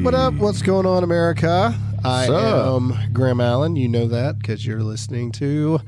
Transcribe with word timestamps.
up? 0.00 0.04
What 0.04 0.14
up? 0.14 0.34
What's 0.34 0.62
going 0.62 0.86
on, 0.86 1.02
America? 1.04 1.74
I 2.04 2.26
So- 2.26 2.76
am 2.76 3.12
Graham 3.12 3.40
Allen. 3.40 3.76
You 3.76 3.88
know 3.88 4.06
that 4.08 4.38
because 4.38 4.64
you're 4.64 4.82
listening 4.82 5.32
to 5.32 5.80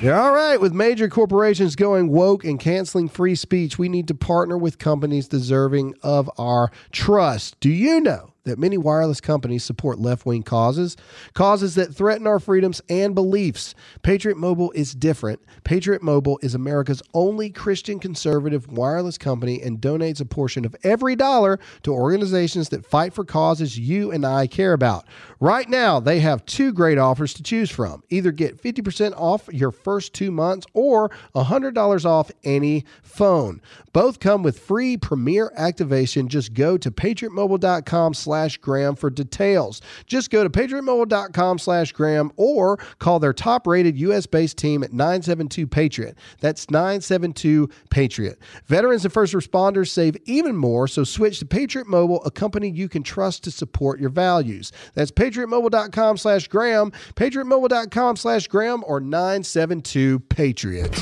All 0.03 0.33
right. 0.33 0.59
With 0.59 0.73
major 0.73 1.07
corporations 1.07 1.75
going 1.75 2.07
woke 2.07 2.43
and 2.43 2.59
canceling 2.59 3.07
free 3.07 3.35
speech, 3.35 3.77
we 3.77 3.87
need 3.87 4.07
to 4.07 4.15
partner 4.15 4.57
with 4.57 4.79
companies 4.79 5.27
deserving 5.27 5.93
of 6.01 6.27
our 6.39 6.71
trust. 6.91 7.59
Do 7.59 7.69
you 7.69 7.99
know 8.01 8.30
that 8.43 8.57
many 8.57 8.77
wireless 8.77 9.21
companies 9.21 9.63
support 9.63 9.99
left 9.99 10.25
wing 10.25 10.43
causes, 10.43 10.97
causes 11.33 11.75
that 11.75 11.93
threaten 11.93 12.25
our 12.25 12.39
freedoms 12.39 12.81
and 12.89 13.13
beliefs? 13.13 13.75
Patriot 14.01 14.37
Mobile 14.37 14.71
is 14.71 14.93
different. 14.93 15.39
Patriot 15.63 16.01
Mobile 16.01 16.39
is 16.41 16.55
America's 16.55 17.01
only 17.13 17.49
Christian 17.49 17.99
conservative 17.99 18.67
wireless 18.71 19.17
company 19.17 19.61
and 19.61 19.79
donates 19.79 20.21
a 20.21 20.25
portion 20.25 20.65
of 20.65 20.75
every 20.83 21.15
dollar 21.15 21.59
to 21.83 21.93
organizations 21.93 22.69
that 22.69 22.85
fight 22.85 23.13
for 23.13 23.23
causes 23.23 23.77
you 23.77 24.11
and 24.11 24.25
I 24.25 24.47
care 24.47 24.73
about. 24.73 25.05
Right 25.39 25.69
now, 25.69 25.99
they 25.99 26.19
have 26.19 26.45
two 26.45 26.73
great 26.73 26.97
offers 26.97 27.33
to 27.35 27.43
choose 27.43 27.69
from. 27.69 28.03
Either 28.09 28.31
get 28.31 28.61
50% 28.61 29.13
off 29.15 29.49
your 29.51 29.71
first 29.71 30.13
two 30.13 30.31
months 30.31 30.65
or 30.73 31.09
$100 31.35 32.05
off 32.05 32.31
any 32.43 32.85
phone. 33.03 33.61
Both 33.93 34.19
come 34.19 34.43
with 34.43 34.59
free 34.59 34.97
premier 34.97 35.51
activation. 35.55 36.27
Just 36.27 36.53
go 36.53 36.77
to 36.77 36.91
patriotmobile.com 36.91 38.13
slash 38.13 38.30
Graham 38.57 38.95
for 38.95 39.09
details. 39.09 39.81
Just 40.05 40.29
go 40.29 40.43
to 40.43 40.49
patriotmobile.com 40.49 41.59
slash 41.59 41.91
Graham 41.91 42.31
or 42.35 42.77
call 42.99 43.19
their 43.19 43.33
top 43.33 43.67
rated 43.67 43.97
US 43.99 44.25
based 44.25 44.57
team 44.57 44.83
at 44.83 44.93
972 44.93 45.67
Patriot. 45.67 46.17
That's 46.39 46.69
972 46.69 47.69
Patriot. 47.89 48.39
Veterans 48.65 49.05
and 49.05 49.13
first 49.13 49.33
responders 49.33 49.89
save 49.89 50.15
even 50.25 50.55
more, 50.55 50.87
so 50.87 51.03
switch 51.03 51.39
to 51.39 51.45
Patriot 51.45 51.87
Mobile, 51.87 52.23
a 52.23 52.31
company 52.31 52.69
you 52.69 52.87
can 52.87 53.03
trust 53.03 53.43
to 53.43 53.51
support 53.51 53.99
your 53.99 54.09
values. 54.09 54.71
That's 54.93 55.11
patriotmobile.com 55.11 56.17
slash 56.17 56.47
Graham, 56.47 56.91
patriotmobile.com 57.15 58.15
slash 58.15 58.47
Graham, 58.47 58.83
or 58.87 58.99
972 58.99 60.19
Patriot. 60.19 60.97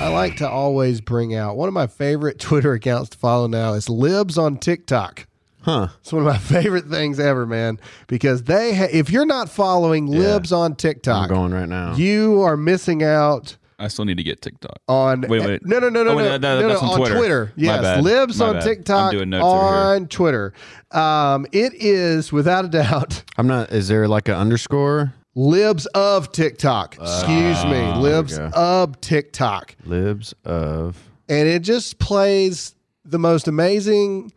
I 0.00 0.08
like 0.08 0.36
to 0.36 0.48
always 0.48 1.02
bring 1.02 1.34
out 1.34 1.58
one 1.58 1.68
of 1.68 1.74
my 1.74 1.86
favorite 1.86 2.38
Twitter 2.40 2.72
accounts 2.72 3.10
to 3.10 3.18
follow 3.18 3.46
now 3.46 3.74
is 3.74 3.90
Libs 3.90 4.38
on 4.38 4.56
TikTok. 4.56 5.26
Huh. 5.62 5.88
It's 6.00 6.12
one 6.12 6.22
of 6.26 6.26
my 6.26 6.38
favorite 6.60 6.86
things 6.86 7.20
ever, 7.20 7.46
man, 7.46 7.78
because 8.06 8.44
they 8.44 8.74
ha- 8.74 8.88
if 8.90 9.10
you're 9.10 9.26
not 9.26 9.48
following 9.50 10.06
Libs 10.06 10.52
on 10.52 10.72
I'm 10.72 10.76
TikTok, 10.76 11.28
going 11.28 11.52
right 11.52 11.68
now. 11.68 11.94
you 11.94 12.40
are 12.42 12.56
missing 12.56 13.02
out 13.02 13.56
I 13.78 13.88
still 13.88 14.04
need 14.04 14.18
to 14.18 14.22
get 14.22 14.42
TikTok. 14.42 14.76
on 14.88 15.22
Wait, 15.22 15.40
wait. 15.42 15.64
no 15.64 15.78
no 15.78 15.88
no 15.88 16.02
no 16.04 16.10
Oh, 16.10 16.16
wait, 16.16 16.22
no, 16.24 16.28
that- 16.32 16.40
that- 16.42 16.60
no, 16.60 16.68
that's 16.68 16.82
no, 16.82 16.88
on 16.90 17.00
on 17.02 17.10
Twitter. 17.16 17.46
My 17.56 17.62
Yes, 17.62 17.80
bad. 17.82 18.04
Libs 18.04 18.38
My 18.38 18.46
on 18.48 18.52
bad. 18.56 18.62
TikTok 18.64 19.04
I'm 19.06 19.12
doing 19.18 19.30
notes 19.30 19.44
over 19.44 19.58
here. 19.58 19.74
on 19.76 20.06
Twitter. 20.08 20.52
Um, 20.90 21.46
it 21.52 21.72
is 21.74 22.30
without 22.32 22.64
a 22.66 22.68
doubt 22.68 23.22
I'm 23.38 23.46
not. 23.46 23.70
Is 23.72 23.88
there 23.88 24.06
like 24.08 24.28
an 24.28 24.34
underscore? 24.34 25.14
Libs 25.34 25.86
of 25.94 26.30
TikTok. 26.32 26.96
Excuse 27.00 27.64
me, 27.64 27.70
there 27.70 27.92
we 27.94 27.98
Libs 28.00 28.36
go. 28.36 28.50
of 28.54 29.00
TikTok. 29.00 29.76
Libs 29.86 30.34
of. 30.44 30.98
and 31.28 31.48
it 31.48 31.60
just 31.62 31.98
plays 31.98 32.74
the 33.04 33.18
most 33.18 33.48
amazing 33.48 34.30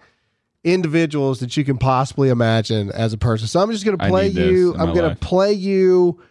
individuals 0.63 1.40
that 1.40 1.57
you 1.57 1.66
can 1.66 1.78
possibly 1.78 2.29
imagine 2.29 2.91
as 2.91 3.13
a 3.13 3.18
person. 3.18 3.47
So 3.47 3.59
I'm 3.59 3.72
just 3.72 3.85
going 3.85 3.97
to 3.97 4.07
play 4.07 4.28
you. 4.28 4.75
I'm 4.75 4.94
going 4.94 5.09
to 5.09 5.16
play 5.16 5.53
you 5.53 6.22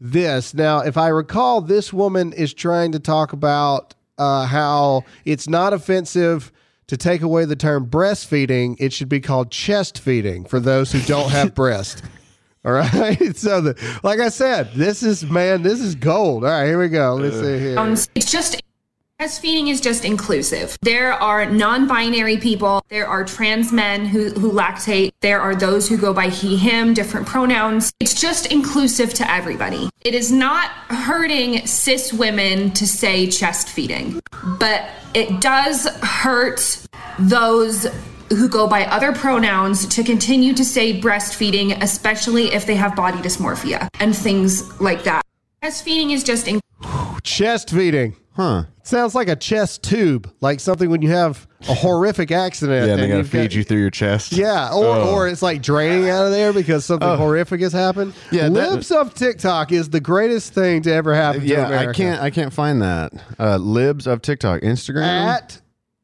this. 0.00 0.54
Now, 0.54 0.80
if 0.80 0.96
I 0.96 1.08
recall, 1.08 1.60
this 1.60 1.92
woman 1.92 2.32
is 2.32 2.54
trying 2.54 2.92
to 2.92 2.98
talk 2.98 3.32
about 3.32 3.94
uh, 4.18 4.46
how 4.46 5.04
it's 5.24 5.48
not 5.48 5.72
offensive 5.72 6.52
to 6.88 6.96
take 6.96 7.22
away 7.22 7.44
the 7.44 7.56
term 7.56 7.86
breastfeeding. 7.86 8.76
It 8.78 8.92
should 8.92 9.08
be 9.08 9.20
called 9.20 9.50
chest 9.50 9.98
feeding 9.98 10.44
for 10.44 10.60
those 10.60 10.92
who 10.92 11.00
don't 11.02 11.30
have 11.30 11.54
breast. 11.54 12.02
All 12.64 12.72
right. 12.72 13.18
So, 13.36 13.60
the, 13.60 13.98
like 14.02 14.20
I 14.20 14.28
said, 14.28 14.72
this 14.74 15.02
is 15.02 15.24
man, 15.24 15.62
this 15.62 15.80
is 15.80 15.94
gold. 15.94 16.44
All 16.44 16.50
right, 16.50 16.66
here 16.66 16.78
we 16.78 16.88
go. 16.88 17.14
Let's 17.14 17.36
see 17.36 17.58
here. 17.58 17.74
pronouns. 17.74 18.08
It's 18.14 18.30
just 18.30 18.62
breastfeeding 19.22 19.68
is 19.68 19.80
just 19.80 20.04
inclusive. 20.04 20.76
There 20.82 21.12
are 21.12 21.46
non-binary 21.46 22.38
people. 22.38 22.84
There 22.88 23.06
are 23.06 23.22
trans 23.22 23.70
men 23.70 24.04
who, 24.04 24.30
who 24.30 24.50
lactate. 24.50 25.12
There 25.20 25.40
are 25.40 25.54
those 25.54 25.88
who 25.88 25.96
go 25.96 26.12
by 26.12 26.28
he, 26.28 26.56
him, 26.56 26.92
different 26.92 27.28
pronouns. 27.28 27.92
It's 28.00 28.20
just 28.20 28.46
inclusive 28.46 29.14
to 29.14 29.30
everybody. 29.30 29.88
It 30.00 30.16
is 30.16 30.32
not 30.32 30.70
hurting 30.88 31.64
cis 31.68 32.12
women 32.12 32.72
to 32.72 32.84
say 32.84 33.28
chest 33.28 33.68
feeding, 33.68 34.20
but 34.58 34.90
it 35.14 35.40
does 35.40 35.86
hurt 36.02 36.84
those 37.20 37.86
who 38.30 38.48
go 38.48 38.66
by 38.66 38.86
other 38.86 39.12
pronouns 39.12 39.86
to 39.86 40.02
continue 40.02 40.52
to 40.52 40.64
say 40.64 41.00
breastfeeding, 41.00 41.80
especially 41.80 42.52
if 42.52 42.66
they 42.66 42.74
have 42.74 42.96
body 42.96 43.18
dysmorphia 43.18 43.86
and 44.00 44.16
things 44.16 44.80
like 44.80 45.04
that. 45.04 45.22
Breastfeeding 45.62 46.10
is 46.10 46.24
just 46.24 46.48
in- 46.48 46.60
chest 47.22 47.70
feeding. 47.70 48.16
Huh. 48.34 48.64
Sounds 48.82 49.14
like 49.14 49.28
a 49.28 49.36
chest 49.36 49.82
tube, 49.82 50.32
like 50.40 50.58
something 50.58 50.88
when 50.90 51.02
you 51.02 51.10
have 51.10 51.46
a 51.68 51.74
horrific 51.74 52.30
accident. 52.32 52.86
Yeah, 52.86 52.94
and 52.94 53.02
they 53.02 53.06
gotta 53.08 53.18
you've 53.18 53.30
got- 53.30 53.40
feed 53.42 53.52
you 53.52 53.62
through 53.64 53.78
your 53.78 53.90
chest. 53.90 54.32
Yeah, 54.32 54.72
or, 54.72 54.86
or 54.96 55.28
it's 55.28 55.42
like 55.42 55.62
draining 55.62 56.08
out 56.08 56.24
of 56.26 56.32
there 56.32 56.52
because 56.52 56.84
something 56.84 57.08
horrific 57.16 57.60
has 57.60 57.72
happened. 57.72 58.14
Yeah, 58.30 58.48
that- 58.48 58.70
Libs 58.72 58.90
of 58.90 59.14
TikTok 59.14 59.70
is 59.72 59.90
the 59.90 60.00
greatest 60.00 60.52
thing 60.54 60.82
to 60.82 60.92
ever 60.92 61.14
happen. 61.14 61.42
to 61.42 61.46
Yeah, 61.46 61.66
America. 61.66 61.90
I 61.90 61.92
can't. 61.92 62.22
I 62.22 62.30
can't 62.30 62.52
find 62.52 62.82
that. 62.82 63.12
Uh, 63.38 63.56
libs 63.58 64.06
of 64.06 64.20
TikTok, 64.22 64.62
Instagram. 64.62 65.02
At 65.02 65.60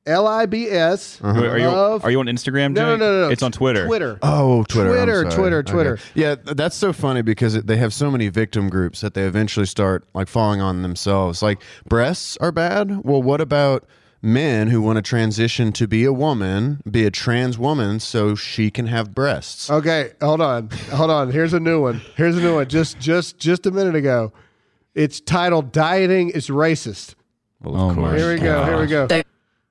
L 0.08 0.26
I 0.26 0.46
B 0.46 0.69
S. 0.69 1.20
Uh-huh. 1.22 1.40
Wait, 1.40 1.49
are 1.49 1.58
you 1.58 1.66
Love- 1.69 2.05
are 2.05 2.10
you 2.10 2.19
on 2.20 2.26
Instagram? 2.26 2.72
No, 2.72 2.82
no, 2.84 2.90
Jake? 2.94 3.00
no, 3.00 3.12
no, 3.12 3.20
no. 3.26 3.28
It's 3.28 3.43
on 3.43 3.52
Twitter. 3.52 3.87
Twitter. 3.87 4.19
Oh, 4.22 4.64
Twitter, 4.64 4.90
I'm 4.90 4.96
Twitter, 4.96 5.22
sorry. 5.22 5.34
Twitter, 5.34 5.58
Okay. 5.58 5.72
Twitter. 5.72 5.99
Yeah, 6.14 6.34
th- 6.34 6.56
that's 6.56 6.76
so 6.76 6.93
funny 6.93 7.22
because 7.22 7.55
it, 7.55 7.66
they 7.66 7.76
have 7.76 7.93
so 7.94 8.10
many 8.10 8.28
victim 8.28 8.69
groups 8.69 9.00
that 9.02 9.14
they 9.14 9.22
eventually 9.25 9.66
start 9.66 10.05
like 10.14 10.28
falling 10.28 10.60
on 10.60 10.82
themselves. 10.82 11.43
Like 11.43 11.62
breasts 11.88 12.37
are 12.38 12.50
bad. 12.52 13.05
Well, 13.05 13.22
what 13.22 13.40
about 13.40 13.84
men 14.20 14.66
who 14.66 14.82
want 14.82 14.96
to 14.96 15.02
transition 15.02 15.70
to 15.72 15.87
be 15.87 16.05
a 16.05 16.12
woman, 16.12 16.82
be 16.90 17.05
a 17.05 17.10
trans 17.10 17.56
woman, 17.56 18.00
so 18.00 18.34
she 18.34 18.70
can 18.70 18.87
have 18.87 19.14
breasts? 19.14 19.70
Okay, 19.70 20.10
hold 20.20 20.40
on, 20.40 20.70
hold 20.90 21.10
on. 21.10 21.31
Here's 21.31 21.52
a 21.52 21.60
new 21.60 21.81
one. 21.82 22.00
Here's 22.16 22.37
a 22.37 22.40
new 22.40 22.55
one. 22.56 22.66
Just, 22.69 22.99
just, 22.99 23.38
just 23.38 23.66
a 23.66 23.70
minute 23.70 23.94
ago. 23.94 24.32
It's 24.94 25.20
titled 25.20 25.70
"Dieting 25.70 26.31
is 26.31 26.49
Racist." 26.49 27.14
Well, 27.62 27.75
of 27.76 27.81
Oh 27.81 28.00
my 28.00 28.08
course. 28.10 28.20
Here 28.20 28.34
we 28.34 28.40
go. 28.40 28.64
Here 28.64 28.81
we 28.81 28.87
go. 28.88 29.06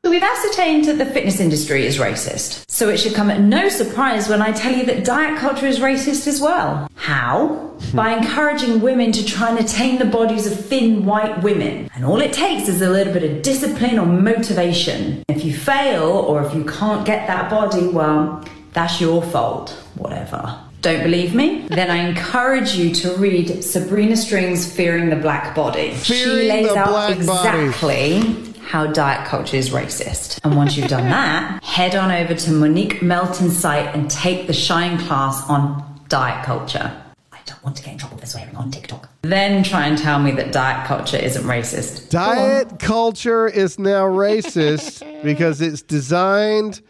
So 0.08 0.12
we've 0.12 0.24
ascertained 0.24 0.86
that 0.86 1.00
the 1.00 1.06
fitness 1.06 1.42
industry 1.42 1.86
is 1.86 1.98
racist. 1.98 2.64
So 2.70 2.88
it 2.88 2.96
should 2.96 3.14
come 3.14 3.30
at 3.30 3.42
no 3.42 3.68
surprise 3.68 4.30
when 4.30 4.42
I 4.42 4.54
tell 4.54 4.74
you 4.74 4.86
that 4.86 5.04
diet 5.04 5.38
culture 5.38 5.66
is 5.66 5.80
racist 5.80 6.28
as 6.28 6.40
well. 6.40 6.90
How? 6.96 7.48
Hmm. 7.90 7.98
By 7.98 8.16
encouraging 8.16 8.80
women 8.80 9.12
to 9.12 9.26
try 9.26 9.50
and 9.50 9.60
attain 9.60 10.00
the 10.00 10.06
bodies 10.06 10.48
of 10.48 10.58
thin 10.58 11.04
white 11.04 11.44
women. 11.44 11.90
And 11.94 12.06
all 12.06 12.22
it 12.22 12.32
takes 12.32 12.70
is 12.70 12.82
a 12.82 12.90
little 12.90 13.12
bit 13.12 13.30
of 13.30 13.42
discipline 13.42 14.00
or 14.00 14.06
motivation. 14.06 15.26
If 15.28 15.44
you 15.44 15.54
fail 15.54 16.04
or 16.10 16.42
if 16.42 16.54
you 16.56 16.64
can't 16.64 17.06
get 17.06 17.28
that 17.28 17.50
body, 17.50 17.90
well, 17.90 18.46
that's 18.72 19.02
your 19.02 19.22
fault. 19.22 19.72
Whatever. 19.96 20.58
Don't 20.82 21.04
believe 21.04 21.36
me? 21.36 21.68
Then 21.68 21.92
I 21.92 21.98
encourage 21.98 22.76
you 22.76 22.96
to 22.96 23.14
read 23.18 23.62
Sabrina 23.62 24.16
Strings' 24.16 24.72
Fearing 24.72 25.10
the 25.10 25.18
Black 25.18 25.54
Body. 25.54 25.94
Fearing 25.96 26.24
she 26.24 26.48
lays 26.48 26.68
the 26.72 26.78
out 26.78 26.88
Black 26.88 27.26
Body. 27.26 28.47
Exactly 28.68 28.88
how 28.88 28.94
diet 28.94 29.28
culture 29.28 29.58
is 29.58 29.70
racist. 29.70 30.40
And 30.44 30.56
once 30.56 30.78
you've 30.78 30.90
done 30.90 31.10
that, 31.10 31.64
head 31.64 31.96
on 31.96 32.12
over 32.12 32.34
to 32.34 32.52
Monique 32.52 33.02
Melton's 33.02 33.58
site 33.58 33.94
and 33.96 34.10
take 34.10 34.48
the 34.48 34.54
Shine 34.54 34.98
class 35.00 35.48
on 35.50 35.84
diet 36.10 36.46
culture. 36.46 36.92
I 37.32 37.40
don't 37.46 37.64
want 37.64 37.78
to 37.78 37.84
get 37.84 37.94
in 37.94 37.98
trouble 37.98 38.18
for 38.18 38.26
swearing 38.26 38.56
on 38.56 38.72
TikTok. 38.72 39.10
Then 39.22 39.64
try 39.64 39.88
and 39.88 39.98
tell 39.98 40.20
me 40.20 40.32
that 40.32 40.52
diet 40.52 40.88
culture 40.88 41.18
isn't 41.18 41.44
racist. 41.44 42.10
Diet 42.10 42.80
culture 42.80 43.48
is 43.48 43.80
now 43.80 44.06
racist 44.06 45.02
because 45.24 45.62
it's 45.62 45.82
designed 45.82 46.82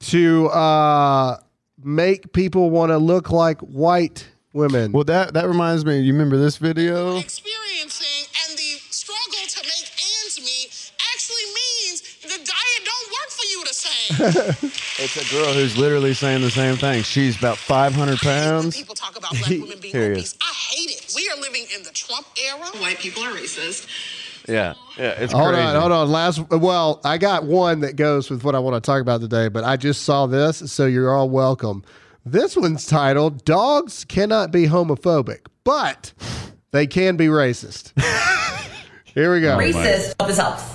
to 0.00 0.48
uh, 0.48 1.38
make 1.82 2.32
people 2.32 2.70
want 2.70 2.90
to 2.90 2.98
look 2.98 3.30
like 3.30 3.60
white 3.60 4.28
women. 4.52 4.92
Well, 4.92 5.04
that 5.04 5.34
that 5.34 5.46
reminds 5.48 5.84
me. 5.84 6.00
You 6.00 6.12
remember 6.12 6.36
this 6.36 6.58
video? 6.58 7.16
experiencing 7.18 8.26
and 8.46 8.58
the 8.58 8.78
struggle 8.90 9.44
to 9.48 9.60
make 9.62 9.88
ends 10.22 10.38
meet 10.38 10.92
actually 11.14 11.46
means 11.54 12.02
the 12.22 12.38
diet 12.38 12.82
don't 12.84 13.08
work 13.12 13.30
for 13.30 13.46
you 13.50 13.64
the 13.64 13.74
same. 13.74 13.94
It's 14.18 15.16
a 15.16 15.34
girl 15.34 15.52
who's 15.52 15.76
literally 15.76 16.14
saying 16.14 16.42
the 16.42 16.50
same 16.50 16.76
thing. 16.76 17.02
She's 17.02 17.36
about 17.36 17.56
500 17.56 18.18
pounds. 18.18 18.76
people 18.76 18.94
talk 18.94 19.16
about 19.18 19.32
black 19.32 19.48
women 19.50 19.78
being 19.80 19.94
Here 19.94 20.12
obese. 20.12 20.36
I 20.40 20.52
hate 20.54 20.90
it. 20.90 21.12
We 21.16 21.28
are 21.30 21.40
living 21.40 21.66
in 21.76 21.82
the 21.82 21.90
Trump 21.90 22.26
era. 22.46 22.66
White 22.80 22.98
people 22.98 23.22
are 23.24 23.32
racist. 23.32 23.86
Yeah, 24.48 24.74
yeah, 24.98 25.12
it's 25.12 25.32
Hold 25.32 25.54
crazy. 25.54 25.62
on, 25.66 25.80
hold 25.80 25.92
on. 25.92 26.10
Last, 26.10 26.38
well, 26.50 27.00
I 27.02 27.16
got 27.16 27.44
one 27.44 27.80
that 27.80 27.96
goes 27.96 28.28
with 28.28 28.44
what 28.44 28.54
I 28.54 28.58
want 28.58 28.76
to 28.76 28.86
talk 28.86 29.00
about 29.00 29.22
today, 29.22 29.48
but 29.48 29.64
I 29.64 29.78
just 29.78 30.02
saw 30.02 30.26
this, 30.26 30.70
so 30.70 30.84
you're 30.84 31.10
all 31.14 31.30
welcome. 31.30 31.82
This 32.26 32.54
one's 32.54 32.86
titled 32.86 33.44
"Dogs 33.46 34.04
Cannot 34.04 34.50
Be 34.52 34.66
Homophobic, 34.66 35.46
but 35.64 36.12
They 36.72 36.86
Can 36.86 37.16
Be 37.16 37.26
Racist." 37.28 37.92
Here 39.14 39.32
we 39.32 39.40
go. 39.40 39.56
racist. 39.56 40.14
Hope 40.20 40.28
this 40.28 40.38
helps. 40.38 40.73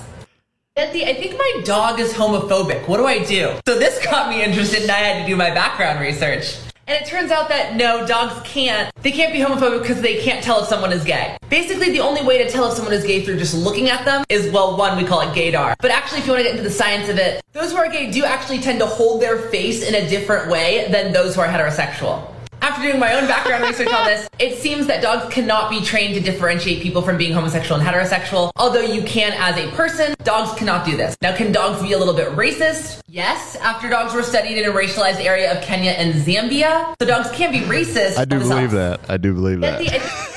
Betsy, 0.80 1.04
I 1.04 1.12
think 1.12 1.36
my 1.36 1.60
dog 1.62 2.00
is 2.00 2.10
homophobic. 2.10 2.88
What 2.88 2.96
do 2.96 3.04
I 3.04 3.22
do? 3.22 3.52
So 3.68 3.78
this 3.78 4.02
got 4.02 4.30
me 4.30 4.42
interested, 4.42 4.80
and 4.80 4.90
I 4.90 5.00
had 5.00 5.20
to 5.20 5.28
do 5.28 5.36
my 5.36 5.50
background 5.50 6.00
research. 6.00 6.56
And 6.86 6.96
it 6.96 7.06
turns 7.06 7.30
out 7.30 7.50
that 7.50 7.76
no, 7.76 8.06
dogs 8.06 8.40
can't. 8.48 8.90
They 9.02 9.12
can't 9.12 9.30
be 9.30 9.40
homophobic 9.40 9.82
because 9.82 10.00
they 10.00 10.22
can't 10.22 10.42
tell 10.42 10.62
if 10.62 10.68
someone 10.68 10.90
is 10.90 11.04
gay. 11.04 11.36
Basically, 11.50 11.90
the 11.90 12.00
only 12.00 12.22
way 12.22 12.42
to 12.42 12.48
tell 12.48 12.66
if 12.66 12.76
someone 12.76 12.94
is 12.94 13.04
gay 13.04 13.22
through 13.22 13.36
just 13.36 13.54
looking 13.54 13.90
at 13.90 14.06
them 14.06 14.24
is, 14.30 14.50
well, 14.52 14.78
one, 14.78 14.96
we 14.96 15.04
call 15.04 15.20
it 15.20 15.34
gaydar. 15.34 15.74
But 15.80 15.90
actually, 15.90 16.20
if 16.20 16.26
you 16.26 16.32
want 16.32 16.44
to 16.44 16.44
get 16.44 16.52
into 16.52 16.66
the 16.66 16.74
science 16.74 17.10
of 17.10 17.18
it, 17.18 17.42
those 17.52 17.72
who 17.72 17.76
are 17.76 17.90
gay 17.90 18.10
do 18.10 18.24
actually 18.24 18.60
tend 18.60 18.78
to 18.78 18.86
hold 18.86 19.20
their 19.20 19.36
face 19.50 19.86
in 19.86 19.94
a 19.94 20.08
different 20.08 20.50
way 20.50 20.88
than 20.90 21.12
those 21.12 21.34
who 21.34 21.42
are 21.42 21.46
heterosexual. 21.46 22.26
After 22.62 22.82
doing 22.82 22.98
my 22.98 23.14
own 23.14 23.26
background 23.26 23.64
research 23.64 23.88
on 23.88 24.06
this, 24.06 24.28
it 24.38 24.58
seems 24.58 24.86
that 24.86 25.02
dogs 25.02 25.32
cannot 25.32 25.70
be 25.70 25.80
trained 25.80 26.14
to 26.14 26.20
differentiate 26.20 26.82
people 26.82 27.00
from 27.00 27.16
being 27.16 27.32
homosexual 27.32 27.80
and 27.80 27.88
heterosexual. 27.88 28.50
Although 28.56 28.82
you 28.82 29.02
can 29.02 29.32
as 29.32 29.56
a 29.56 29.70
person, 29.74 30.14
dogs 30.24 30.58
cannot 30.58 30.84
do 30.84 30.96
this. 30.96 31.16
Now, 31.22 31.34
can 31.34 31.52
dogs 31.52 31.82
be 31.82 31.92
a 31.92 31.98
little 31.98 32.14
bit 32.14 32.28
racist? 32.30 33.00
Yes, 33.08 33.56
after 33.56 33.88
dogs 33.88 34.12
were 34.12 34.22
studied 34.22 34.58
in 34.58 34.68
a 34.68 34.72
racialized 34.72 35.24
area 35.24 35.56
of 35.56 35.64
Kenya 35.64 35.92
and 35.92 36.14
Zambia. 36.14 36.94
So 37.00 37.06
dogs 37.08 37.30
can 37.32 37.50
be 37.50 37.60
racist. 37.60 38.18
I 38.18 38.26
do 38.26 38.38
believe 38.38 38.72
that. 38.72 39.00
I 39.08 39.16
do 39.16 39.32
believe 39.32 39.60
that. 39.60 40.28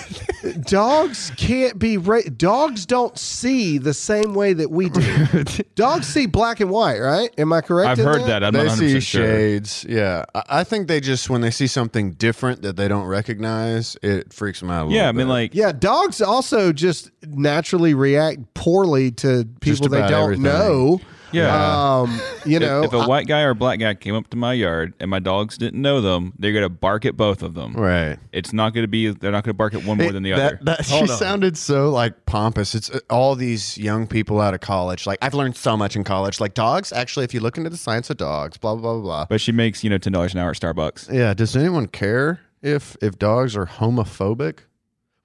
I- 0.44 0.51
Dogs 0.66 1.31
can't 1.38 1.80
be 1.80 1.98
ra- 1.98 2.22
dogs 2.36 2.86
don't 2.86 3.18
see 3.18 3.78
the 3.78 3.94
same 3.94 4.34
way 4.34 4.54
that 4.54 4.69
we 4.69 4.90
do. 4.90 5.44
dogs 5.75 6.07
see 6.07 6.25
black 6.25 6.60
and 6.60 6.69
white, 6.69 7.00
right? 7.00 7.30
Am 7.38 7.54
I 7.54 7.62
correct? 7.62 7.90
I've 7.92 8.00
in 8.00 8.06
heard 8.06 8.24
that. 8.24 8.44
I'm 8.44 8.54
they 8.54 8.66
not 8.66 8.78
100% 8.78 8.80
see 8.80 9.00
sure. 9.00 9.25
shades. 9.25 9.86
Yeah, 9.88 10.25
I, 10.36 10.44
I 10.50 10.63
think 10.63 10.88
they 10.88 11.00
just 11.00 11.30
when 11.30 11.42
they 11.42 11.51
see 11.51 11.68
something 11.68 12.12
different 12.12 12.62
that 12.63 12.75
they 12.75 12.88
don't 12.88 13.06
recognize, 13.06 13.95
it 14.04 14.34
freaks 14.34 14.60
them 14.60 14.69
out. 14.69 14.90
A 14.90 14.94
Yeah, 14.94 15.07
I 15.07 15.12
mean, 15.12 15.28
bit. 15.28 15.31
like, 15.31 15.56
Yeah, 15.56 15.72
dogs 15.72 16.22
also 16.22 16.74
just 16.74 17.12
naturally 17.25 17.94
react 17.94 18.54
poorly 18.54 19.12
to 19.12 19.48
people 19.62 19.88
they 19.88 20.00
don't 20.01 20.24
everything. 20.24 20.44
know. 20.44 21.00
Yeah. 21.33 22.00
Um, 22.01 22.12
you 22.45 22.57
if- 22.57 22.62
know, 22.62 22.83
if, 22.83 22.94
a 22.94 22.97
I- 22.97 23.07
white 23.07 23.27
guy 23.27 23.41
or 23.41 23.50
a 23.51 23.56
black 23.56 23.80
guy 23.80 23.94
came 23.95 24.15
up 24.15 24.30
to 24.30 24.38
my 24.38 24.53
yard 24.53 24.94
and 25.00 25.09
my 25.09 25.19
dogs 25.19 25.57
didn't 25.57 25.81
know 25.81 26.00
them, 26.01 26.33
they're 26.38 26.53
gonna 26.53 26.69
bark 26.69 27.06
at 27.06 27.18
both 27.18 27.41
of 27.44 27.53
them. 27.56 27.74
right. 27.74 28.18
It's 28.31 28.53
not 28.53 28.74
gonna 28.74 28.88
be. 28.88 29.09
They're 29.09 29.31
not 29.31 29.44
gonna 29.44 29.53
bark 29.53 29.74
at 29.74 29.83
one 29.83 29.97
more 29.97 30.12
than 30.12 30.24
the 30.24 30.31
that, 30.31 30.39
other. 30.39 30.59
That, 30.63 30.85
she 30.85 31.07
sounded 31.07 31.57
so 31.57 31.89
like 31.89 32.25
pompous. 32.25 32.75
It's 32.75 32.89
uh, 32.89 33.00
all 33.09 33.35
these 33.35 33.77
young 33.77 34.07
people 34.07 34.39
out 34.39 34.53
of 34.53 34.59
college. 34.62 35.06
Like 35.07 35.19
I've 35.21 35.33
learned 35.33 35.56
so 35.57 35.75
much 35.75 35.95
in 35.95 36.03
college. 36.03 36.39
Like 36.39 36.53
dogs, 36.53 36.91
actually, 36.94 37.25
if 37.25 37.33
you 37.33 37.39
look 37.39 37.57
into 37.57 37.69
the 37.69 37.77
science 37.77 38.09
of 38.09 38.18
dogs, 38.18 38.57
blah 38.57 38.75
blah 38.75 38.94
blah 38.94 39.01
blah. 39.01 39.25
but 39.30 39.41
she 39.41 39.51
makes 39.51 39.83
you 39.83 39.89
know 39.89 39.97
ten 39.97 40.13
dollars 40.13 40.33
an 40.33 40.39
hour 40.39 40.51
at 40.51 40.56
Starbucks. 40.57 41.12
Yeah. 41.13 41.33
Does 41.33 41.56
anyone 41.56 41.88
care 41.88 42.39
if 42.62 42.95
if 43.01 43.18
dogs 43.18 43.56
are 43.57 43.65
homophobic? 43.65 44.59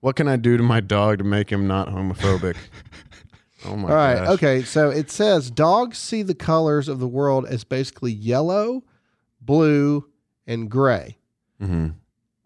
What 0.00 0.14
can 0.16 0.28
I 0.28 0.36
do 0.36 0.56
to 0.56 0.62
my 0.62 0.80
dog 0.80 1.18
to 1.18 1.24
make 1.24 1.50
him 1.50 1.66
not 1.66 1.88
homophobic? 1.88 2.56
oh 3.64 3.76
my 3.76 3.88
all 3.88 3.94
right, 3.94 4.14
gosh. 4.16 4.28
okay. 4.30 4.62
So 4.62 4.90
it 4.90 5.10
says 5.10 5.50
dogs 5.50 5.98
see 5.98 6.22
the 6.22 6.34
colors 6.34 6.88
of 6.88 6.98
the 7.00 7.08
world 7.08 7.46
as 7.46 7.64
basically 7.64 8.12
yellow, 8.12 8.82
blue, 9.40 10.06
and 10.46 10.70
gray. 10.70 11.18
hmm 11.60 11.88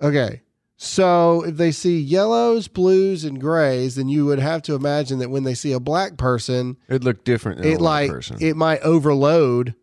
Okay. 0.03 0.43
So 0.77 1.45
if 1.45 1.57
they 1.59 1.71
see 1.71 2.01
yellows, 2.01 2.67
blues, 2.67 3.25
and 3.25 3.41
grays, 3.41 3.95
then 3.95 4.09
you 4.09 4.27
would 4.27 4.41
have 4.41 4.63
to 4.63 4.75
imagine 4.75 5.21
that 5.21 5.31
when 5.31 5.45
they 5.45 5.55
see 5.55 5.71
a 5.73 5.79
black 5.79 6.17
person, 6.17 6.77
It'd 6.89 7.05
look 7.05 7.23
different 7.23 7.65
it 7.65 7.81
like 7.81 8.11
person. 8.11 8.39
it 8.41 8.57
might 8.57 8.81
overload 8.81 9.77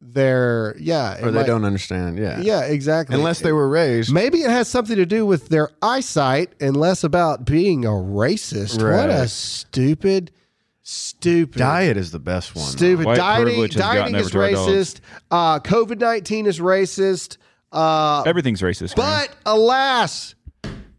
their 0.00 0.74
yeah. 0.78 1.18
or 1.22 1.30
they 1.30 1.40
might- 1.40 1.46
don't 1.46 1.64
understand. 1.66 2.16
Yeah. 2.18 2.40
Yeah, 2.40 2.62
exactly. 2.62 3.14
Unless 3.16 3.40
they 3.40 3.52
were 3.52 3.68
raised. 3.68 4.10
Maybe 4.12 4.38
it 4.38 4.50
has 4.50 4.68
something 4.68 4.96
to 4.96 5.04
do 5.04 5.26
with 5.26 5.48
their 5.48 5.68
eyesight 5.82 6.52
and 6.60 6.76
less 6.76 7.04
about 7.04 7.44
being 7.44 7.84
a 7.84 7.90
racist. 7.90 8.80
What 8.82 9.10
a 9.10 9.28
stupid, 9.28 10.30
stupid 10.88 11.58
Diet 11.58 11.96
is 11.98 12.10
the 12.10 12.18
best 12.18 12.54
one. 12.54 12.64
Stupid 12.64 13.04
White 13.04 13.16
dieting. 13.16 13.44
privilege 13.46 13.74
has 13.74 13.82
Dieting 13.82 14.12
gotten 14.14 14.14
is 14.26 14.30
to 14.30 14.40
our 14.40 14.50
dogs. 14.50 14.70
racist. 14.72 15.00
Uh, 15.30 15.60
COVID 15.60 15.98
nineteen 16.00 16.46
is 16.46 16.58
racist. 16.60 17.36
Uh, 17.70 18.22
Everything's 18.22 18.62
racist. 18.62 18.96
man. 18.96 19.26
but 19.28 19.36
alas, 19.44 20.34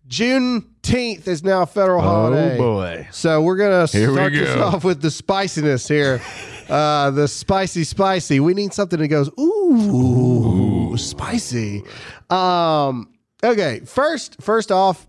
Juneteenth 0.08 1.28
is 1.28 1.44
now 1.44 1.64
a 1.64 1.66
federal 1.66 2.02
holiday. 2.02 2.56
Oh 2.56 2.58
boy. 2.58 3.08
So 3.12 3.42
we're 3.42 3.58
gonna 3.58 3.88
Here 3.88 4.10
we 4.10 4.16
start 4.16 4.34
this 4.34 4.54
go. 4.56 4.64
off 4.64 4.84
with 4.84 5.02
the 5.02 5.12
spiciness 5.12 5.88
here. 5.88 6.22
Uh, 6.70 7.10
the 7.10 7.28
spicy, 7.28 7.84
spicy. 7.84 8.40
We 8.40 8.54
need 8.54 8.76
something 8.76 9.00
that 9.00 9.08
goes 9.08 9.28
ooh, 9.40 10.96
spicy. 10.98 11.82
Um, 12.30 13.12
okay, 13.44 13.80
first, 13.86 14.40
first 14.40 14.72
off, 14.72 15.08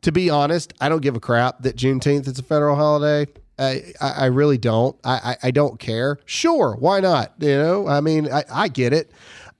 to 0.00 0.12
be 0.12 0.30
honest, 0.30 0.72
I 0.80 0.88
don't 0.88 1.02
give 1.02 1.14
a 1.14 1.20
crap 1.20 1.60
that 1.64 1.76
Juneteenth 1.76 2.26
is 2.26 2.38
a 2.38 2.42
federal 2.42 2.74
holiday. 2.74 3.30
I, 3.58 3.92
I, 4.00 4.26
really 4.26 4.58
don't. 4.58 4.96
I, 5.04 5.12
I, 5.12 5.36
I 5.44 5.50
don't 5.50 5.78
care. 5.78 6.18
Sure, 6.24 6.76
why 6.78 7.00
not? 7.00 7.34
You 7.38 7.56
know, 7.56 7.88
I 7.88 8.00
mean, 8.00 8.30
I, 8.32 8.44
I 8.50 8.68
get 8.68 8.92
it. 8.92 9.10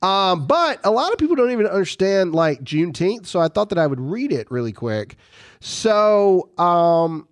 Um, 0.02 0.46
but 0.46 0.80
a 0.84 0.90
lot 0.90 1.12
of 1.12 1.18
people 1.18 1.36
don't 1.36 1.50
even 1.50 1.66
understand 1.66 2.34
like 2.34 2.62
Juneteenth. 2.62 3.26
So 3.26 3.40
I 3.40 3.48
thought 3.48 3.70
that 3.70 3.78
I 3.78 3.86
would 3.86 4.00
read 4.00 4.32
it 4.32 4.50
really 4.50 4.72
quick. 4.72 5.16
So, 5.60 6.50
um, 6.58 7.26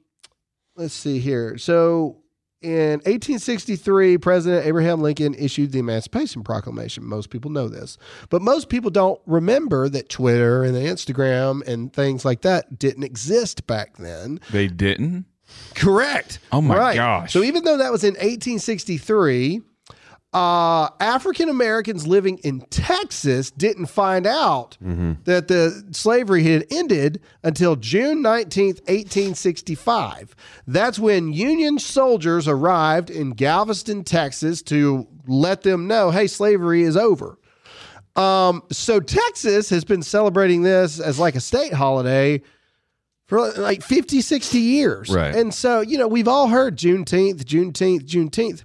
let's 0.77 0.95
see 0.95 1.19
here. 1.19 1.59
So 1.59 2.23
in 2.63 3.01
1863, 3.01 4.19
President 4.19 4.65
Abraham 4.65 5.01
Lincoln 5.01 5.35
issued 5.35 5.73
the 5.73 5.81
Emancipation 5.81 6.43
Proclamation. 6.43 7.05
Most 7.05 7.31
people 7.31 7.51
know 7.51 7.69
this, 7.69 7.99
but 8.31 8.41
most 8.41 8.69
people 8.69 8.91
don't 8.91 9.21
remember 9.27 9.89
that 9.89 10.09
Twitter 10.09 10.63
and 10.63 10.75
Instagram 10.75 11.67
and 11.67 11.93
things 11.93 12.25
like 12.25 12.43
that 12.43 12.79
didn't 12.79 13.03
exist 13.03 13.67
back 13.67 13.97
then. 13.99 14.41
they 14.51 14.69
didn't. 14.69 15.27
Correct. 15.75 16.39
Oh 16.51 16.61
my 16.61 16.95
gosh. 16.95 17.33
So 17.33 17.43
even 17.43 17.65
though 17.65 17.79
that 17.79 17.91
was 17.91 18.05
in 18.05 18.15
1863, 18.15 19.63
uh, 20.35 20.89
African 20.99 21.51
Americans 21.51 22.07
living 22.07 22.39
in 22.39 22.63
Texas 22.71 23.51
didn't 23.51 23.87
find 23.87 24.27
out 24.27 24.79
that 25.25 25.49
the 25.49 25.85
slavery 25.91 26.43
had 26.45 26.65
ended 26.71 27.21
until 27.43 27.77
June 27.77 28.23
19th, 28.23 28.81
1865. 28.89 30.35
That's 30.67 30.99
when 30.99 31.33
Union 31.35 31.79
soldiers 31.79 32.49
arrived 32.49 33.11
in 33.11 33.31
Galveston, 33.31 34.05
Texas 34.05 34.63
to 34.63 35.07
let 35.27 35.63
them 35.63 35.87
know, 35.87 36.11
hey, 36.11 36.27
slavery 36.27 36.83
is 36.83 36.97
over. 36.97 37.39
Um, 38.17 38.63
so 38.71 39.01
Texas 39.01 39.69
has 39.71 39.85
been 39.85 40.03
celebrating 40.03 40.63
this 40.63 40.99
as 41.01 41.19
like 41.19 41.35
a 41.35 41.41
state 41.41 41.73
holiday 41.73 42.43
for 43.33 43.51
like 43.53 43.83
50, 43.83 44.21
60 44.21 44.59
years. 44.59 45.09
Right. 45.09 45.35
And 45.35 45.55
so, 45.55 45.81
you 45.81 45.97
know, 45.97 46.07
we've 46.07 46.29
all 46.29 46.49
heard 46.49 46.77
Juneteenth, 46.77 47.43
Juneteenth, 47.45 48.03
Juneteenth. 48.07 48.65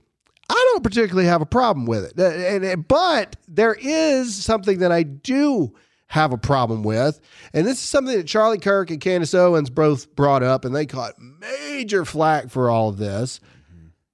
I 0.49 0.69
don't 0.73 0.83
particularly 0.83 1.25
have 1.29 1.41
a 1.41 1.45
problem 1.45 1.85
with 1.85 2.03
it. 2.03 2.19
Uh, 2.19 2.25
and- 2.25 2.65
and- 2.65 2.85
but 2.85 3.37
there 3.47 3.77
is 3.79 4.35
something 4.35 4.79
that 4.79 4.91
I 4.91 5.03
do 5.03 5.71
have 6.07 6.33
a 6.33 6.37
problem 6.37 6.83
with. 6.83 7.21
And 7.53 7.65
this 7.65 7.77
is 7.77 7.83
something 7.85 8.17
that 8.17 8.27
Charlie 8.27 8.57
Kirk 8.57 8.91
and 8.91 8.99
Candace 8.99 9.33
Owens 9.33 9.69
both 9.69 10.13
brought 10.17 10.43
up, 10.43 10.65
and 10.65 10.75
they 10.75 10.85
caught 10.85 11.13
major 11.17 12.03
flack 12.03 12.49
for 12.49 12.69
all 12.69 12.89
of 12.89 12.97
this. 12.97 13.39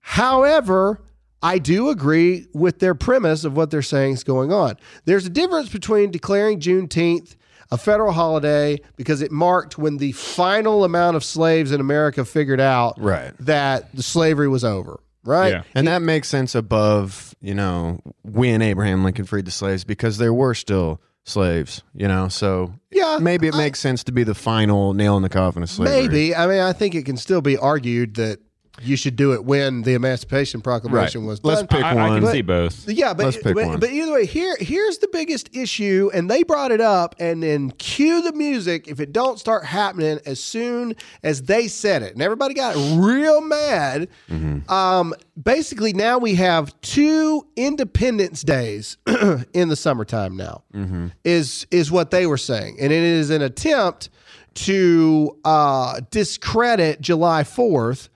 However, 0.01 1.01
I 1.41 1.57
do 1.57 1.89
agree 1.89 2.45
with 2.53 2.77
their 2.77 2.93
premise 2.93 3.43
of 3.43 3.57
what 3.57 3.71
they're 3.71 3.81
saying 3.81 4.13
is 4.13 4.23
going 4.23 4.51
on. 4.53 4.75
There's 5.05 5.25
a 5.25 5.29
difference 5.31 5.69
between 5.69 6.11
declaring 6.11 6.59
Juneteenth 6.59 7.35
a 7.73 7.77
federal 7.77 8.11
holiday 8.13 8.79
because 8.97 9.21
it 9.21 9.31
marked 9.31 9.77
when 9.77 9.97
the 9.97 10.11
final 10.11 10.83
amount 10.83 11.15
of 11.17 11.23
slaves 11.23 11.71
in 11.71 11.81
America 11.81 12.23
figured 12.23 12.61
out 12.61 12.93
Right. 13.01 13.33
that 13.39 13.91
the 13.95 14.03
slavery 14.03 14.47
was 14.47 14.63
over. 14.63 14.99
Right. 15.25 15.53
Yeah. 15.53 15.63
And 15.73 15.87
that 15.87 16.01
makes 16.01 16.27
sense 16.27 16.53
above, 16.53 17.33
you 17.41 17.55
know, 17.55 17.99
when 18.23 18.61
Abraham 18.61 19.03
Lincoln 19.03 19.25
freed 19.25 19.45
the 19.45 19.51
slaves 19.51 19.83
because 19.85 20.17
there 20.17 20.33
were 20.33 20.53
still 20.53 21.01
slaves, 21.23 21.81
you 21.95 22.07
know. 22.07 22.27
So 22.27 22.73
Yeah, 22.91 23.17
maybe 23.21 23.47
it 23.47 23.55
makes 23.55 23.79
sense 23.79 24.03
to 24.03 24.11
be 24.11 24.23
the 24.23 24.35
final 24.35 24.93
nail 24.93 25.15
in 25.15 25.23
the 25.23 25.29
coffin 25.29 25.63
of 25.63 25.69
slavery. 25.69 26.01
Maybe. 26.01 26.35
I 26.35 26.45
mean, 26.47 26.59
I 26.59 26.73
think 26.73 26.93
it 26.93 27.05
can 27.05 27.15
still 27.17 27.41
be 27.41 27.57
argued 27.57 28.15
that 28.15 28.39
you 28.81 28.95
should 28.97 29.15
do 29.15 29.33
it 29.33 29.45
when 29.45 29.83
the 29.83 29.93
Emancipation 29.93 30.59
Proclamation 30.59 31.21
Right. 31.21 31.27
was 31.27 31.43
Let's 31.43 31.61
pick 31.63 31.83
I, 31.83 31.91
I 31.91 31.93
can 32.15 32.23
one. 32.23 32.31
see 32.31 32.41
both. 32.41 32.89
Yeah, 32.89 33.13
but 33.13 33.25
Let's 33.25 33.37
pick 33.37 33.53
but, 33.55 33.67
one. 33.67 33.79
but 33.79 33.91
either 33.91 34.11
way, 34.13 34.25
here 34.25 34.55
here's 34.59 34.97
the 34.97 35.07
biggest 35.13 35.55
issue, 35.55 36.09
and 36.13 36.29
they 36.29 36.41
brought 36.43 36.71
it 36.71 36.81
up, 36.81 37.13
and 37.19 37.43
then 37.43 37.69
cue 37.71 38.21
the 38.23 38.33
music 38.33 38.87
if 38.87 38.99
it 38.99 39.13
don't 39.13 39.37
start 39.39 39.63
happening 39.63 40.19
as 40.25 40.43
soon 40.43 40.95
as 41.21 41.43
they 41.43 41.67
said 41.67 42.01
it, 42.01 42.13
and 42.13 42.21
everybody 42.23 42.55
got 42.55 42.75
real 42.97 43.41
mad. 43.41 44.09
Mm-hmm. 44.29 44.69
Um, 44.71 45.13
basically, 45.41 45.93
now 45.93 46.17
we 46.17 46.33
have 46.35 46.73
two 46.81 47.45
Independence 47.55 48.41
Days 48.41 48.97
in 49.53 49.69
the 49.69 49.75
summertime. 49.75 50.35
Now 50.35 50.63
Mm-hmm. 50.73 51.07
is 51.23 51.67
is 51.69 51.91
what 51.91 52.09
they 52.09 52.25
were 52.25 52.37
saying, 52.37 52.77
and 52.79 52.91
it 52.91 53.03
is 53.03 53.29
an 53.29 53.43
attempt 53.43 54.09
to 54.55 55.37
uh, 55.45 55.99
discredit 56.11 57.01
July 57.01 57.43
Fourth 57.43 58.09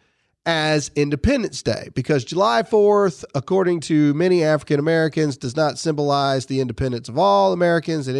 as 0.47 0.89
Independence 0.95 1.61
Day 1.61 1.89
because 1.93 2.23
July 2.23 2.63
4th, 2.63 3.25
according 3.35 3.81
to 3.81 4.13
many 4.13 4.45
African 4.45 4.79
Americans, 4.79 5.35
does 5.35 5.57
not 5.57 5.77
symbolize 5.77 6.45
the 6.45 6.61
independence 6.61 7.09
of 7.09 7.17
all 7.17 7.51
Americans. 7.51 8.07
It, 8.07 8.15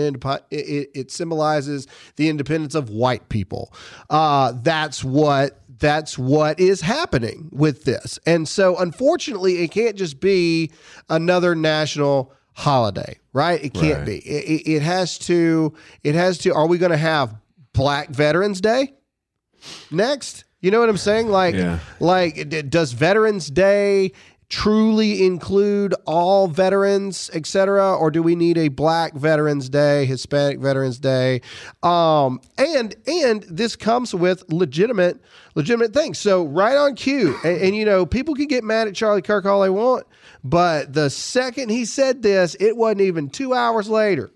it, 0.52 0.90
it 0.94 1.10
symbolizes 1.10 1.88
the 2.18 2.28
independence 2.28 2.76
of 2.76 2.90
white 2.90 3.30
people. 3.30 3.74
Uh, 4.10 4.52
that's 4.62 5.04
what 5.04 5.62
that's 5.80 6.18
what 6.18 6.60
is 6.60 6.82
happening 6.82 7.50
with 7.54 7.86
this. 7.86 8.20
And 8.26 8.48
so 8.48 8.78
unfortunately, 8.78 9.60
it 9.64 9.72
can't 9.72 9.96
just 9.96 10.20
be 10.20 10.72
another 11.10 11.56
national 11.56 12.34
holiday, 12.54 13.20
right? 13.32 13.64
It 13.64 13.74
can't 13.74 14.00
Right. 14.00 14.06
be. 14.06 14.18
It, 14.18 14.66
it, 14.66 14.72
it 14.74 14.82
has 14.82 15.18
to 15.20 15.74
it 16.04 16.16
has 16.16 16.40
to 16.40 16.54
are 16.54 16.68
we 16.68 16.78
going 16.78 16.92
to 16.92 16.98
have 16.98 17.36
Black 17.74 18.10
Veterans 18.10 18.60
Day? 18.60 18.94
next. 19.92 20.44
You 20.62 20.72
know 20.72 20.80
what 20.80 20.90
I'm 20.90 20.98
saying? 20.98 21.30
Like, 21.30 21.56
Yeah. 21.56 21.80
like, 22.00 22.50
d- 22.50 22.62
does 22.64 22.92
Veterans 22.94 23.50
Day 23.50 24.12
truly 24.50 25.26
include 25.26 25.94
all 26.06 26.48
veterans, 26.48 27.30
et 27.34 27.46
cetera, 27.46 27.94
or 27.94 28.10
do 28.10 28.24
we 28.24 28.34
need 28.34 28.58
a 28.58 28.70
Black 28.70 29.14
Veterans 29.14 29.68
Day, 29.70 30.06
Hispanic 30.06 30.60
Veterans 30.60 31.00
Day? 31.00 31.42
Um, 31.84 32.40
and 32.58 32.96
and 33.06 33.44
this 33.50 33.76
comes 33.76 34.16
with 34.16 34.44
legitimate 34.52 35.20
legitimate 35.56 35.94
things. 35.94 36.18
So 36.18 36.46
right 36.46 36.78
on 36.78 36.96
cue, 36.96 37.36
and, 37.44 37.62
and 37.62 37.76
you 37.76 37.84
know, 37.86 38.06
people 38.06 38.34
can 38.36 38.48
get 38.48 38.64
mad 38.64 38.88
at 38.88 38.96
Charlie 38.96 39.22
Kirk 39.22 39.46
all 39.46 39.62
they 39.62 39.70
want, 39.70 40.08
but 40.44 40.94
the 40.94 41.10
second 41.10 41.70
he 41.70 41.84
said 41.86 42.22
this, 42.24 42.56
it 42.60 42.78
wasn't 42.78 43.02
even 43.02 43.30
two 43.30 43.54
hours 43.54 43.90
later 43.90 44.32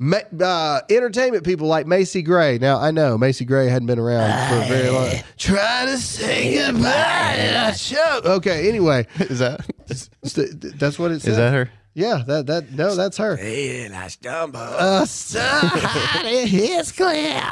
uh, 0.00 0.80
entertainment 0.90 1.44
people 1.44 1.66
like 1.66 1.86
Macy 1.86 2.22
Gray. 2.22 2.58
Now 2.58 2.78
I 2.78 2.90
know 2.90 3.18
Macy 3.18 3.44
Gray 3.44 3.68
hadn't 3.68 3.86
been 3.86 3.98
around 3.98 4.30
for 4.48 4.64
a 4.64 4.68
very 4.68 4.88
long. 4.90 5.10
Trying 5.36 5.88
to 5.88 5.98
say 5.98 6.54
goodbye 6.54 7.34
and 7.38 7.56
I 7.56 7.72
choke. 7.72 8.24
Okay. 8.24 8.68
Anyway, 8.68 9.06
Is 9.18 9.38
that 9.40 9.66
that's 9.86 10.98
what 10.98 11.10
it 11.10 11.20
says. 11.20 11.32
is 11.32 11.36
that 11.36 11.52
her? 11.52 11.70
Yeah. 11.94 12.22
That 12.26 12.46
that 12.46 12.72
no, 12.72 12.94
that's 12.94 13.18
her. 13.18 13.36
And 13.38 13.94
I 13.94 14.08
stumble. 14.08 14.60
Uh, 14.60 15.04
it 15.04 16.52
is 16.52 16.92
clear. 16.92 17.42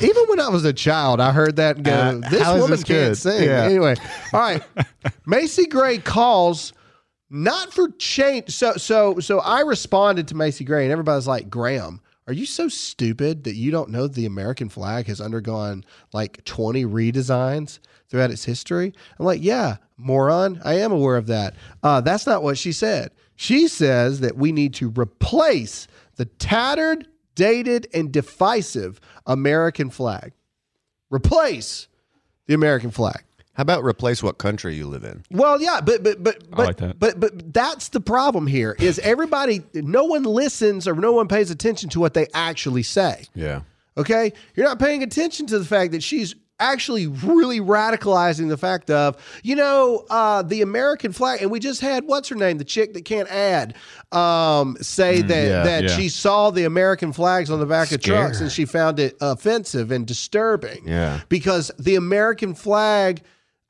Even 0.00 0.24
when 0.26 0.40
I 0.40 0.48
was 0.48 0.64
a 0.64 0.72
child, 0.72 1.20
I 1.20 1.30
heard 1.30 1.56
that 1.56 1.76
and 1.76 1.84
go, 1.84 1.92
Uh, 1.92 2.28
"This 2.28 2.46
woman 2.48 2.70
this 2.70 2.82
can't 2.82 3.10
good?" 3.10 3.16
sing." 3.16 3.44
Yeah. 3.44 3.62
Anyway, 3.62 3.94
all 4.32 4.40
right. 4.40 4.62
Macy 5.26 5.66
Gray 5.66 5.98
calls 5.98 6.72
not 7.34 7.72
for 7.72 7.88
change. 7.98 8.50
So, 8.50 8.74
so, 8.74 9.18
so 9.18 9.40
I 9.40 9.60
responded 9.60 10.28
to 10.28 10.36
Macy 10.36 10.64
Gray, 10.64 10.84
and 10.84 10.92
everybody's 10.92 11.26
like, 11.26 11.50
"Graham, 11.50 12.00
are 12.28 12.32
you 12.32 12.46
so 12.46 12.68
stupid 12.68 13.42
that 13.44 13.56
you 13.56 13.72
don't 13.72 13.90
know 13.90 14.06
the 14.06 14.24
American 14.24 14.68
flag 14.68 15.06
has 15.06 15.20
undergone 15.20 15.84
like 16.12 16.44
twenty 16.44 16.84
redesigns 16.84 17.80
throughout 18.08 18.30
its 18.30 18.44
history?" 18.44 18.94
I'm 19.18 19.26
like, 19.26 19.42
"Yeah, 19.42 19.78
moron, 19.96 20.60
I 20.64 20.74
am 20.74 20.92
aware 20.92 21.16
of 21.16 21.26
that." 21.26 21.56
Uh, 21.82 22.00
that's 22.00 22.26
not 22.26 22.44
what 22.44 22.56
she 22.56 22.70
said. 22.70 23.10
She 23.34 23.66
says 23.66 24.20
that 24.20 24.36
we 24.36 24.52
need 24.52 24.72
to 24.74 24.90
replace 24.90 25.88
the 26.14 26.26
tattered, 26.26 27.08
dated, 27.34 27.88
and 27.92 28.12
divisive 28.12 29.00
American 29.26 29.90
flag. 29.90 30.32
Replace 31.10 31.88
the 32.46 32.54
American 32.54 32.92
flag. 32.92 33.24
How 33.54 33.62
about 33.62 33.84
replace 33.84 34.22
what 34.22 34.38
country 34.38 34.74
you 34.74 34.86
live 34.86 35.04
in? 35.04 35.22
Well, 35.30 35.60
yeah, 35.60 35.80
but 35.80 36.02
but 36.02 36.22
but 36.22 36.50
but, 36.50 36.58
like 36.58 36.76
that. 36.78 36.98
but 36.98 37.20
but 37.20 37.52
that's 37.52 37.88
the 37.88 38.00
problem 38.00 38.46
here 38.46 38.76
is 38.78 38.98
everybody 38.98 39.62
no 39.74 40.04
one 40.04 40.24
listens 40.24 40.88
or 40.88 40.94
no 40.94 41.12
one 41.12 41.28
pays 41.28 41.50
attention 41.50 41.88
to 41.90 42.00
what 42.00 42.14
they 42.14 42.26
actually 42.34 42.82
say. 42.82 43.26
Yeah. 43.34 43.60
Okay? 43.96 44.32
You're 44.56 44.66
not 44.66 44.78
paying 44.78 45.02
attention 45.02 45.46
to 45.46 45.58
the 45.58 45.64
fact 45.64 45.92
that 45.92 46.02
she's 46.02 46.34
actually 46.60 47.06
really 47.06 47.60
radicalizing 47.60 48.48
the 48.48 48.56
fact 48.56 48.90
of, 48.90 49.16
you 49.42 49.56
know, 49.56 50.04
uh, 50.08 50.42
the 50.42 50.62
American 50.62 51.12
flag. 51.12 51.42
And 51.42 51.50
we 51.50 51.58
just 51.58 51.80
had, 51.80 52.04
what's 52.04 52.28
her 52.28 52.36
name? 52.36 52.58
The 52.58 52.64
chick 52.64 52.94
that 52.94 53.04
can't 53.04 53.28
add, 53.28 53.74
um, 54.12 54.76
say 54.80 55.20
that, 55.20 55.48
yeah, 55.48 55.62
that 55.64 55.82
yeah. 55.84 55.96
she 55.96 56.08
saw 56.08 56.50
the 56.50 56.64
American 56.64 57.12
flags 57.12 57.50
on 57.50 57.58
the 57.60 57.66
back 57.66 57.92
of 57.92 58.00
trucks 58.00 58.40
and 58.40 58.50
she 58.50 58.64
found 58.64 59.00
it 59.00 59.16
offensive 59.20 59.90
and 59.90 60.06
disturbing. 60.06 60.86
Yeah. 60.86 61.20
Because 61.28 61.70
the 61.78 61.96
American 61.96 62.54
flag. 62.54 63.22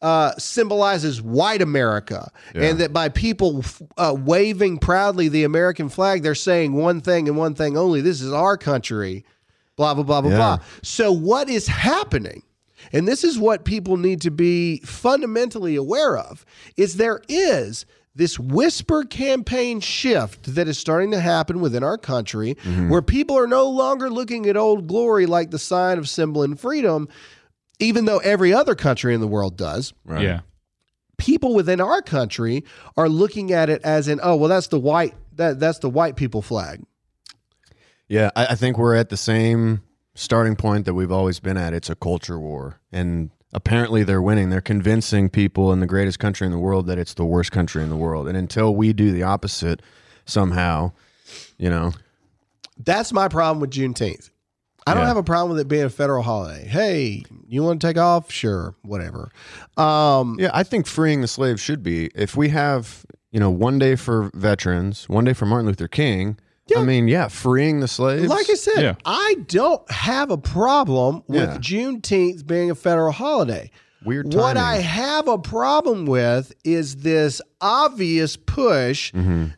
Uh, 0.04 0.32
symbolizes 0.36 1.22
white 1.22 1.62
America, 1.62 2.30
and 2.54 2.78
that 2.78 2.92
by 2.92 3.08
people 3.08 3.64
uh, 3.96 4.14
waving 4.16 4.76
proudly 4.78 5.28
the 5.28 5.44
American 5.44 5.88
flag, 5.88 6.22
they're 6.22 6.34
saying 6.34 6.74
one 6.74 7.00
thing 7.00 7.26
and 7.26 7.38
one 7.38 7.54
thing 7.54 7.76
only: 7.78 8.02
"This 8.02 8.20
is 8.20 8.32
our 8.32 8.56
country." 8.58 9.24
blah 9.76 9.92
blah 9.94 10.04
blah 10.04 10.20
blah 10.20 10.30
Yeah. 10.30 10.36
blah. 10.36 10.58
So 10.82 11.10
what 11.10 11.48
is 11.48 11.66
happening? 11.66 12.42
And 12.92 13.08
this 13.08 13.24
is 13.24 13.38
what 13.40 13.64
people 13.64 13.96
need 13.96 14.20
to 14.20 14.30
be 14.30 14.78
fundamentally 14.84 15.74
aware 15.74 16.16
of 16.16 16.44
is 16.76 16.94
there 16.96 17.20
is 17.28 17.84
this 18.14 18.38
whisper 18.38 19.02
campaign 19.02 19.80
shift 19.80 20.54
that 20.54 20.68
is 20.68 20.78
starting 20.78 21.10
to 21.10 21.18
happen 21.18 21.58
within 21.60 21.82
our 21.82 21.98
country 21.98 22.56
where 22.88 23.02
people 23.02 23.36
are 23.36 23.48
no 23.48 23.68
longer 23.68 24.08
looking 24.08 24.46
at 24.46 24.56
old 24.56 24.86
glory 24.86 25.26
like 25.26 25.50
the 25.50 25.58
sign 25.58 25.98
of 25.98 26.08
symbol 26.08 26.44
and 26.44 26.60
freedom 26.60 27.08
even 27.78 28.04
though 28.04 28.18
every 28.18 28.52
other 28.52 28.74
country 28.74 29.14
in 29.14 29.20
the 29.20 29.28
world 29.28 29.56
does 29.56 29.92
Right. 30.04 30.22
Yeah. 30.22 30.40
people 31.18 31.54
within 31.54 31.80
our 31.80 32.02
country 32.02 32.64
are 32.96 33.08
looking 33.08 33.52
at 33.52 33.68
it 33.70 33.82
as 33.82 34.08
in 34.08 34.20
oh 34.22 34.36
well 34.36 34.48
that's 34.48 34.68
the 34.68 34.78
white 34.80 35.14
that 35.34 35.58
that's 35.60 35.78
the 35.80 35.90
white 35.90 36.16
people 36.16 36.42
flag 36.42 36.82
Yeah, 38.08 38.30
I, 38.36 38.46
I 38.46 38.54
think 38.54 38.78
we're 38.78 38.94
at 38.96 39.08
the 39.08 39.16
same 39.16 39.82
starting 40.14 40.54
point 40.56 40.84
that 40.84 40.94
we've 40.94 41.10
always 41.10 41.40
been 41.40 41.56
at. 41.56 41.72
It's 41.72 41.90
a 41.90 41.96
culture 41.96 42.38
war, 42.38 42.78
and 42.92 43.30
apparently 43.52 44.04
they're 44.04 44.22
winning. 44.22 44.50
They're 44.50 44.60
convincing 44.60 45.28
people 45.30 45.72
in 45.72 45.80
the 45.80 45.86
greatest 45.86 46.18
country 46.20 46.44
in 46.46 46.52
the 46.52 46.58
world 46.58 46.86
that 46.86 46.98
it's 46.98 47.14
the 47.14 47.24
worst 47.24 47.50
country 47.50 47.82
in 47.82 47.88
the 47.88 47.96
world. 47.96 48.28
And 48.28 48.36
until 48.36 48.76
we 48.76 48.92
do 48.92 49.10
the 49.10 49.22
opposite, 49.24 49.80
somehow, 50.26 50.92
you 51.58 51.68
know, 51.70 51.92
That's 52.76 53.12
my 53.12 53.26
problem 53.28 53.58
with 53.60 53.70
Juneteenth. 53.70 54.30
I 54.86 54.92
don't 54.94 55.02
Yeah. 55.04 55.08
have 55.08 55.16
a 55.16 55.22
problem 55.22 55.50
with 55.56 55.60
it 55.60 55.68
being 55.68 55.84
a 55.84 55.90
federal 55.90 56.22
holiday. 56.22 56.66
Hey, 56.66 57.24
you 57.48 57.62
want 57.62 57.80
to 57.80 57.86
take 57.86 57.96
off? 57.98 58.30
Sure, 58.30 58.74
whatever. 58.82 59.30
Um, 59.76 60.36
yeah, 60.38 60.50
I 60.52 60.62
think 60.62 60.86
freeing 60.86 61.20
the 61.22 61.28
slaves 61.28 61.60
should 61.60 61.82
be. 61.82 62.10
If 62.14 62.36
we 62.36 62.50
have, 62.50 63.06
you 63.30 63.40
know, 63.40 63.50
one 63.50 63.78
day 63.78 63.96
for 63.96 64.30
veterans, 64.34 65.08
one 65.08 65.24
day 65.24 65.32
for 65.32 65.46
Martin 65.46 65.66
Luther 65.68 65.88
King. 65.88 66.38
I 66.76 66.82
mean, 66.82 67.08
yeah, 67.08 67.28
freeing 67.28 67.80
the 67.80 67.88
slaves. 67.88 68.26
like 68.26 68.48
I 68.48 68.54
said, 68.54 68.82
Yeah. 68.82 68.94
I 69.04 69.36
don't 69.48 69.88
have 69.90 70.30
a 70.30 70.38
problem 70.38 71.22
with 71.28 71.50
Yeah. 71.50 71.58
Juneteenth 71.58 72.46
being 72.46 72.70
a 72.70 72.74
federal 72.74 73.12
holiday. 73.12 73.70
Weird 74.04 74.32
What. 74.34 74.56
I 74.56 74.76
have 74.76 75.28
a 75.28 75.38
problem 75.38 76.04
with 76.06 76.52
is 76.64 76.96
this 76.96 77.40
obvious 77.60 78.36
push 78.36 79.12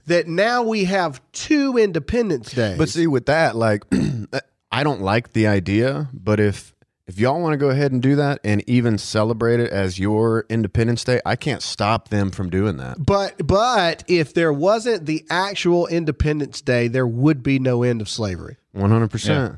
that 0.06 0.26
now 0.28 0.62
we 0.62 0.84
have 0.84 1.20
two 1.32 1.76
Independence 1.78 2.52
Days. 2.52 2.70
Mm-hmm. 2.70 2.78
But 2.78 2.88
see, 2.88 3.06
with 3.06 3.26
that, 3.26 3.54
like, 3.56 3.84
I 4.70 4.82
don't 4.84 5.00
like 5.02 5.32
the 5.32 5.46
idea. 5.46 6.08
But 6.12 6.40
if 6.40 6.74
if 7.06 7.20
y'all 7.20 7.40
want 7.40 7.52
to 7.52 7.56
go 7.56 7.70
ahead 7.70 7.92
and 7.92 8.02
do 8.02 8.16
that 8.16 8.40
and 8.42 8.64
even 8.68 8.98
celebrate 8.98 9.60
it 9.60 9.70
as 9.70 9.98
your 9.98 10.44
Independence 10.48 11.04
Day, 11.04 11.20
I 11.24 11.36
can't 11.36 11.62
stop 11.62 12.08
them 12.08 12.30
from 12.32 12.50
doing 12.50 12.76
that. 12.78 12.96
But 13.04 13.46
but 13.46 14.02
if 14.08 14.34
there 14.34 14.52
wasn't 14.52 15.06
the 15.06 15.24
actual 15.30 15.86
Independence 15.86 16.60
Day, 16.60 16.88
there 16.88 17.06
would 17.06 17.42
be 17.42 17.58
no 17.58 17.82
end 17.82 18.00
of 18.00 18.08
slavery. 18.08 18.56
One 18.72 18.90
hundred 18.90 19.10
percent. 19.10 19.56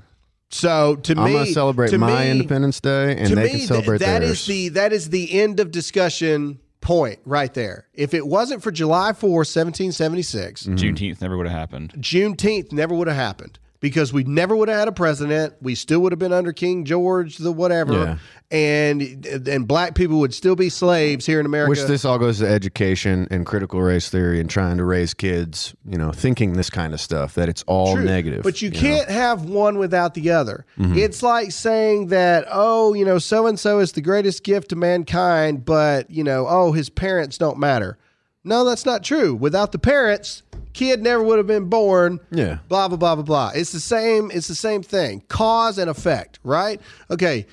So 0.50 0.96
to 0.96 1.14
I'm 1.18 1.24
me, 1.24 1.32
gonna 1.32 1.46
celebrate 1.46 1.90
to 1.90 1.98
my 1.98 2.24
me- 2.24 2.30
Independence 2.32 2.80
Day, 2.80 3.16
and 3.18 3.28
they 3.28 3.42
me, 3.44 3.48
can 3.48 3.56
th- 3.58 3.68
celebrate 3.68 3.98
that 3.98 4.20
theirs. 4.20 4.40
is 4.40 4.46
the 4.46 4.68
that 4.70 4.92
is 4.92 5.10
the 5.10 5.40
end 5.40 5.60
of 5.60 5.70
discussion 5.70 6.58
point 6.80 7.18
right 7.26 7.52
there. 7.52 7.86
If 7.92 8.14
it 8.14 8.26
wasn't 8.26 8.62
for 8.62 8.70
July 8.70 9.12
4, 9.12 9.28
1776, 9.30 10.62
Mm-hmm. 10.62 10.74
Juneteenth 10.76 11.20
never 11.20 11.36
would 11.36 11.46
have 11.46 11.58
happened. 11.58 11.92
Juneteenth 11.98 12.72
never 12.72 12.94
would 12.94 13.08
have 13.08 13.16
happened. 13.16 13.58
Because 13.80 14.12
we 14.12 14.24
never 14.24 14.56
would 14.56 14.68
have 14.68 14.78
had 14.78 14.88
a 14.88 14.92
president. 14.92 15.54
We 15.60 15.74
still 15.74 16.00
would 16.00 16.12
have 16.12 16.18
been 16.18 16.32
under 16.32 16.52
King 16.52 16.84
George, 16.84 17.36
the 17.36 17.52
whatever, 17.52 17.92
Yeah. 17.92 18.16
and 18.50 19.26
and 19.26 19.68
black 19.68 19.94
people 19.94 20.18
would 20.20 20.34
still 20.34 20.56
be 20.56 20.68
slaves 20.68 21.26
here 21.26 21.38
in 21.38 21.46
America. 21.46 21.70
Which 21.70 21.82
this 21.82 22.04
all 22.04 22.18
goes 22.18 22.38
to 22.40 22.48
education 22.48 23.28
and 23.30 23.46
critical 23.46 23.80
race 23.80 24.08
theory 24.08 24.40
and 24.40 24.48
trying 24.50 24.78
to 24.78 24.84
raise 24.84 25.14
kids, 25.14 25.74
you 25.88 25.96
know, 25.98 26.10
thinking 26.10 26.54
this 26.54 26.70
kind 26.70 26.92
of 26.92 27.00
stuff 27.00 27.34
that 27.34 27.48
it's 27.48 27.62
all 27.66 27.94
True. 27.94 28.04
negative. 28.04 28.42
But 28.42 28.60
you, 28.62 28.70
know? 28.70 28.80
can't 28.80 29.08
have 29.08 29.44
one 29.44 29.78
without 29.78 30.14
the 30.14 30.30
other. 30.30 30.64
Mm-hmm. 30.78 30.98
It's 30.98 31.22
like 31.22 31.52
saying 31.52 32.08
that, 32.08 32.46
oh, 32.50 32.94
you 32.94 33.04
know, 33.04 33.18
so 33.18 33.46
and 33.46 33.58
so 33.60 33.78
is 33.78 33.92
the 33.92 34.00
greatest 34.00 34.42
gift 34.44 34.70
to 34.70 34.76
mankind, 34.76 35.64
but, 35.64 36.10
you 36.10 36.24
know, 36.24 36.46
oh, 36.48 36.72
his 36.72 36.90
parents 36.90 37.38
don't 37.38 37.58
matter. 37.58 37.98
No, 38.44 38.64
that's 38.64 38.86
not 38.86 39.04
true. 39.04 39.34
Without 39.34 39.72
the 39.72 39.78
parents, 39.78 40.42
kid 40.78 41.02
never 41.02 41.20
would 41.20 41.38
have 41.38 41.46
been 41.48 41.68
born. 41.68 42.20
Yeah. 42.30 42.58
Blah 42.68 42.86
blah 42.86 42.96
blah 42.96 43.16
blah 43.16 43.24
blah. 43.24 43.50
It's 43.52 43.72
the 43.72 43.80
same, 43.80 44.30
it's 44.32 44.46
the 44.46 44.54
same 44.54 44.82
thing. 44.82 45.24
Cause 45.28 45.76
and 45.76 45.90
effect, 45.90 46.38
right? 46.44 46.80
Okay. 47.10 47.46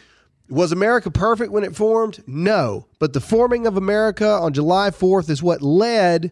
Was 0.47 0.71
America 0.71 1.09
perfect 1.09 1.51
when 1.51 1.63
it 1.63 1.75
formed? 1.75 2.23
No. 2.27 2.85
But 2.99 3.13
the 3.13 3.19
forming 3.19 3.65
of 3.65 3.77
America 3.77 4.29
on 4.29 4.53
July 4.53 4.91
4th 4.91 5.27
is 5.31 5.41
what 5.41 5.63
led 5.63 6.31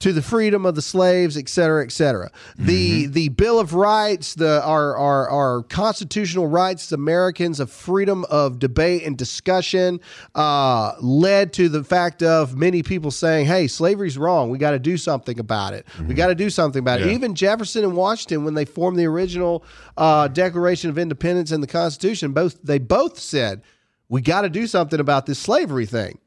to 0.00 0.14
the 0.14 0.22
freedom 0.22 0.64
of 0.64 0.74
the 0.74 0.82
slaves, 0.82 1.36
et 1.36 1.48
cetera, 1.48 1.84
et 1.84 1.92
cetera. 1.92 2.30
The 2.58 3.06
the 3.06 3.28
Bill 3.28 3.60
of 3.60 3.74
Rights, 3.74 4.34
the 4.34 4.62
our, 4.64 4.96
our 4.96 5.28
our 5.28 5.62
constitutional 5.64 6.46
rights 6.46 6.84
as 6.84 6.92
Americans 6.92 7.60
of 7.60 7.70
freedom 7.70 8.24
of 8.30 8.58
debate 8.58 9.04
and 9.04 9.16
discussion, 9.16 10.00
uh, 10.34 10.94
led 11.00 11.52
to 11.54 11.68
the 11.68 11.84
fact 11.84 12.22
of 12.22 12.56
many 12.56 12.82
people 12.82 13.10
saying, 13.10 13.46
"Hey, 13.46 13.68
slavery's 13.68 14.16
wrong. 14.16 14.50
We 14.50 14.58
got 14.58 14.70
to 14.72 14.78
do 14.78 14.96
something 14.96 15.38
about 15.38 15.74
it. 15.74 15.86
We 16.06 16.14
got 16.14 16.28
to 16.28 16.34
do 16.34 16.48
something 16.48 16.80
about 16.80 17.00
it." 17.00 17.08
Even 17.08 17.34
Jefferson 17.34 17.84
and 17.84 17.94
Washington, 17.94 18.44
when 18.44 18.54
they 18.54 18.64
formed 18.64 18.98
the 18.98 19.06
original 19.06 19.64
uh, 19.98 20.28
Declaration 20.28 20.88
of 20.88 20.98
Independence 20.98 21.52
and 21.52 21.62
the 21.62 21.66
Constitution, 21.68 22.32
both 22.32 22.60
they 22.62 22.78
both 22.78 23.18
said, 23.18 23.60
"We 24.08 24.22
got 24.22 24.42
to 24.42 24.48
do 24.48 24.66
something 24.66 24.98
about 24.98 25.26
this 25.26 25.38
slavery 25.38 25.86
thing." 25.86 26.18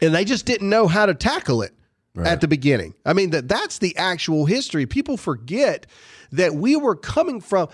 and 0.00 0.14
they 0.14 0.24
just 0.24 0.46
didn't 0.46 0.68
know 0.68 0.86
how 0.86 1.06
to 1.06 1.12
tackle 1.12 1.60
it 1.60 1.72
at 2.16 2.40
the 2.40 2.48
beginning. 2.48 2.94
I 3.06 3.12
mean 3.12 3.30
that 3.30 3.48
that's 3.48 3.78
the 3.78 3.96
actual 3.96 4.44
history. 4.46 4.86
People 4.86 5.16
forget 5.16 5.86
that 6.32 6.54
we 6.54 6.76
were 6.76 6.96
coming 6.96 7.40
from 7.40 7.68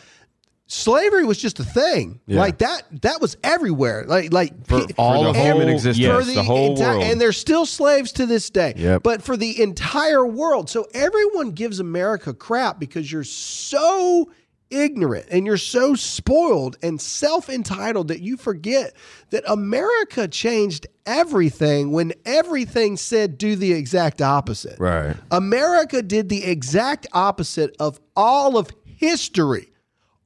slavery 0.66 1.24
was 1.24 1.38
just 1.38 1.60
a 1.60 1.64
thing. 1.64 2.20
Yeah. 2.26 2.40
Like 2.40 2.58
that 2.58 2.82
that 3.02 3.20
was 3.20 3.36
everywhere. 3.44 4.04
Like 4.06 4.32
like 4.32 4.66
For 4.66 4.86
pe- 4.86 4.94
all 4.96 5.26
of 5.26 5.34
the 5.34 5.40
human 5.42 5.68
existence. 5.68 5.98
yes, 5.98 6.26
for 6.26 6.32
the 6.32 6.42
whole 6.42 6.76
enti- 6.76 6.80
world. 6.80 7.02
and 7.04 7.20
they're 7.20 7.32
still 7.32 7.66
slaves 7.66 8.12
to 8.12 8.26
this 8.26 8.50
day. 8.50 8.74
Yep. 8.76 9.02
But 9.02 9.22
for 9.22 9.36
the 9.36 9.60
entire 9.62 10.26
world. 10.26 10.68
So 10.70 10.86
everyone 10.94 11.50
gives 11.50 11.80
America 11.80 12.32
crap 12.34 12.78
because 12.78 13.10
you're 13.10 13.24
so 13.24 14.30
ignorant 14.74 15.26
and 15.30 15.46
you're 15.46 15.56
so 15.56 15.94
spoiled 15.94 16.76
and 16.82 17.00
self-entitled 17.00 18.08
that 18.08 18.20
you 18.20 18.36
forget 18.36 18.94
that 19.30 19.44
America 19.46 20.26
changed 20.28 20.86
everything 21.06 21.92
when 21.92 22.12
everything 22.24 22.96
said 22.96 23.38
do 23.38 23.56
the 23.56 23.72
exact 23.72 24.20
opposite. 24.20 24.78
Right. 24.78 25.16
America 25.30 26.02
did 26.02 26.28
the 26.28 26.44
exact 26.44 27.06
opposite 27.12 27.76
of 27.78 28.00
all 28.16 28.56
of 28.58 28.70
history. 28.84 29.72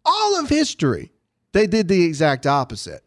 All 0.04 0.40
of 0.40 0.48
history. 0.48 1.12
They 1.52 1.66
did 1.66 1.88
the 1.88 2.04
exact 2.04 2.46
opposite. 2.46 3.02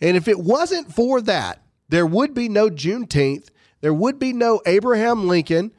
And 0.00 0.16
if 0.16 0.28
it 0.28 0.38
wasn't 0.38 0.94
for 0.94 1.20
that, 1.22 1.62
there 1.88 2.06
would 2.06 2.34
be 2.34 2.48
no 2.48 2.68
Juneteenth. 2.68 3.48
There 3.80 3.94
would 3.94 4.18
be 4.18 4.32
no 4.32 4.60
Abraham 4.66 5.28
Lincoln. 5.28 5.72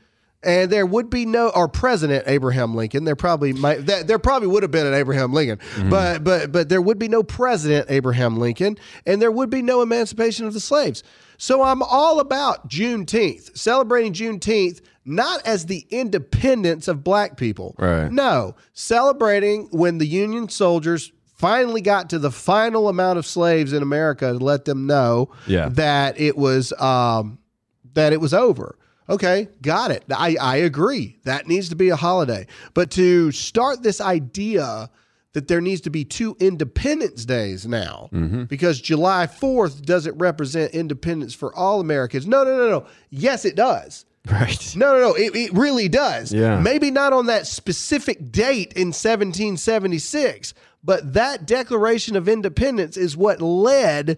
And 0.45 0.69
there 0.71 0.85
would 0.85 1.09
be 1.09 1.25
no, 1.25 1.49
or 1.49 1.67
President 1.67 2.23
Abraham 2.27 2.75
Lincoln. 2.75 3.03
There 3.05 3.15
probably 3.15 3.53
might, 3.53 3.85
that, 3.85 4.07
there 4.07 4.19
probably 4.19 4.47
would 4.49 4.63
have 4.63 4.71
been 4.71 4.85
an 4.85 4.93
Abraham 4.93 5.33
Lincoln, 5.33 5.59
but 5.89 6.23
but 6.23 6.51
but 6.51 6.69
there 6.69 6.81
would 6.81 6.99
be 6.99 7.07
no 7.07 7.23
President 7.23 7.87
Abraham 7.89 8.37
Lincoln, 8.37 8.77
and 9.05 9.21
there 9.21 9.31
would 9.31 9.49
be 9.49 9.61
no 9.61 9.81
emancipation 9.81 10.45
of 10.45 10.53
the 10.53 10.59
slaves. 10.59 11.03
So 11.37 11.61
I'm 11.63 11.81
all 11.81 12.19
about 12.19 12.69
Juneteenth, 12.69 13.57
celebrating 13.57 14.13
Juneteenth 14.13 14.81
not 15.05 15.45
as 15.45 15.65
the 15.65 15.85
independence 15.89 16.87
of 16.87 17.03
black 17.03 17.35
people, 17.35 17.75
Right. 17.77 18.09
no, 18.09 18.55
celebrating 18.73 19.67
when 19.71 19.97
the 19.97 20.05
Union 20.07 20.47
soldiers 20.47 21.11
finally 21.35 21.81
got 21.81 22.09
to 22.11 22.19
the 22.19 22.31
final 22.31 22.87
amount 22.87 23.19
of 23.19 23.25
slaves 23.25 23.73
in 23.73 23.81
America 23.83 24.31
to 24.31 24.37
let 24.37 24.63
them 24.65 24.85
know 24.87 25.29
Yeah. 25.47 25.67
that 25.69 26.17
it 26.19 26.37
was 26.37 26.71
um, 26.79 27.39
that 27.95 28.13
it 28.13 28.21
was 28.21 28.33
over. 28.33 28.77
Okay, 29.09 29.49
got 29.61 29.91
it. 29.91 30.03
I, 30.11 30.37
I 30.39 30.57
agree. 30.57 31.17
That 31.23 31.47
needs 31.47 31.69
to 31.69 31.75
be 31.75 31.89
a 31.89 31.95
holiday. 31.95 32.47
But 32.73 32.91
to 32.91 33.31
start 33.31 33.83
this 33.83 33.99
idea 33.99 34.89
that 35.33 35.47
there 35.47 35.61
needs 35.61 35.81
to 35.81 35.89
be 35.89 36.05
two 36.05 36.37
Independence 36.39 37.25
Days 37.25 37.65
now 37.65 38.09
mm-hmm. 38.13 38.43
because 38.43 38.79
July 38.79 39.27
4th 39.27 39.83
doesn't 39.83 40.17
represent 40.17 40.73
independence 40.73 41.33
for 41.33 41.53
all 41.55 41.79
Americans. 41.79 42.27
No, 42.27 42.43
no, 42.43 42.55
no, 42.55 42.69
no. 42.69 42.85
Yes, 43.09 43.43
it 43.43 43.55
does. 43.55 44.05
Right. 44.31 44.73
No, 44.77 44.93
no, 44.93 44.99
no. 44.99 45.13
It, 45.15 45.35
it 45.35 45.53
really 45.53 45.89
does. 45.89 46.31
Yeah. 46.31 46.59
Maybe 46.59 46.91
not 46.91 47.11
on 47.11 47.25
that 47.25 47.45
specific 47.45 48.31
date 48.31 48.71
in 48.73 48.87
1776, 48.87 50.53
but 50.83 51.13
that 51.13 51.45
Declaration 51.45 52.15
of 52.15 52.27
Independence 52.27 52.97
is 52.97 53.15
what 53.15 53.41
led 53.41 54.17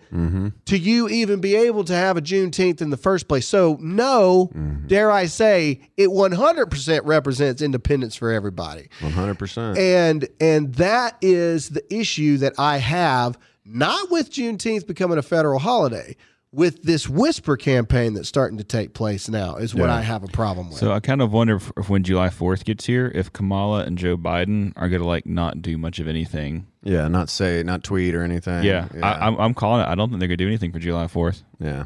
to 0.65 0.77
you 0.77 1.07
even 1.09 1.39
be 1.39 1.55
able 1.55 1.83
to 1.83 1.93
have 1.93 2.17
a 2.17 2.21
Juneteenth 2.21 2.81
in 2.81 2.89
the 2.89 2.97
first 2.97 3.27
place. 3.27 3.47
So, 3.47 3.77
no, 3.79 4.49
dare 4.87 5.11
I 5.11 5.27
say, 5.27 5.81
it 5.97 6.09
100% 6.09 7.01
represents 7.05 7.61
independence 7.61 8.15
for 8.15 8.31
everybody. 8.31 8.89
100%. 8.99 9.77
And 9.77 10.27
and 10.39 10.73
that 10.75 11.17
is 11.21 11.69
the 11.69 11.83
issue 11.93 12.37
that 12.37 12.53
I 12.57 12.77
have 12.77 13.37
not 13.65 14.11
with 14.11 14.31
Juneteenth 14.31 14.85
becoming 14.87 15.17
a 15.17 15.23
federal 15.23 15.59
holiday, 15.59 16.15
with 16.55 16.81
this 16.83 17.09
whisper 17.09 17.57
campaign 17.57 18.13
that's 18.13 18.29
starting 18.29 18.57
to 18.57 18.63
take 18.63 18.93
place 18.93 19.27
now 19.27 19.57
is 19.57 19.75
what 19.75 19.87
Yeah. 19.89 19.95
I 19.95 20.01
have 20.01 20.23
a 20.23 20.27
problem 20.27 20.69
with. 20.69 20.77
So 20.77 20.91
I 20.93 21.01
kind 21.01 21.21
of 21.21 21.33
wonder 21.33 21.57
if, 21.57 21.71
if 21.75 21.89
when 21.89 22.03
July 22.03 22.29
4th 22.29 22.63
gets 22.63 22.85
here, 22.85 23.11
if 23.13 23.33
Kamala 23.33 23.83
and 23.83 23.97
Joe 23.97 24.15
Biden 24.15 24.71
are 24.77 24.87
going 24.87 25.01
to 25.01 25.07
like 25.07 25.25
not 25.25 25.61
do 25.61 25.77
much 25.77 25.99
of 25.99 26.07
anything. 26.07 26.67
yeah, 26.81 27.07
not 27.09 27.29
say, 27.29 27.61
not 27.63 27.83
tweet 27.83 28.15
or 28.15 28.23
anything. 28.23 28.63
Yeah, 28.63 28.87
I, 29.03 29.27
I'm, 29.27 29.35
I'm 29.37 29.53
calling 29.53 29.81
it. 29.81 29.87
I 29.89 29.95
don't 29.95 30.09
think 30.09 30.19
they're 30.19 30.29
going 30.29 30.37
to 30.37 30.43
do 30.45 30.47
anything 30.47 30.71
for 30.71 30.79
July 30.79 31.05
4th. 31.07 31.43
yeah. 31.59 31.85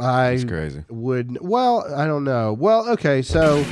I 0.00 0.30
It's 0.30 0.42
crazy. 0.44 0.82
would 0.88 1.38
well, 1.40 1.86
I 1.94 2.06
don't 2.06 2.24
know. 2.24 2.52
Well, 2.52 2.88
okay, 2.94 3.22
so 3.22 3.64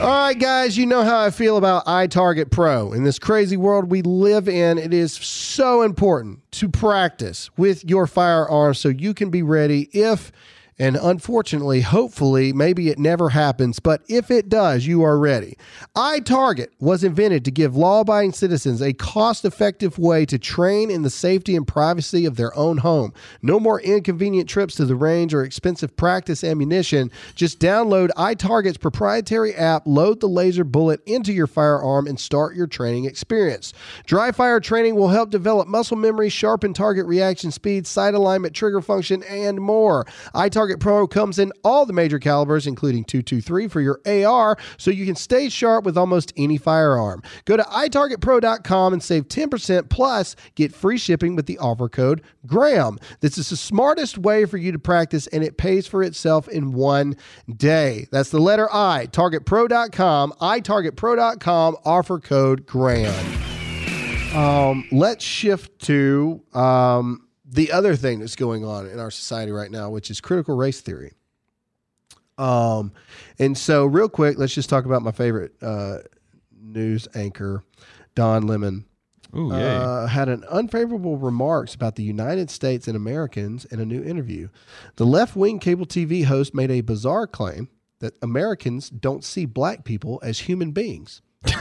all 0.00 0.08
right, 0.08 0.38
guys, 0.38 0.76
you 0.76 0.84
know 0.84 1.02
how 1.02 1.18
I 1.20 1.30
feel 1.30 1.56
about 1.56 1.86
iTarget 1.86 2.50
Pro. 2.50 2.92
In 2.92 3.04
this 3.04 3.18
crazy 3.18 3.56
world 3.56 3.90
we 3.90 4.02
live 4.02 4.46
in, 4.46 4.76
it 4.76 4.92
is 4.92 5.14
so 5.14 5.80
important 5.80 6.40
to 6.52 6.68
practice 6.68 7.48
with 7.56 7.82
your 7.82 8.06
firearms 8.06 8.78
so 8.78 8.90
you 8.90 9.14
can 9.14 9.30
be 9.30 9.42
ready 9.42 9.88
if 9.94 10.32
and 10.78 10.96
unfortunately, 10.96 11.80
hopefully, 11.80 12.52
maybe 12.52 12.90
it 12.90 12.98
never 12.98 13.30
happens, 13.30 13.80
but 13.80 14.02
if 14.08 14.30
it 14.30 14.50
does, 14.50 14.86
you 14.86 15.02
are 15.02 15.18
ready. 15.18 15.56
iTarget 15.96 16.68
was 16.78 17.02
invented 17.02 17.46
to 17.46 17.50
give 17.50 17.74
law 17.74 18.00
abiding 18.00 18.32
citizens 18.32 18.82
a 18.82 18.92
cost 18.92 19.46
effective 19.46 19.98
way 19.98 20.26
to 20.26 20.38
train 20.38 20.90
in 20.90 21.00
the 21.00 21.08
safety 21.08 21.56
and 21.56 21.66
privacy 21.66 22.26
of 22.26 22.36
their 22.36 22.54
own 22.54 22.78
home. 22.78 23.14
No 23.40 23.58
more 23.58 23.80
inconvenient 23.80 24.50
trips 24.50 24.74
to 24.74 24.84
the 24.84 24.96
range 24.96 25.32
or 25.32 25.42
expensive 25.42 25.96
practice 25.96 26.44
ammunition. 26.44 27.10
Just 27.34 27.58
download 27.58 28.10
iTarget's 28.10 28.76
proprietary 28.76 29.54
app, 29.54 29.86
load 29.86 30.20
the 30.20 30.28
laser 30.28 30.64
bullet 30.64 31.00
into 31.06 31.32
your 31.32 31.46
firearm, 31.46 32.06
and 32.06 32.20
start 32.20 32.54
your 32.54 32.66
training 32.66 33.06
experience. 33.06 33.72
Dry 34.04 34.30
fire 34.30 34.60
training 34.60 34.94
will 34.94 35.08
help 35.08 35.30
develop 35.30 35.68
muscle 35.68 35.96
memory, 35.96 36.28
sharpen 36.28 36.74
target 36.74 37.06
reaction 37.06 37.50
speed, 37.50 37.86
sight 37.86 38.12
alignment, 38.12 38.54
trigger 38.54 38.82
function, 38.82 39.22
and 39.22 39.58
more. 39.58 40.04
iTarget 40.34 40.65
Pro 40.80 41.06
comes 41.06 41.38
in 41.38 41.52
all 41.64 41.86
the 41.86 41.92
major 41.92 42.18
calibers, 42.18 42.66
including 42.66 43.04
223 43.04 43.68
for 43.68 43.80
your 43.80 44.00
AR, 44.06 44.56
so 44.76 44.90
you 44.90 45.06
can 45.06 45.14
stay 45.14 45.48
sharp 45.48 45.84
with 45.84 45.96
almost 45.96 46.32
any 46.36 46.58
firearm. 46.58 47.22
Go 47.44 47.56
to 47.56 47.62
itargetpro.com 47.62 48.92
and 48.92 49.02
save 49.02 49.28
10% 49.28 49.88
plus 49.88 50.36
get 50.54 50.74
free 50.74 50.98
shipping 50.98 51.36
with 51.36 51.46
the 51.46 51.58
offer 51.58 51.88
code 51.88 52.22
GRAHAM. 52.46 52.98
This 53.20 53.38
is 53.38 53.50
the 53.50 53.56
smartest 53.56 54.18
way 54.18 54.44
for 54.44 54.56
you 54.56 54.72
to 54.72 54.78
practice, 54.78 55.26
and 55.28 55.42
it 55.42 55.56
pays 55.56 55.86
for 55.86 56.02
itself 56.02 56.48
in 56.48 56.72
one 56.72 57.16
day. 57.56 58.06
That's 58.10 58.30
the 58.30 58.40
letter 58.40 58.68
I, 58.72 59.06
targetpro.com, 59.10 60.32
itargetpro.com, 60.40 61.76
offer 61.84 62.18
code 62.18 62.66
GRAHAM. 62.66 63.46
Um, 64.36 64.86
let's 64.92 65.24
shift 65.24 65.78
to 65.86 66.42
um, 66.52 67.25
the 67.48 67.72
other 67.72 67.94
thing 67.94 68.20
that's 68.20 68.36
going 68.36 68.64
on 68.64 68.86
in 68.88 68.98
our 68.98 69.10
society 69.10 69.52
right 69.52 69.70
now, 69.70 69.90
which 69.90 70.10
is 70.10 70.20
critical 70.20 70.56
race 70.56 70.80
theory. 70.80 71.12
Um, 72.38 72.92
and 73.38 73.56
so, 73.56 73.86
real 73.86 74.08
quick, 74.08 74.38
let's 74.38 74.54
just 74.54 74.68
talk 74.68 74.84
about 74.84 75.02
my 75.02 75.12
favorite 75.12 75.54
uh, 75.62 75.98
news 76.60 77.08
anchor, 77.14 77.62
Don 78.14 78.46
Lemon. 78.46 78.84
Ooh. 79.34 79.52
Uh, 79.52 80.06
had 80.06 80.28
an 80.28 80.44
unfavorable 80.50 81.18
remarks 81.18 81.74
about 81.74 81.96
the 81.96 82.02
United 82.02 82.50
States 82.50 82.86
and 82.86 82.96
Americans 82.96 83.64
in 83.66 83.80
a 83.80 83.84
new 83.84 84.02
interview. 84.02 84.48
The 84.96 85.04
left-wing 85.04 85.58
cable 85.58 85.84
TV 85.84 86.24
host 86.24 86.54
made 86.54 86.70
a 86.70 86.80
bizarre 86.80 87.26
claim 87.26 87.68
that 87.98 88.14
Americans 88.22 88.88
don't 88.88 89.24
see 89.24 89.44
black 89.44 89.84
people 89.84 90.20
as 90.22 90.40
human 90.40 90.72
beings. 90.72 91.22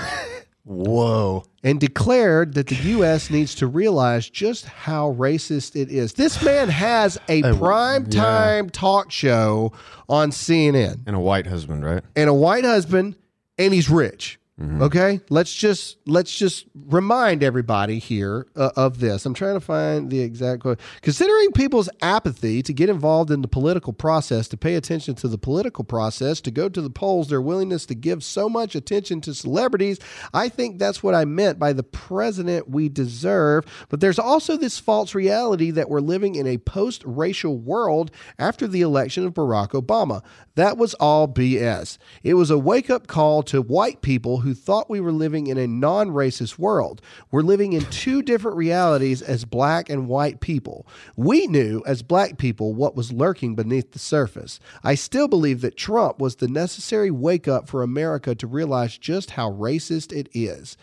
Whoa. 0.65 1.43
And 1.63 1.79
declared 1.79 2.55
that 2.55 2.67
the 2.67 2.75
U.S. 2.75 3.29
needs 3.29 3.55
to 3.55 3.67
realize 3.67 4.29
just 4.29 4.65
how 4.65 5.13
racist 5.13 5.79
it 5.79 5.89
is. 5.89 6.13
This 6.13 6.43
man 6.43 6.69
has 6.69 7.19
a 7.29 7.41
prime 7.53 8.09
time 8.09 8.69
talk 8.71 9.11
show 9.11 9.73
on 10.09 10.31
CNN 10.31 11.01
And 11.05 11.15
a 11.15 11.19
white 11.19 11.45
husband, 11.47 11.85
right? 11.85 12.03
and 12.15 12.29
a 12.29 12.33
white 12.33 12.63
husband, 12.65 13.15
and 13.57 13.73
he's 13.73 13.89
rich. 13.89 14.39
Okay, 14.57 15.19
let's 15.29 15.53
just 15.53 15.97
let's 16.05 16.33
just 16.33 16.67
remind 16.73 17.43
everybody 17.43 17.99
here 17.99 18.47
uh, 18.55 18.69
of 18.77 19.01
this. 19.01 19.25
I'm 19.25 19.33
trying 19.33 19.55
to 19.55 19.59
find 19.59 20.09
the 20.09 20.21
exact 20.21 20.61
quote. 20.61 20.79
Considering 21.01 21.51
people's 21.51 21.89
apathy 22.01 22.63
to 22.63 22.71
get 22.71 22.87
involved 22.89 23.31
in 23.31 23.41
the 23.41 23.49
political 23.49 23.91
process, 23.91 24.47
to 24.47 24.55
pay 24.55 24.75
attention 24.75 25.13
to 25.15 25.27
the 25.27 25.37
political 25.37 25.83
process, 25.83 26.39
to 26.39 26.51
go 26.51 26.69
to 26.69 26.81
the 26.81 26.89
polls, 26.89 27.27
their 27.27 27.41
willingness 27.41 27.85
to 27.87 27.95
give 27.95 28.23
so 28.23 28.47
much 28.47 28.75
attention 28.75 29.19
to 29.21 29.33
celebrities, 29.33 29.99
I 30.33 30.47
think 30.47 30.79
that's 30.79 31.03
what 31.03 31.15
I 31.15 31.25
meant 31.25 31.59
by 31.59 31.73
the 31.73 31.83
president 31.83 32.69
we 32.69 32.87
deserve. 32.87 33.65
But 33.89 33.99
there's 33.99 34.19
also 34.19 34.55
this 34.55 34.79
false 34.79 35.13
reality 35.13 35.69
that 35.71 35.89
we're 35.89 35.99
living 35.99 36.35
in 36.35 36.47
a 36.47 36.59
post-racial 36.59 37.57
world 37.57 38.09
after 38.39 38.69
the 38.69 38.83
election 38.83 39.25
of 39.25 39.33
Barack 39.33 39.71
Obama. 39.71 40.23
That 40.55 40.77
was 40.77 40.93
all 40.93 41.27
BS. 41.27 41.97
It 42.23 42.35
was 42.35 42.49
a 42.49 42.57
wake 42.57 42.89
up 42.89 43.07
call 43.07 43.43
to 43.43 43.61
white 43.61 44.01
people 44.01 44.44
who 44.45 44.53
thought 44.53 44.91
we 44.91 44.99
were 44.99 45.11
living 45.11 45.47
in 45.47 45.57
a 45.57 45.65
non 45.65 46.09
racist 46.11 46.59
world. 46.59 47.01
We're 47.31 47.41
living 47.41 47.73
in 47.73 47.83
two 47.85 48.21
different 48.21 48.57
realities 48.57 49.23
as 49.23 49.43
black 49.43 49.89
and 49.89 50.07
white 50.07 50.39
people. 50.39 50.85
We 51.15 51.47
knew 51.47 51.81
as 51.87 52.03
black 52.03 52.37
people 52.37 52.75
what 52.75 52.95
was 52.95 53.11
lurking 53.11 53.55
beneath 53.55 53.91
the 53.91 53.97
surface. 53.99 54.59
I 54.83 54.93
still 54.93 55.27
believe 55.27 55.61
that 55.61 55.77
Trump 55.77 56.19
was 56.19 56.35
the 56.35 56.47
necessary 56.47 57.09
wake 57.09 57.47
up 57.47 57.67
for 57.67 57.81
America 57.81 58.35
to 58.35 58.45
realize 58.45 58.99
just 58.99 59.31
how 59.31 59.51
racist 59.51 60.13
it 60.13 60.29
is. 60.31 60.77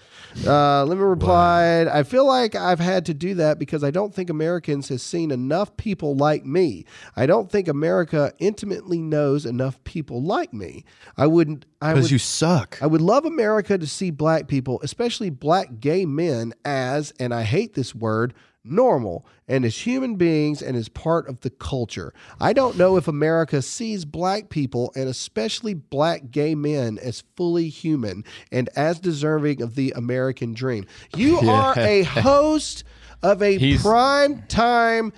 Uh, 0.44 0.84
let 0.84 0.98
me 0.98 1.04
reply. 1.04 1.82
I 1.84 2.02
feel 2.02 2.26
like 2.26 2.56
I've 2.56 2.80
had 2.80 3.06
to 3.06 3.14
do 3.14 3.34
that 3.34 3.60
because 3.60 3.84
I 3.84 3.92
don't 3.92 4.12
think 4.12 4.28
Americans 4.28 4.88
have 4.88 5.00
seen 5.00 5.30
enough 5.30 5.76
people 5.76 6.16
like 6.16 6.44
me. 6.44 6.84
I 7.14 7.26
don't 7.26 7.48
think 7.48 7.68
America 7.68 8.32
intimately 8.40 8.98
knows 8.98 9.46
enough 9.46 9.82
people 9.84 10.20
like 10.20 10.52
me. 10.52 10.84
I 11.16 11.28
wouldn't. 11.28 11.64
I 11.80 11.92
Because 11.92 12.06
would, 12.06 12.10
you 12.12 12.18
suck. 12.18 12.78
I 12.80 12.86
would 12.86 13.00
love 13.00 13.24
America 13.24 13.51
to 13.60 13.86
see 13.86 14.10
black 14.10 14.48
people, 14.48 14.80
especially 14.82 15.28
black 15.28 15.80
gay 15.80 16.06
men, 16.06 16.54
as, 16.64 17.12
and 17.18 17.34
I 17.34 17.42
hate 17.42 17.74
this 17.74 17.94
word, 17.94 18.32
normal 18.64 19.26
and 19.48 19.64
as 19.64 19.76
human 19.76 20.14
beings 20.14 20.62
and 20.62 20.76
as 20.76 20.88
part 20.88 21.28
of 21.28 21.40
the 21.40 21.50
culture. 21.50 22.14
I 22.40 22.52
don't 22.52 22.78
know 22.78 22.96
if 22.96 23.08
America 23.08 23.60
sees 23.60 24.04
black 24.04 24.50
people 24.50 24.92
and 24.94 25.08
especially 25.08 25.74
black 25.74 26.30
gay 26.30 26.54
men 26.54 26.98
as 27.02 27.24
fully 27.36 27.68
human 27.68 28.24
and 28.52 28.68
as 28.76 29.00
deserving 29.00 29.62
of 29.62 29.74
the 29.74 29.92
American 29.96 30.54
dream. 30.54 30.86
You 31.16 31.38
are 31.50 31.74
a 31.76 32.02
host 32.04 32.84
of 33.22 33.42
a 33.42 33.58
He's- 33.58 33.82
prime 33.82 34.44
time 34.46 35.12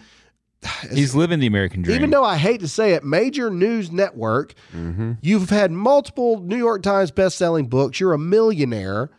He's 0.93 1.15
living 1.15 1.41
the 1.41 1.47
American 1.47 1.83
dream. 1.83 1.97
even 1.97 2.11
though 2.11 2.25
I 2.25 2.37
hate 2.37 2.61
to 2.61 2.69
say 2.69 2.93
it, 2.95 3.05
major 3.05 3.51
news 3.51 3.91
network. 3.93 4.55
Mm-hmm. 4.75 5.13
You've 5.23 5.51
had 5.51 5.71
multiple 5.73 6.41
New 6.41 6.57
York 6.57 6.83
Times 6.83 7.11
best-selling 7.11 7.67
books. 7.69 8.01
You're 8.01 8.13
a 8.15 8.19
millionaire. 8.19 9.11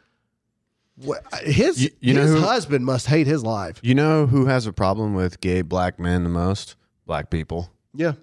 His 1.44 1.84
You- 1.84 1.90
you 2.00 2.14
know 2.14 2.22
his 2.22 2.32
who- 2.36 2.40
husband 2.40 2.86
must 2.86 3.08
hate 3.08 3.28
his 3.28 3.44
life. 3.44 3.80
You 3.84 3.96
know 3.96 4.26
who 4.28 4.46
has 4.46 4.66
a 4.66 4.72
problem 4.74 5.14
with 5.14 5.42
gay 5.42 5.62
black 5.62 6.00
men 6.00 6.24
the 6.24 6.30
most? 6.30 6.76
Black 7.06 7.30
people. 7.30 7.70
Yeah. 7.94 8.14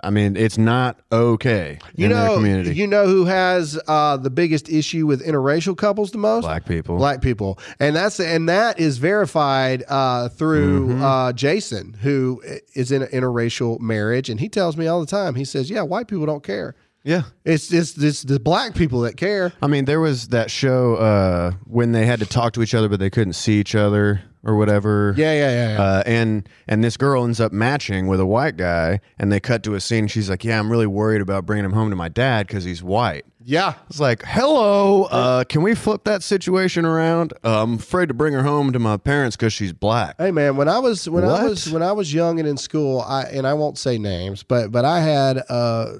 I 0.00 0.10
mean, 0.10 0.36
it's 0.36 0.56
not 0.58 1.00
okay 1.10 1.78
You 1.96 2.04
in 2.06 2.12
know, 2.12 2.36
community. 2.36 2.74
you 2.74 2.86
know 2.86 3.06
who 3.06 3.24
has 3.24 3.78
uh, 3.88 4.16
the 4.16 4.30
biggest 4.30 4.68
issue 4.68 5.06
with 5.06 5.26
interracial 5.26 5.76
couples 5.76 6.12
the 6.12 6.18
most? 6.18 6.42
black 6.44 6.66
people. 6.66 6.96
Black 6.98 7.20
people, 7.20 7.58
and 7.80 7.96
that's 7.96 8.20
and 8.20 8.48
that 8.48 8.78
is 8.78 8.98
verified 8.98 9.82
uh, 9.88 10.28
through 10.28 10.88
Mm-hmm. 10.88 11.02
uh, 11.02 11.32
Jason, 11.32 11.94
who 12.00 12.40
is 12.74 12.92
in 12.92 13.02
an 13.02 13.08
interracial 13.08 13.80
marriage, 13.80 14.30
and 14.30 14.38
he 14.38 14.48
tells 14.48 14.76
me 14.76 14.86
all 14.86 15.00
the 15.00 15.06
time. 15.06 15.34
He 15.34 15.44
says, 15.44 15.68
"Yeah, 15.70 15.82
white 15.82 16.06
people 16.06 16.26
don't 16.26 16.44
care. 16.44 16.76
Yeah. 17.04 17.22
It's 17.44 17.72
it's 17.72 17.96
it's 17.96 18.22
the 18.22 18.40
black 18.40 18.74
people 18.74 19.00
that 19.02 19.16
care." 19.16 19.52
I 19.62 19.66
mean, 19.66 19.84
there 19.84 20.00
was 20.00 20.28
that 20.28 20.50
show 20.50 20.96
uh, 20.96 21.52
when 21.64 21.92
they 21.92 22.06
had 22.06 22.20
to 22.20 22.26
talk 22.26 22.52
to 22.54 22.62
each 22.62 22.74
other, 22.74 22.88
but 22.88 23.00
they 23.00 23.10
couldn't 23.10 23.34
see 23.34 23.58
each 23.60 23.74
other 23.74 24.22
or 24.44 24.56
whatever. 24.56 25.14
Yeah, 25.16 25.32
yeah, 25.32 25.50
yeah. 25.50 25.72
yeah. 25.72 25.82
Uh, 25.82 26.02
and 26.06 26.48
and 26.66 26.82
this 26.84 26.96
girl 26.96 27.24
ends 27.24 27.40
up 27.40 27.52
matching 27.52 28.06
with 28.06 28.20
a 28.20 28.26
white 28.26 28.56
guy, 28.56 29.00
and 29.18 29.32
they 29.32 29.40
cut 29.40 29.62
to 29.64 29.74
a 29.74 29.80
scene. 29.80 30.06
She's 30.06 30.28
like, 30.30 30.44
"Yeah, 30.44 30.58
I'm 30.58 30.70
really 30.70 30.86
worried 30.86 31.20
about 31.20 31.46
bringing 31.46 31.64
him 31.64 31.72
home 31.72 31.90
to 31.90 31.96
my 31.96 32.08
dad 32.08 32.46
because 32.46 32.64
he's 32.64 32.82
white." 32.82 33.24
yeah, 33.48 33.74
It's 33.88 33.98
like, 33.98 34.22
"Hello, 34.26 35.04
uh, 35.04 35.44
can 35.44 35.62
we 35.62 35.74
flip 35.74 36.04
that 36.04 36.22
situation 36.22 36.84
around? 36.84 37.32
Uh, 37.42 37.62
I'm 37.62 37.74
afraid 37.76 38.08
to 38.08 38.14
bring 38.14 38.34
her 38.34 38.42
home 38.42 38.74
to 38.74 38.78
my 38.78 38.98
parents 38.98 39.36
because 39.36 39.54
she's 39.54 39.72
black." 39.72 40.16
Hey 40.18 40.30
man, 40.30 40.56
when 40.56 40.68
I 40.68 40.78
was 40.78 41.08
when 41.08 41.24
I 41.24 41.44
was 41.44 41.70
when 41.70 41.82
I 41.82 41.92
was 41.92 42.12
young 42.12 42.38
and 42.38 42.46
in 42.46 42.58
school, 42.58 43.00
I 43.00 43.22
and 43.22 43.46
I 43.46 43.54
won't 43.54 43.78
say 43.78 43.96
names, 43.96 44.42
but 44.42 44.70
but 44.70 44.84
I 44.84 45.00
had 45.00 45.42
uh, 45.48 45.92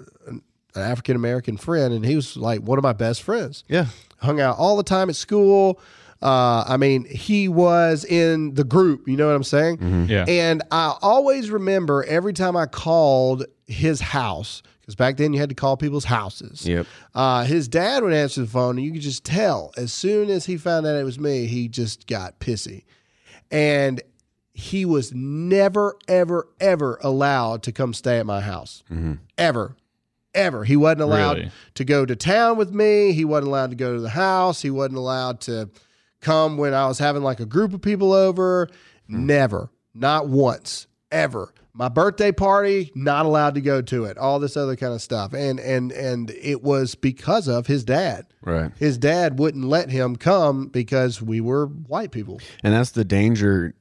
an 0.79 0.91
African 0.91 1.17
American 1.17 1.57
friend, 1.57 1.93
and 1.93 2.05
he 2.05 2.17
was 2.17 2.37
like 2.37 2.61
one 2.61 2.79
of 2.79 2.83
my 2.83 2.93
best 2.93 3.23
friends. 3.23 3.65
Yeah, 3.69 3.87
Hung 4.19 4.41
out 4.41 4.59
all 4.59 4.77
the 4.77 4.83
time 4.83 5.09
at 5.09 5.17
school. 5.17 5.81
Uh, 6.21 6.65
I 6.67 6.77
mean, 6.77 7.05
he 7.05 7.49
was 7.49 8.05
in 8.05 8.55
the 8.55 8.65
group. 8.65 9.07
You 9.07 9.17
know 9.17 9.29
what 9.29 9.37
I'm 9.37 9.45
saying? 9.45 10.07
Yeah. 10.09 10.25
And 10.27 10.63
I 10.73 10.97
always 11.01 11.51
remember 11.51 12.05
every 12.05 12.33
time 12.33 12.57
I 12.57 12.67
called 12.67 13.45
his 13.69 14.01
house 14.01 14.63
because 14.81 14.97
back 14.97 15.17
then 15.19 15.33
you 15.33 15.39
had 15.39 15.51
to 15.51 15.55
call 15.55 15.77
people's 15.77 16.07
houses. 16.07 16.67
Yep. 16.67 16.87
Uh, 17.15 17.45
his 17.45 17.69
dad 17.69 18.03
would 18.03 18.15
answer 18.15 18.41
the 18.41 18.47
phone, 18.49 18.79
and 18.79 18.85
you 18.85 18.93
could 18.93 19.03
just 19.03 19.23
tell 19.25 19.73
as 19.77 19.93
soon 19.93 20.31
as 20.31 20.47
he 20.47 20.57
found 20.57 20.87
out 20.87 20.97
it 20.97 21.05
was 21.05 21.21
me, 21.21 21.47
he 21.47 21.69
just 21.69 22.07
got 22.09 22.41
pissy 22.41 22.85
and 23.51 24.03
he 24.53 24.85
was 24.85 25.13
never 25.15 25.97
ever 26.09 26.49
ever 26.61 26.99
allowed 27.03 27.63
to 27.63 27.73
come 27.73 27.95
stay 27.95 28.19
at 28.19 28.27
my 28.27 28.41
house 28.41 28.83
ever 29.37 29.77
ever. 30.39 30.65
He 30.65 30.77
wasn't 30.77 31.03
allowed 31.03 31.37
Really? 31.39 31.51
to 31.75 31.85
go 31.85 32.07
to 32.07 32.17
town 32.17 32.57
with 32.57 32.73
me. 32.73 33.13
He 33.13 33.25
wasn't 33.25 33.49
allowed 33.49 33.71
to 33.71 33.77
go 33.77 33.95
to 33.95 34.01
the 34.01 34.09
house. 34.11 34.63
He 34.63 34.71
wasn't 34.71 34.97
allowed 34.99 35.41
to 35.43 35.69
come 36.21 36.57
when 36.57 36.75
i 36.75 36.87
was 36.89 36.99
having 36.99 37.23
like 37.23 37.39
a 37.41 37.47
group 37.47 37.73
of 37.75 37.81
people 37.83 38.13
over. 38.13 38.69
Hmm. 39.09 39.27
Never. 39.27 39.71
Not 39.95 40.29
once. 40.29 40.87
Ever. 41.13 41.53
My 41.73 41.89
birthday 41.89 42.33
party 42.33 42.91
not 42.97 43.25
allowed 43.25 43.55
to 43.55 43.61
go 43.61 43.81
to 43.83 44.05
it. 44.05 44.19
All 44.19 44.41
this 44.41 44.57
other 44.57 44.75
kind 44.75 44.93
of 44.93 45.01
stuff. 45.01 45.33
And 45.33 45.61
and 45.61 45.93
and 45.93 46.31
it 46.31 46.63
was 46.63 46.97
because 46.97 47.47
of 47.49 47.67
his 47.69 47.85
dad. 47.85 48.27
Right. 48.43 48.73
his 48.79 48.99
dad 48.99 49.39
wouldn't 49.39 49.65
let 49.65 49.89
him 49.91 50.17
come 50.17 50.69
because 50.69 51.23
we 51.23 51.41
were 51.41 51.67
white 51.67 52.11
people. 52.11 52.41
And 52.65 52.75
that's 52.75 52.91
the 52.91 53.05
danger 53.05 53.75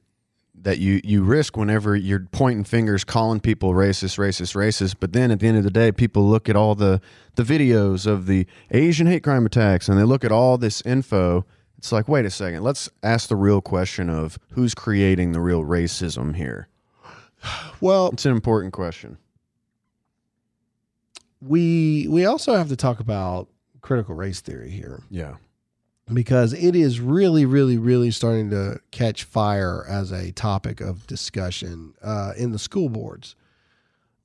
that 0.62 0.78
you 0.78 1.00
you 1.04 1.22
risk 1.22 1.56
whenever 1.56 1.94
you're 1.96 2.26
pointing 2.32 2.64
fingers, 2.64 3.04
calling 3.04 3.40
people 3.40 3.72
racist, 3.72 4.18
racist, 4.18 4.54
racist. 4.54 4.96
But 5.00 5.12
then 5.12 5.30
at 5.30 5.40
the 5.40 5.46
end 5.48 5.56
of 5.58 5.64
the 5.64 5.70
day, 5.70 5.92
people 5.92 6.28
look 6.28 6.48
at 6.48 6.56
all 6.56 6.74
the 6.74 7.00
the 7.36 7.42
videos 7.42 8.06
of 8.06 8.26
the 8.26 8.46
Asian 8.70 9.06
hate 9.06 9.22
crime 9.22 9.46
attacks, 9.46 9.88
and 9.88 9.98
they 9.98 10.04
look 10.04 10.24
at 10.24 10.32
all 10.32 10.58
this 10.58 10.80
info. 10.82 11.44
It's 11.78 11.92
like, 11.92 12.08
wait 12.08 12.24
a 12.26 12.30
second, 12.30 12.64
let's 12.64 12.90
ask 13.04 13.28
the 13.28 13.36
real 13.36 13.60
question 13.60 14.10
of 14.10 14.36
who's 14.52 14.74
creating 14.74 15.30
the 15.32 15.40
real 15.40 15.62
racism 15.62 16.34
here. 16.34 16.66
well 17.80 18.10
It's 18.12 18.26
an 18.26 18.32
important 18.32 18.72
question. 18.72 19.16
we 21.40 22.06
we 22.08 22.24
also 22.26 22.56
have 22.56 22.68
to 22.68 22.76
talk 22.76 23.00
about 23.00 23.48
critical 23.80 24.14
race 24.14 24.40
theory 24.40 24.70
here 24.70 25.02
Yeah. 25.08 25.36
Because 26.12 26.52
it 26.52 26.74
is 26.74 27.00
really 27.00 27.44
really 27.44 27.78
really 27.78 28.10
starting 28.10 28.50
to 28.50 28.80
catch 28.90 29.24
fire 29.24 29.84
as 29.88 30.10
a 30.12 30.32
topic 30.32 30.80
of 30.80 31.06
discussion 31.06 31.94
uh, 32.02 32.32
in 32.36 32.52
the 32.52 32.58
school 32.58 32.88
boards 32.88 33.36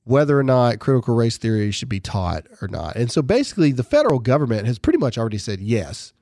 whether 0.04 0.38
or 0.38 0.42
not 0.42 0.78
critical 0.78 1.14
race 1.14 1.38
theory 1.38 1.70
should 1.70 1.88
be 1.88 2.00
taught 2.00 2.46
or 2.60 2.68
not. 2.68 2.94
And 2.94 3.10
so 3.10 3.22
basically 3.22 3.72
the 3.72 3.82
federal 3.82 4.18
government 4.18 4.66
has 4.66 4.78
pretty 4.78 4.98
much 4.98 5.16
already 5.18 5.38
said 5.38 5.60
yes 5.60 6.12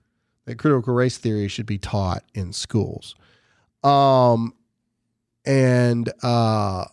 that 0.44 0.56
critical 0.56 0.94
race 0.94 1.18
theory 1.18 1.48
should 1.48 1.66
be 1.66 1.78
taught 1.78 2.24
in 2.34 2.52
schools. 2.52 3.14
Um 3.82 4.54
and 5.44 6.12
uh 6.22 6.84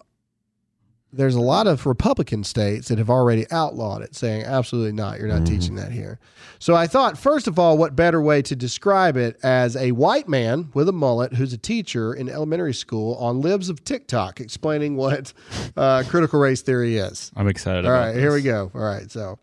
there's 1.12 1.36
a 1.36 1.41
lot 1.41 1.65
of 1.65 1.86
Republican 1.86 2.43
states 2.43 2.88
that 2.89 2.98
have 2.98 3.10
already 3.10 3.45
outlawed 3.52 4.02
it, 4.02 4.15
saying 4.15 4.43
absolutely 4.43 4.91
not, 4.91 5.19
you're 5.19 5.28
not 5.28 5.45
teaching 5.45 5.76
that 5.76 5.91
here. 5.91 6.19
So 6.60 6.76
I 6.76 6.88
thought, 6.88 7.17
first 7.17 7.48
of 7.48 7.58
all, 7.58 7.78
what 7.78 7.95
better 7.95 8.22
way 8.22 8.41
to 8.43 8.56
describe 8.56 9.17
it 9.17 9.38
as 9.41 9.76
a 9.76 9.91
white 9.91 10.28
man 10.28 10.69
with 10.74 10.88
a 10.88 10.91
mullet 10.91 11.34
who's 11.34 11.54
a 11.54 11.58
teacher 11.58 12.13
in 12.13 12.30
elementary 12.30 12.74
school 12.74 13.15
on 13.15 13.41
Libs 13.41 13.69
of 13.69 13.84
TikTok 13.84 14.39
explaining 14.39 14.95
what 14.98 15.34
uh, 15.76 16.04
critical 16.08 16.39
race 16.39 16.62
theory 16.62 16.98
is. 16.98 17.32
I'm 17.36 17.48
excited. 17.48 17.86
All 17.86 17.91
about 17.91 18.08
right, 18.08 18.15
here 18.15 18.34
we 18.34 18.41
go. 18.41 18.72
All 18.76 18.82
right, 18.82 19.10
so 19.10 19.39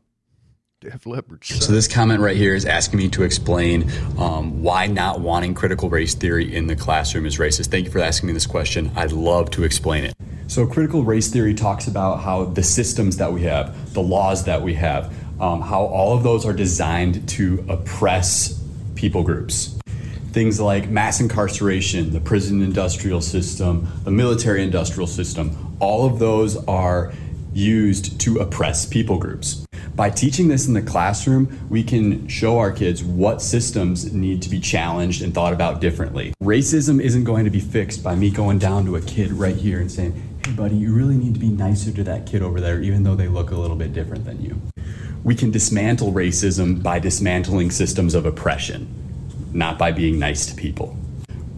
Def 0.81 1.07
Leppard. 1.07 1.44
So 1.44 1.72
this 1.72 1.88
comment 1.88 2.20
right 2.20 2.37
here 2.37 2.55
is 2.55 2.64
asking 2.64 2.98
me 2.98 3.09
to 3.09 3.24
explain 3.24 3.90
um, 4.18 4.62
why 4.62 4.87
not 4.87 5.20
wanting 5.20 5.55
critical 5.55 5.90
race 5.90 6.14
theory 6.14 6.55
in 6.55 6.66
the 6.66 6.76
classroom 6.76 7.26
is 7.26 7.38
racist. 7.38 7.68
Thank 7.68 7.87
you 7.87 7.90
for 7.90 7.98
asking 7.98 8.29
me 8.29 8.35
this 8.35 8.46
question. 8.46 8.92
I'd 8.94 9.12
love 9.12 9.50
to 9.52 9.64
explain 9.64 10.05
it. 10.05 10.14
So 10.48 10.66
critical 10.66 11.02
race 11.02 11.28
theory 11.28 11.54
talks 11.54 11.88
about 11.88 12.20
how 12.20 12.44
the 12.44 12.62
systems 12.62 13.16
that 13.16 13.32
we 13.32 13.42
have, 13.42 13.92
the 13.94 14.02
laws 14.02 14.44
that 14.44 14.62
we 14.62 14.74
have, 14.74 15.12
um, 15.40 15.61
how 15.61 15.85
all 15.85 16.16
of 16.16 16.22
those 16.22 16.46
are 16.46 16.52
designed 16.52 17.28
to 17.30 17.64
oppress 17.68 18.62
people 18.94 19.22
groups. 19.22 19.76
Things 20.30 20.61
like 20.61 20.88
mass 20.88 21.20
incarceration, 21.20 22.12
the 22.12 22.20
prison 22.20 22.62
industrial 22.62 23.20
system, 23.20 23.88
the 24.04 24.11
military 24.11 24.62
industrial 24.62 25.06
system, 25.06 25.76
all 25.80 26.06
of 26.06 26.18
those 26.18 26.56
are 26.66 27.12
used 27.52 28.20
to 28.20 28.38
oppress 28.38 28.87
people 28.87 29.18
groups. 29.18 29.66
By 29.94 30.11
teaching 30.11 30.48
this 30.48 30.68
in 30.68 30.74
the 30.74 30.82
classroom, 30.82 31.66
we 31.70 31.82
can 31.82 32.28
show 32.28 32.59
our 32.59 32.70
kids 32.70 33.02
what 33.02 33.40
systems 33.40 34.12
need 34.12 34.42
to 34.42 34.50
be 34.50 34.61
challenged 34.61 35.22
and 35.22 35.32
thought 35.32 35.54
about 35.54 35.80
differently. 35.80 36.35
Racism 36.42 37.00
isn't 37.00 37.24
going 37.24 37.46
to 37.46 37.50
be 37.50 37.61
fixed 37.61 38.04
by 38.04 38.14
me 38.14 38.30
going 38.30 38.59
down 38.59 38.85
to 38.85 38.96
a 38.96 39.00
kid 39.00 39.32
right 39.32 39.56
here 39.56 39.80
and 39.80 39.90
saying, 39.90 40.36
buddy, 40.54 40.76
you 40.76 40.92
really 40.94 41.16
need 41.16 41.35
to 41.35 41.40
be 41.40 41.48
nicer 41.48 41.92
to 41.92 42.04
that 42.04 42.26
kid 42.26 42.42
over 42.42 42.61
there, 42.61 42.80
even 42.80 43.02
though 43.02 43.14
they 43.14 43.28
look 43.28 43.50
a 43.50 43.56
little 43.56 43.76
bit 43.76 43.92
different 43.92 44.24
than 44.24 44.40
you. 44.40 44.61
We 45.24 45.35
can 45.35 45.50
dismantle 45.50 46.12
racism 46.12 46.82
by 46.82 46.98
dismantling 46.98 47.70
systems 47.70 48.14
of 48.14 48.26
oppression, 48.26 48.88
not 49.52 49.78
by 49.78 49.92
being 49.92 50.18
nice 50.18 50.46
to 50.46 50.54
people. 50.54 50.96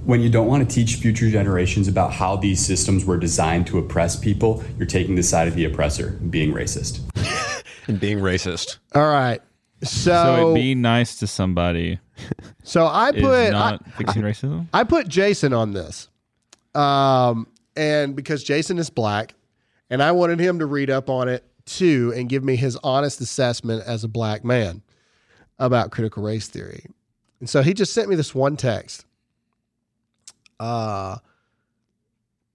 When 0.05 0.20
you 0.20 0.31
don't 0.31 0.46
want 0.46 0.66
to 0.66 0.74
teach 0.74 0.94
future 0.94 1.31
generations 1.31 1.87
about 1.88 2.12
how 2.12 2.37
these 2.37 2.64
systems 2.64 3.05
were 3.05 3.18
designed 3.18 3.66
to 3.66 3.79
oppress 3.79 4.16
people, 4.16 4.64
you're 4.79 4.87
taking 4.87 5.16
the 5.16 5.22
side 5.22 5.48
of 5.48 5.55
the 5.55 5.64
oppressor, 5.64 6.16
and 6.20 6.31
being 6.31 6.53
racist. 6.53 7.01
And 7.87 7.98
being 7.98 8.18
racist. 8.18 8.77
All 8.94 9.09
right. 9.09 9.40
So, 9.83 10.11
So 10.12 10.55
be 10.55 10.74
nice 10.74 11.18
to 11.20 11.27
somebody 11.27 12.01
so 12.62 12.87
I 12.87 13.11
is 13.11 13.22
put 13.22 13.46
I, 13.46 13.51
not 13.51 13.90
fixing 13.96 14.22
racism. 14.22 14.66
I 14.72 14.85
put 14.85 15.09
Jason 15.09 15.53
on 15.53 15.72
this, 15.72 16.09
um, 16.74 17.46
and 17.79 18.17
because 18.17 18.43
Jason 18.43 18.79
is 18.79 18.91
black, 18.91 19.35
and 19.88 20.03
I 20.03 20.12
wanted 20.12 20.41
him 20.41 20.59
to 20.59 20.67
read 20.67 20.91
up 20.91 21.09
on 21.09 21.29
it 21.29 21.45
too 21.64 22.12
and 22.17 22.29
give 22.29 22.43
me 22.43 22.57
his 22.57 22.77
honest 22.83 23.21
assessment 23.21 23.85
as 23.87 24.03
a 24.03 24.09
black 24.09 24.45
man 24.45 24.83
about 25.59 25.91
critical 25.91 26.23
race 26.23 26.49
theory. 26.49 26.87
And 27.41 27.49
so 27.49 27.62
he 27.62 27.73
just 27.73 27.95
sent 27.95 28.09
me 28.09 28.17
this 28.17 28.35
one 28.35 28.57
text. 28.57 29.05
Uh, 30.59 31.19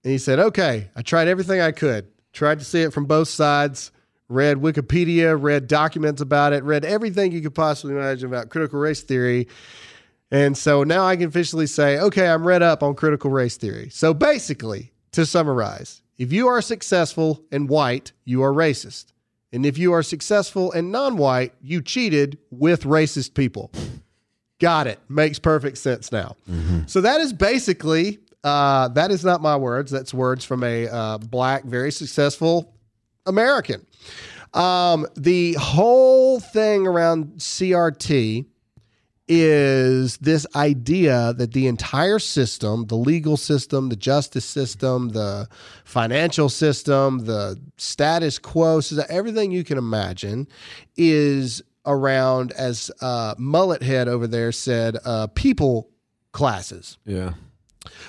and 0.04 0.12
he 0.12 0.18
said, 0.18 0.38
"Okay, 0.38 0.90
I 0.94 1.02
tried 1.02 1.26
everything 1.26 1.60
I 1.60 1.72
could. 1.72 2.06
Tried 2.32 2.58
to 2.58 2.64
see 2.64 2.82
it 2.82 2.92
from 2.92 3.06
both 3.06 3.28
sides." 3.28 3.90
Read 4.28 4.56
Wikipedia, 4.56 5.36
read 5.40 5.68
documents 5.68 6.22
about 6.22 6.54
it, 6.54 6.64
read 6.64 6.82
everything 6.84 7.30
you 7.30 7.42
could 7.42 7.54
possibly 7.54 7.94
imagine 7.94 8.26
about 8.26 8.48
critical 8.48 8.80
race 8.80 9.02
theory. 9.02 9.48
And 10.30 10.56
so 10.56 10.82
now 10.82 11.04
I 11.06 11.16
can 11.16 11.28
officially 11.28 11.66
say, 11.66 11.98
okay, 11.98 12.26
I'm 12.26 12.46
read 12.46 12.62
up 12.62 12.82
on 12.82 12.94
critical 12.94 13.30
race 13.30 13.58
theory. 13.58 13.90
So 13.90 14.14
basically, 14.14 14.93
to 15.14 15.26
summarize, 15.26 16.02
if 16.18 16.32
you 16.32 16.48
are 16.48 16.62
successful 16.62 17.42
and 17.50 17.68
white, 17.68 18.12
you 18.24 18.42
are 18.42 18.52
racist. 18.52 19.06
And 19.52 19.64
if 19.64 19.78
you 19.78 19.92
are 19.92 20.02
successful 20.02 20.72
and 20.72 20.90
non 20.90 21.16
white, 21.16 21.54
you 21.62 21.80
cheated 21.80 22.38
with 22.50 22.84
racist 22.84 23.34
people. 23.34 23.70
Got 24.60 24.86
it. 24.86 24.98
Makes 25.08 25.38
perfect 25.38 25.78
sense 25.78 26.10
now. 26.10 26.36
So 26.86 27.00
that 27.00 27.20
is 27.20 27.32
basically, 27.32 28.18
uh, 28.42 28.88
that 28.88 29.10
is 29.10 29.24
not 29.24 29.40
my 29.40 29.56
words. 29.56 29.90
That's 29.90 30.12
words 30.12 30.44
from 30.44 30.64
a 30.64 30.88
uh, 30.88 31.18
black, 31.18 31.64
very 31.64 31.92
successful 31.92 32.72
American. 33.26 33.86
Um, 34.54 35.06
the 35.16 35.54
whole 35.54 36.40
thing 36.40 36.86
around 36.86 37.38
CRT 37.38 38.46
is 39.26 40.18
this 40.18 40.46
idea 40.54 41.32
that 41.38 41.52
the 41.52 41.66
entire 41.66 42.18
system, 42.18 42.86
the 42.86 42.96
legal 42.96 43.36
system, 43.36 43.88
the 43.88 43.96
justice 43.96 44.44
system, 44.44 45.10
the 45.10 45.48
financial 45.84 46.48
system, 46.48 47.24
the 47.24 47.58
status 47.76 48.38
quo, 48.38 48.80
so 48.80 48.96
that 48.96 49.10
everything 49.10 49.50
you 49.50 49.64
can 49.64 49.78
imagine 49.78 50.46
is 50.96 51.62
around, 51.86 52.52
as 52.52 52.90
uh, 53.00 53.34
Mullet 53.38 53.82
Head 53.82 54.08
over 54.08 54.26
there 54.26 54.52
said, 54.52 54.98
uh, 55.04 55.26
people 55.28 55.90
classes. 56.32 56.98
Yeah. 57.04 57.34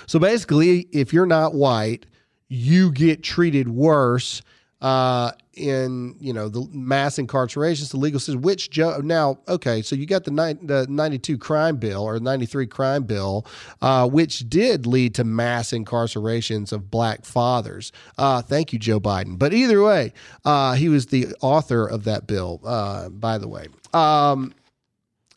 So 0.07 0.19
basically, 0.19 0.87
if 0.91 1.13
you're 1.13 1.25
not 1.25 1.53
white, 1.53 2.05
you 2.47 2.91
get 2.91 3.23
treated 3.23 3.69
worse 3.69 4.41
uh, 4.81 5.31
in 5.55 6.15
you 6.19 6.33
know 6.33 6.49
the 6.49 6.67
mass 6.71 7.17
incarcerations, 7.17 7.91
the 7.91 7.97
legal 7.97 8.19
system. 8.19 8.41
Which 8.41 8.69
Joe 8.69 8.99
now 9.03 9.39
okay, 9.47 9.81
so 9.81 9.95
you 9.95 10.05
got 10.05 10.23
the, 10.23 10.31
ni- 10.31 10.59
the 10.65 10.85
ninety 10.89 11.17
two 11.17 11.37
crime 11.37 11.77
bill 11.77 12.03
or 12.03 12.19
ninety 12.19 12.45
three 12.45 12.67
crime 12.67 13.03
bill, 13.03 13.45
uh, 13.81 14.07
which 14.07 14.49
did 14.49 14.85
lead 14.85 15.15
to 15.15 15.23
mass 15.23 15.71
incarcerations 15.71 16.71
of 16.71 16.91
black 16.91 17.25
fathers. 17.25 17.91
Uh, 18.17 18.41
thank 18.41 18.73
you, 18.73 18.79
Joe 18.79 18.99
Biden. 18.99 19.37
But 19.37 19.53
either 19.53 19.81
way, 19.81 20.13
uh, 20.43 20.73
he 20.73 20.89
was 20.89 21.07
the 21.07 21.27
author 21.41 21.85
of 21.85 22.03
that 22.05 22.27
bill. 22.27 22.61
Uh, 22.63 23.09
by 23.09 23.37
the 23.37 23.47
way. 23.47 23.67
Um, 23.93 24.53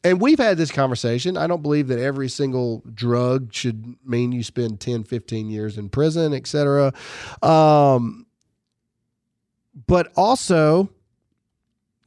and 0.04 0.20
we've 0.20 0.38
had 0.38 0.56
this 0.56 0.70
conversation. 0.70 1.36
I 1.36 1.46
don't 1.46 1.62
believe 1.62 1.88
that 1.88 1.98
every 1.98 2.28
single 2.28 2.82
drug 2.94 3.52
should 3.52 3.96
mean 4.04 4.32
you 4.32 4.42
spend 4.44 4.80
10, 4.80 5.04
15 5.04 5.50
years 5.50 5.76
in 5.76 5.88
prison, 5.88 6.32
et 6.32 6.46
cetera. 6.46 6.92
Um, 7.42 8.26
but 9.86 10.12
also, 10.16 10.90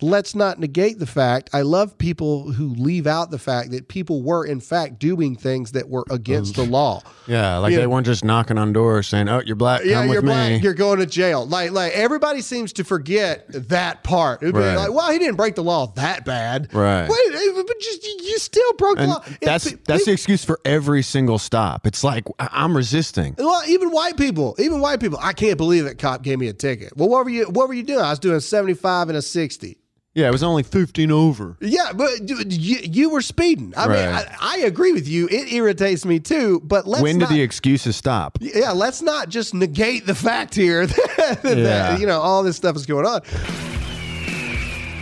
let's 0.01 0.35
not 0.35 0.59
negate 0.59 0.99
the 0.99 1.05
fact 1.05 1.49
I 1.53 1.61
love 1.61 1.97
people 1.97 2.51
who 2.51 2.69
leave 2.75 3.07
out 3.07 3.31
the 3.31 3.37
fact 3.39 3.71
that 3.71 3.87
people 3.87 4.21
were, 4.23 4.45
in 4.45 4.59
fact, 4.59 4.99
doing 4.99 5.35
things 5.35 5.71
that 5.73 5.89
were 5.89 6.03
against 6.09 6.55
the 6.55 6.63
law. 6.63 7.01
Yeah. 7.27 7.57
Like 7.57 7.71
Yeah. 7.73 7.79
they 7.79 7.87
weren't 7.87 8.05
just 8.05 8.23
knocking 8.25 8.57
on 8.57 8.73
doors 8.73 9.07
saying, 9.07 9.29
oh, 9.29 9.41
you're 9.45 9.55
black. 9.55 9.81
Yeah, 9.85 10.01
come 10.01 10.07
you're 10.07 10.17
with 10.17 10.25
black. 10.25 10.51
me. 10.51 10.57
You're 10.59 10.73
going 10.73 10.99
to 10.99 11.05
jail. 11.05 11.45
Like, 11.45 11.71
like 11.71 11.93
everybody 11.93 12.41
seems 12.41 12.73
to 12.73 12.83
forget 12.83 13.45
that 13.69 14.03
part. 14.03 14.41
It'd 14.43 14.55
be 14.55 14.59
Right. 14.61 14.75
Like, 14.75 14.93
well, 14.93 15.11
he 15.11 15.19
didn't 15.19 15.35
break 15.37 15.55
the 15.55 15.63
law 15.63 15.87
that 15.95 16.25
bad. 16.25 16.73
Right. 16.73 17.07
Wait, 17.09 17.33
eh, 17.35 17.63
but 17.65 17.79
just 17.79 18.05
you, 18.05 18.17
you 18.23 18.37
still 18.39 18.73
broke 18.73 18.97
the 18.97 19.07
law. 19.07 19.23
That's 19.41 19.71
pe- 19.71 19.77
that's 19.85 20.05
the 20.05 20.11
excuse 20.11 20.43
for 20.45 20.59
every 20.65 21.01
single 21.03 21.37
stop. 21.39 21.85
It's 21.87 22.03
like 22.03 22.25
I'm 22.39 22.75
resisting. 22.75 23.35
Well, 23.37 23.61
even 23.67 23.89
white 23.91 24.17
people, 24.17 24.55
even 24.59 24.79
white 24.81 24.99
people, 24.99 25.19
I 25.21 25.33
can't 25.33 25.57
believe 25.57 25.85
that 25.85 25.97
cop 25.97 26.21
gave 26.21 26.39
me 26.39 26.47
a 26.47 26.53
ticket. 26.53 26.95
Well, 26.95 27.09
what 27.09 27.23
were 27.25 27.29
you? 27.31 27.45
What 27.45 27.67
were 27.67 27.73
you 27.73 27.83
doing? 27.83 27.99
I 28.01 28.09
was 28.09 28.19
doing 28.19 28.39
seventy 28.39 28.73
five 28.73 29.09
and 29.09 29.17
a 29.17 29.21
sixty. 29.21 29.77
Yeah, 30.13 30.27
it 30.27 30.31
was 30.31 30.43
only 30.43 30.63
15 30.63 31.09
over. 31.09 31.55
Yeah, 31.61 31.93
but 31.95 32.29
you, 32.29 32.77
you 32.83 33.09
were 33.09 33.21
speeding. 33.21 33.73
I 33.77 33.87
mean, 33.87 33.97
I, 33.97 34.35
I 34.41 34.57
agree 34.65 34.91
with 34.91 35.07
you. 35.07 35.29
It 35.31 35.53
irritates 35.53 36.03
me 36.03 36.19
too. 36.19 36.59
But 36.65 36.85
let's 36.85 37.01
when 37.01 37.19
not, 37.19 37.29
the 37.29 37.41
excuses 37.41 37.95
stop? 37.95 38.37
yeah, 38.41 38.71
let's 38.71 39.01
not 39.01 39.29
just 39.29 39.53
negate 39.53 40.05
the 40.05 40.15
fact 40.15 40.53
here 40.53 40.85
that, 40.87 41.39
that, 41.43 41.57
Yeah. 41.57 41.97
you 41.97 42.07
know 42.07 42.19
all 42.19 42.43
this 42.43 42.57
stuff 42.57 42.75
is 42.75 42.85
going 42.85 43.05
on. 43.05 43.21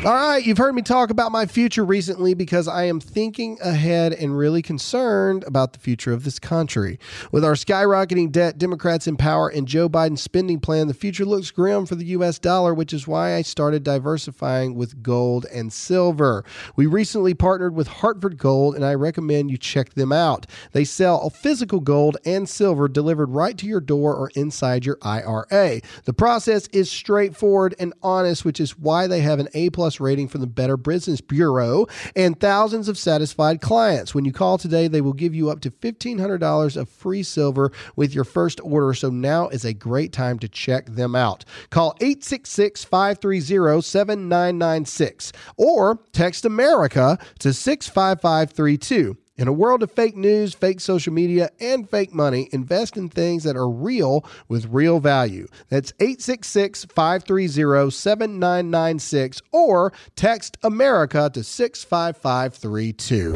All 0.05 0.13
right, 0.13 0.45
you've 0.45 0.57
heard 0.57 0.75
me 0.75 0.81
talk 0.81 1.09
about 1.09 1.33
my 1.33 1.45
future 1.45 1.83
recently 1.83 2.33
because 2.33 2.69
I 2.69 2.85
am 2.85 3.01
thinking 3.01 3.57
ahead 3.62 4.13
and 4.13 4.38
really 4.38 4.62
concerned 4.62 5.43
about 5.43 5.73
the 5.73 5.79
future 5.79 6.13
of 6.13 6.23
this 6.23 6.39
country. 6.39 6.97
With 7.33 7.43
our 7.43 7.51
skyrocketing 7.51 8.31
debt, 8.31 8.57
Democrats 8.57 9.07
in 9.07 9.17
power, 9.17 9.49
and 9.49 9.67
Joe 9.67 9.89
Biden's 9.89 10.21
spending 10.21 10.62
plan, 10.62 10.88
the 10.88 10.93
future 10.93 11.25
looks 11.25 11.51
grim 11.51 11.85
for 11.85 11.95
the 11.95 12.05
US 12.05 12.39
dollar, 12.39 12.73
which 12.73 12.93
is 12.93 13.09
why 13.09 13.35
I 13.35 13.41
started 13.41 13.83
diversifying 13.83 14.73
with 14.73 15.03
gold 15.03 15.45
and 15.53 15.71
silver. 15.73 16.45
We 16.77 16.85
recently 16.85 17.33
partnered 17.33 17.75
with 17.75 17.89
Hartford 17.89 18.38
Gold, 18.38 18.75
and 18.75 18.85
I 18.85 18.93
recommend 18.93 19.51
you 19.51 19.57
check 19.57 19.95
them 19.95 20.13
out. 20.13 20.45
They 20.71 20.85
sell 20.85 21.29
physical 21.29 21.81
gold 21.81 22.15
and 22.23 22.47
silver 22.47 22.88
delivered 22.88 23.31
right 23.31 23.57
to 23.57 23.67
your 23.67 23.81
door 23.81 24.15
or 24.15 24.31
inside 24.33 24.85
your 24.85 24.97
IRA. 25.01 25.81
The 26.05 26.13
process 26.13 26.67
is 26.67 26.89
straightforward 26.89 27.75
and 27.77 27.93
honest, 28.01 28.45
which 28.45 28.62
is 28.62 28.77
why 28.77 29.05
they 29.05 29.19
have 29.19 29.39
an 29.39 29.49
A 29.53 29.69
plus 29.71 29.88
rating 29.97 30.28
from 30.28 30.41
the 30.41 30.47
Better 30.47 30.75
Business 30.75 31.21
Bureau 31.21 31.86
and 32.17 32.38
thousands 32.38 32.89
of 32.89 32.97
satisfied 32.97 33.62
clients. 33.62 34.13
When 34.13 34.25
you 34.25 34.34
call 34.34 34.58
today, 34.58 34.89
they 34.89 34.99
will 34.99 35.13
give 35.13 35.34
you 35.34 35.49
up 35.49 35.62
to 35.62 35.71
$1,500 35.71 36.75
of 36.75 36.89
free 36.89 37.23
silver 37.23 37.71
with 37.95 38.13
your 38.13 38.25
first 38.25 38.60
order. 38.62 38.93
So 38.93 39.10
now 39.10 39.47
is 39.47 39.63
a 39.63 39.73
great 39.73 40.12
time 40.12 40.38
to 40.39 40.49
check 40.49 40.88
them 40.88 41.15
out. 41.15 41.45
Call 41.69 41.95
866 42.02 42.84
530 42.84 43.82
7996 43.82 45.32
or 45.56 45.99
text 46.12 46.43
America 46.43 47.17
to 47.39 47.54
65532. 47.54 49.15
In 49.39 49.47
a 49.47 49.54
world 49.54 49.82
of 49.84 49.91
fake 49.93 50.17
news, 50.17 50.54
fake 50.54 50.82
social 50.82 51.13
media, 51.13 51.49
and 51.62 51.89
fake 51.89 52.13
money, 52.13 52.49
invest 52.52 52.97
in 52.97 53.08
things 53.08 53.45
that 53.45 53.56
are 53.56 53.69
real 53.69 54.25
with 54.49 54.65
real 54.65 54.99
value. 54.99 55.47
That's 55.69 55.93
866 56.02 56.84
530 56.93 57.89
7996 57.89 59.41
or 59.54 59.93
text 60.17 60.58
America 60.62 61.32
to 61.34 61.41
65532. 61.41 63.36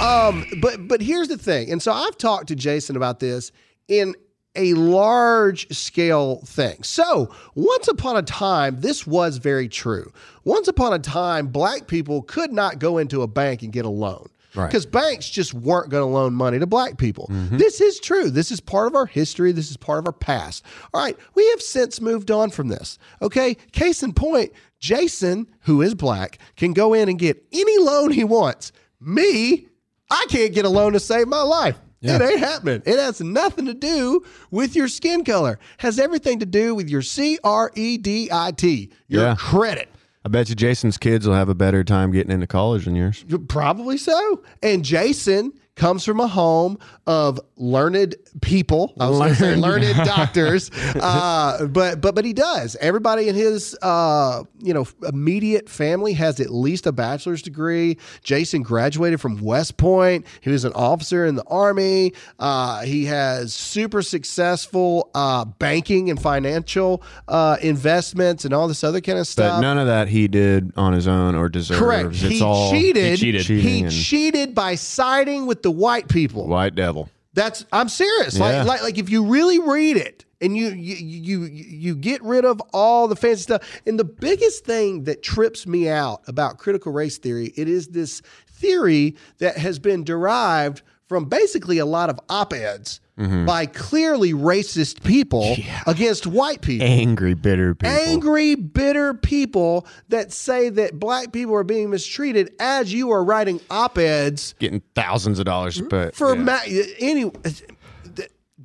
Um, 0.00 0.46
but 0.62 0.86
but 0.86 1.00
here's 1.00 1.26
the 1.26 1.36
thing, 1.36 1.72
and 1.72 1.82
so 1.82 1.90
I've 1.90 2.16
talked 2.16 2.46
to 2.46 2.54
Jason 2.54 2.94
about 2.94 3.18
this 3.18 3.50
in 3.88 4.14
a 4.54 4.74
large 4.74 5.68
scale 5.76 6.36
thing. 6.44 6.84
So 6.84 7.34
once 7.56 7.88
upon 7.88 8.16
a 8.16 8.22
time, 8.22 8.80
this 8.80 9.08
was 9.08 9.38
very 9.38 9.68
true. 9.68 10.12
Once 10.44 10.68
upon 10.68 10.92
a 10.92 11.00
time, 11.00 11.48
black 11.48 11.88
people 11.88 12.22
could 12.22 12.52
not 12.52 12.78
go 12.78 12.98
into 12.98 13.22
a 13.22 13.26
bank 13.26 13.62
and 13.62 13.72
get 13.72 13.84
a 13.84 13.88
loan. 13.90 14.28
Right. 14.54 14.66
Because 14.66 14.86
banks 14.86 15.28
just 15.28 15.52
weren't 15.54 15.90
going 15.90 16.02
to 16.02 16.06
loan 16.06 16.34
money 16.34 16.58
to 16.58 16.66
black 16.66 16.96
people. 16.96 17.28
Mm-hmm. 17.30 17.58
This 17.58 17.80
is 17.80 18.00
true. 18.00 18.30
This 18.30 18.50
is 18.50 18.60
part 18.60 18.86
of 18.86 18.94
our 18.94 19.06
history. 19.06 19.52
This 19.52 19.70
is 19.70 19.76
part 19.76 19.98
of 19.98 20.06
our 20.06 20.12
past. 20.12 20.64
All 20.94 21.02
right. 21.02 21.16
We 21.34 21.48
have 21.50 21.60
since 21.60 22.00
moved 22.00 22.30
on 22.30 22.50
from 22.50 22.68
this. 22.68 22.98
Okay. 23.20 23.54
Case 23.72 24.02
in 24.02 24.14
point, 24.14 24.52
Jason, 24.80 25.46
who 25.60 25.82
is 25.82 25.94
black, 25.94 26.38
can 26.56 26.72
go 26.72 26.94
in 26.94 27.08
and 27.08 27.18
get 27.18 27.44
any 27.52 27.78
loan 27.78 28.10
he 28.10 28.24
wants. 28.24 28.72
Me, 29.00 29.66
I 30.10 30.26
can't 30.30 30.54
get 30.54 30.64
a 30.64 30.68
loan 30.70 30.94
to 30.94 31.00
save 31.00 31.28
my 31.28 31.42
life. 31.42 31.76
It 32.00 32.22
ain't 32.22 32.38
happening. 32.38 32.80
It 32.86 32.96
has 32.98 33.20
nothing 33.20 33.66
to 33.66 33.74
do 33.74 34.24
with 34.52 34.76
your 34.76 34.86
skin 34.86 35.24
color. 35.24 35.58
Has 35.78 35.98
everything 35.98 36.38
to 36.38 36.46
do 36.46 36.72
with 36.74 36.88
your 36.88 37.02
C 37.02 37.40
R 37.42 37.72
E 37.74 37.98
D 37.98 38.28
I 38.32 38.52
T, 38.52 38.90
your 39.08 39.22
Yeah. 39.24 39.34
credit. 39.36 39.88
I 40.24 40.28
bet 40.28 40.48
you 40.48 40.54
Jason's 40.54 40.98
kids 40.98 41.26
will 41.26 41.34
have 41.34 41.48
a 41.48 41.54
better 41.54 41.84
time 41.84 42.10
getting 42.10 42.32
into 42.32 42.46
college 42.46 42.84
than 42.84 42.96
yours. 42.96 43.24
Probably 43.48 43.96
so. 43.96 44.42
And 44.62 44.84
Jason 44.84 45.52
comes 45.78 46.04
from 46.04 46.20
a 46.20 46.26
home 46.26 46.78
of 47.06 47.40
learned 47.56 48.16
people. 48.42 48.92
I 49.00 49.08
was 49.08 49.18
going 49.18 49.30
to 49.30 49.36
say 49.36 49.56
Learned. 49.56 49.84
learned 49.84 49.96
doctors, 50.04 50.70
uh, 50.96 51.66
but 51.70 52.00
but 52.00 52.14
but 52.14 52.24
he 52.24 52.32
does. 52.32 52.76
Everybody 52.80 53.28
in 53.28 53.34
his 53.34 53.76
uh, 53.80 54.42
you 54.58 54.74
know 54.74 54.86
immediate 55.08 55.68
family 55.68 56.12
has 56.14 56.40
at 56.40 56.50
least 56.50 56.86
a 56.86 56.92
bachelor's 56.92 57.40
degree. 57.42 57.96
Jason 58.22 58.62
graduated 58.62 59.20
from 59.20 59.40
West 59.40 59.76
Point. 59.76 60.26
He 60.40 60.50
was 60.50 60.64
an 60.64 60.72
officer 60.74 61.24
in 61.24 61.36
the 61.36 61.44
army. 61.44 62.12
Uh, 62.38 62.82
he 62.82 63.06
has 63.06 63.54
super 63.54 64.02
successful 64.02 65.10
uh, 65.14 65.44
banking 65.44 66.10
and 66.10 66.20
financial 66.20 67.02
uh, 67.28 67.56
investments 67.62 68.44
and 68.44 68.52
all 68.52 68.68
this 68.68 68.84
other 68.84 69.00
kind 69.00 69.18
of 69.18 69.22
But 69.22 69.28
stuff. 69.28 69.60
none 69.62 69.78
of 69.78 69.86
that 69.86 70.08
he 70.08 70.28
did 70.28 70.72
on 70.76 70.92
his 70.92 71.06
own 71.08 71.34
or 71.34 71.48
deserves. 71.48 71.80
Correct. 71.80 72.08
It's 72.10 72.20
he 72.22 72.42
all 72.42 72.70
cheated. 72.70 73.18
He 73.18 73.32
cheated. 73.32 73.42
He 73.46 73.80
and- 73.82 73.90
cheated 73.92 74.54
by 74.54 74.74
siding 74.74 75.46
with 75.46 75.62
the 75.62 75.67
white 75.70 76.08
people. 76.08 76.46
white 76.46 76.74
devil. 76.74 77.08
That's 77.34 77.64
I'm 77.72 77.88
serious. 77.88 78.36
Yeah. 78.36 78.46
Like, 78.46 78.66
like 78.66 78.82
like 78.82 78.98
if 78.98 79.10
you 79.10 79.24
really 79.24 79.58
read 79.58 79.96
it 79.96 80.24
and 80.40 80.56
you 80.56 80.68
you 80.70 80.96
you 80.96 81.44
you 81.44 81.94
get 81.94 82.22
rid 82.22 82.44
of 82.44 82.60
all 82.72 83.08
the 83.08 83.16
fancy 83.16 83.42
stuff. 83.42 83.80
And 83.86 83.98
the 83.98 84.04
biggest 84.04 84.64
thing 84.64 85.04
that 85.04 85.22
trips 85.22 85.66
me 85.66 85.88
out 85.88 86.22
about 86.26 86.58
critical 86.58 86.92
race 86.92 87.18
theory, 87.18 87.52
it 87.56 87.68
is 87.68 87.88
this 87.88 88.22
theory 88.48 89.16
that 89.38 89.56
has 89.56 89.78
been 89.78 90.04
derived 90.04 90.82
from 91.08 91.24
basically 91.24 91.78
a 91.78 91.86
lot 91.86 92.10
of 92.10 92.20
op-eds 92.28 93.00
Mm-hmm. 93.18 93.46
by 93.46 93.66
clearly 93.66 94.32
racist 94.32 95.02
people 95.02 95.56
against 95.88 96.24
white 96.24 96.60
people 96.60 96.86
Angry, 96.86 97.34
bitter 97.34 97.74
people. 97.74 97.92
angry, 97.92 98.54
bitter 98.54 99.12
people 99.12 99.88
that 100.08 100.32
say 100.32 100.68
that 100.68 101.00
black 101.00 101.32
people 101.32 101.56
are 101.56 101.64
being 101.64 101.90
mistreated 101.90 102.52
as 102.60 102.92
you 102.92 103.10
are 103.10 103.24
writing 103.24 103.60
op 103.70 103.98
eds 103.98 104.54
Getting 104.60 104.82
thousands 104.94 105.40
of 105.40 105.46
dollars. 105.46 105.80
But 105.80 106.14
for 106.14 106.36
yeah. 106.36 106.42
ma- 106.42 106.60
any. 107.00 107.32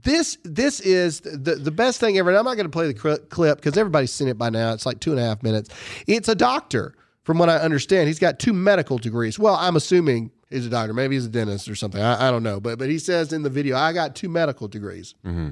This 0.03 0.37
this 0.43 0.79
is 0.81 1.21
the 1.21 1.55
the 1.55 1.71
best 1.71 1.99
thing 1.99 2.17
ever. 2.17 2.29
And 2.29 2.37
I'm 2.37 2.45
not 2.45 2.55
going 2.55 2.65
to 2.65 2.69
play 2.71 2.91
the 2.91 2.93
clip 3.29 3.55
because 3.57 3.77
everybody's 3.77 4.11
seen 4.11 4.27
it 4.27 4.37
by 4.37 4.49
now. 4.49 4.73
It's 4.73 4.85
like 4.85 4.99
two 4.99 5.11
and 5.11 5.19
a 5.19 5.23
half 5.23 5.41
minutes. 5.43 5.69
It's 6.07 6.27
a 6.27 6.35
doctor, 6.35 6.93
from 7.23 7.37
what 7.37 7.49
I 7.49 7.57
understand. 7.57 8.07
He's 8.07 8.19
got 8.19 8.37
two 8.37 8.53
medical 8.53 8.97
degrees. 8.97 9.39
Well, 9.39 9.55
I'm 9.55 9.75
assuming 9.75 10.31
he's 10.53 10.65
a 10.65 10.69
doctor. 10.69 10.93
Maybe 10.93 11.15
he's 11.15 11.25
a 11.25 11.29
dentist 11.29 11.67
or 11.67 11.75
something. 11.75 12.01
I, 12.01 12.27
I 12.27 12.31
don't 12.31 12.43
know. 12.43 12.59
But 12.59 12.79
but 12.79 12.89
he 12.89 12.99
says 12.99 13.33
in 13.33 13.43
the 13.43 13.49
video, 13.49 13.75
I 13.75 13.91
got 13.93 14.15
two 14.15 14.29
medical 14.29 14.67
degrees. 14.67 15.15
Mm-hmm. 15.25 15.49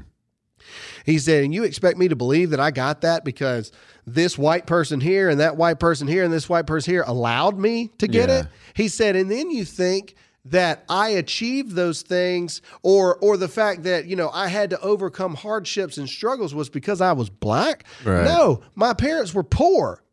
He 1.05 1.17
said, 1.17 1.43
and 1.43 1.53
you 1.53 1.63
expect 1.63 1.97
me 1.97 2.07
to 2.07 2.15
believe 2.15 2.51
that 2.51 2.59
I 2.59 2.69
got 2.71 3.01
that 3.01 3.25
because 3.25 3.71
this 4.05 4.37
white 4.37 4.67
person 4.67 5.01
here 5.01 5.29
and 5.29 5.39
that 5.39 5.57
white 5.57 5.79
person 5.79 6.07
here 6.07 6.23
and 6.23 6.31
this 6.31 6.47
white 6.47 6.67
person 6.67 6.93
here 6.93 7.03
allowed 7.07 7.57
me 7.57 7.89
to 7.97 8.07
get 8.07 8.29
Yeah. 8.29 8.41
it? 8.41 8.47
He 8.75 8.87
said, 8.87 9.15
and 9.15 9.29
then 9.29 9.49
you 9.49 9.65
think 9.65 10.15
that 10.45 10.83
I 10.89 11.09
achieved 11.09 11.71
those 11.75 12.03
things 12.03 12.61
or 12.83 13.17
or 13.17 13.37
the 13.37 13.47
fact 13.47 13.83
that, 13.83 14.05
you 14.05 14.15
know, 14.15 14.29
I 14.31 14.47
had 14.47 14.69
to 14.71 14.79
overcome 14.81 15.33
hardships 15.35 15.97
and 15.97 16.07
struggles 16.07 16.53
was 16.53 16.69
because 16.69 17.01
I 17.01 17.11
was 17.13 17.29
black? 17.29 17.85
Right. 18.05 18.23
No, 18.23 18.61
my 18.75 18.93
parents 18.93 19.33
were 19.33 19.43
poor. 19.43 20.03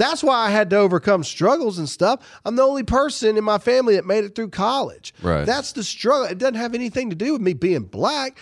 That's 0.00 0.22
why 0.22 0.46
I 0.46 0.50
had 0.50 0.70
to 0.70 0.76
overcome 0.78 1.22
struggles 1.22 1.78
and 1.78 1.86
stuff. 1.86 2.26
I'm 2.46 2.56
the 2.56 2.62
only 2.62 2.84
person 2.84 3.36
in 3.36 3.44
my 3.44 3.58
family 3.58 3.96
that 3.96 4.06
made 4.06 4.24
it 4.24 4.34
through 4.34 4.48
college. 4.48 5.12
Right. 5.20 5.44
That's 5.44 5.72
the 5.72 5.84
struggle. 5.84 6.24
It 6.24 6.38
doesn't 6.38 6.54
have 6.54 6.74
anything 6.74 7.10
to 7.10 7.16
do 7.16 7.34
with 7.34 7.42
me 7.42 7.52
being 7.52 7.82
black. 7.82 8.38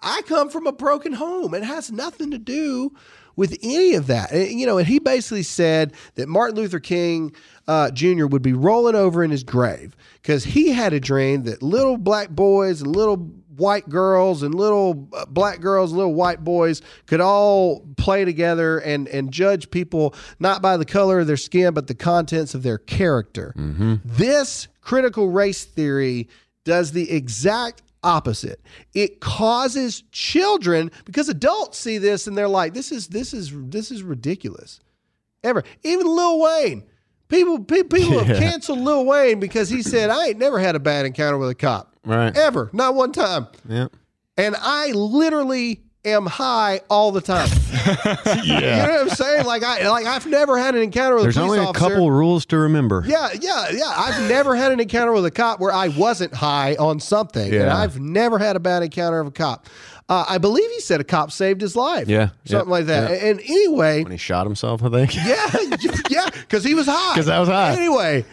I 0.00 0.22
come 0.22 0.48
from 0.48 0.66
a 0.66 0.72
broken 0.72 1.12
home. 1.12 1.52
It 1.52 1.62
has 1.62 1.92
nothing 1.92 2.30
to 2.30 2.38
do 2.38 2.94
with 3.36 3.58
any 3.62 3.96
of 3.96 4.06
that. 4.06 4.32
And, 4.32 4.58
you 4.58 4.64
know, 4.64 4.78
and 4.78 4.88
he 4.88 4.98
basically 4.98 5.42
said 5.42 5.92
that 6.14 6.26
Martin 6.26 6.56
Luther 6.56 6.80
King 6.80 7.34
uh, 7.66 7.90
Jr. 7.90 8.24
would 8.24 8.40
be 8.40 8.54
rolling 8.54 8.94
over 8.94 9.22
in 9.22 9.30
his 9.30 9.44
grave 9.44 9.94
because 10.22 10.42
he 10.42 10.70
had 10.70 10.94
a 10.94 11.00
dream 11.00 11.42
that 11.42 11.62
little 11.62 11.98
black 11.98 12.30
boys 12.30 12.80
and 12.80 12.96
little 12.96 13.30
white 13.58 13.88
girls 13.88 14.42
and 14.42 14.54
little 14.54 15.08
uh, 15.12 15.26
black 15.26 15.60
girls, 15.60 15.92
little 15.92 16.14
white 16.14 16.42
boys 16.44 16.80
could 17.06 17.20
all 17.20 17.86
play 17.96 18.24
together 18.24 18.78
and 18.78 19.06
and 19.08 19.30
judge 19.32 19.70
people 19.70 20.14
not 20.38 20.62
by 20.62 20.76
the 20.76 20.84
color 20.84 21.20
of 21.20 21.26
their 21.26 21.36
skin 21.36 21.74
but 21.74 21.86
the 21.86 21.94
contents 21.94 22.54
of 22.54 22.62
their 22.62 22.78
character. 22.78 23.52
This 24.04 24.68
critical 24.80 25.28
race 25.28 25.64
theory 25.64 26.28
does 26.64 26.92
the 26.92 27.10
exact 27.10 27.82
opposite. 28.02 28.60
It 28.94 29.20
causes 29.20 30.02
children 30.12 30.90
because 31.04 31.28
adults 31.28 31.78
see 31.78 31.98
this 31.98 32.26
and 32.26 32.38
they're 32.38 32.48
like 32.48 32.72
this 32.74 32.92
is 32.92 33.08
this 33.08 33.34
is 33.34 33.52
this 33.54 33.90
is 33.90 34.02
ridiculous. 34.02 34.80
Ever. 35.44 35.62
Even 35.82 36.06
Lil 36.06 36.40
Wayne. 36.40 36.84
People 37.28 37.62
pe- 37.62 37.82
people 37.82 38.22
have 38.24 38.38
canceled 38.42 38.78
Lil 38.80 39.04
Wayne 39.04 39.38
because 39.40 39.68
he 39.68 39.82
said 39.82 40.10
I 40.10 40.28
ain't 40.28 40.38
never 40.38 40.58
had 40.58 40.74
a 40.76 40.80
bad 40.80 41.06
encounter 41.06 41.38
with 41.38 41.50
a 41.50 41.54
cop. 41.54 41.87
Right. 42.04 42.36
Ever. 42.36 42.70
Not 42.72 42.94
one 42.94 43.12
time. 43.12 43.46
Yeah. 43.68 43.88
And 44.36 44.54
I 44.58 44.92
literally 44.92 45.82
am 46.04 46.26
high 46.26 46.80
all 46.88 47.10
the 47.12 47.20
time. 47.20 47.48
yeah. 47.84 48.42
You 48.44 48.60
know 48.60 48.92
what 48.92 49.00
I'm 49.00 49.08
saying? 49.10 49.46
Like 49.46 49.62
I 49.64 49.88
like 49.90 50.06
I've 50.06 50.26
never 50.26 50.56
had 50.56 50.74
an 50.74 50.82
encounter 50.82 51.16
with 51.16 51.24
There's 51.24 51.36
a 51.36 51.40
police 51.40 51.50
only 51.58 51.64
a 51.64 51.68
officer. 51.68 51.88
couple 51.88 52.10
rules 52.10 52.46
to 52.46 52.56
remember. 52.58 53.02
Yeah, 53.06 53.28
yeah, 53.40 53.66
yeah. 53.72 53.92
I've 53.96 54.28
never 54.28 54.54
had 54.54 54.72
an 54.72 54.80
encounter 54.80 55.12
with 55.12 55.26
a 55.26 55.30
cop 55.30 55.60
where 55.60 55.72
I 55.72 55.88
wasn't 55.88 56.32
high 56.34 56.76
on 56.76 57.00
something. 57.00 57.52
yeah. 57.52 57.62
And 57.62 57.70
I've 57.70 57.98
never 58.00 58.38
had 58.38 58.54
a 58.56 58.60
bad 58.60 58.82
encounter 58.82 59.18
of 59.20 59.26
a 59.26 59.30
cop. 59.32 59.66
Uh, 60.08 60.24
I 60.26 60.38
believe 60.38 60.70
he 60.70 60.80
said 60.80 61.00
a 61.02 61.04
cop 61.04 61.30
saved 61.32 61.60
his 61.60 61.76
life. 61.76 62.08
Yeah, 62.08 62.28
Something 62.46 62.68
yeah, 62.68 62.72
like 62.72 62.86
that. 62.86 63.10
yeah. 63.10 63.28
And 63.28 63.40
anyway, 63.40 64.02
When 64.04 64.12
he 64.12 64.16
shot 64.16 64.46
himself, 64.46 64.82
I 64.82 64.88
think. 64.88 65.14
yeah, 65.14 65.46
yeah, 66.08 66.30
because 66.30 66.64
he 66.64 66.74
was 66.74 66.86
high. 66.86 67.12
Because 67.14 67.28
I 67.28 67.38
was 67.40 67.48
high. 67.50 67.72
Anyway, 67.74 68.24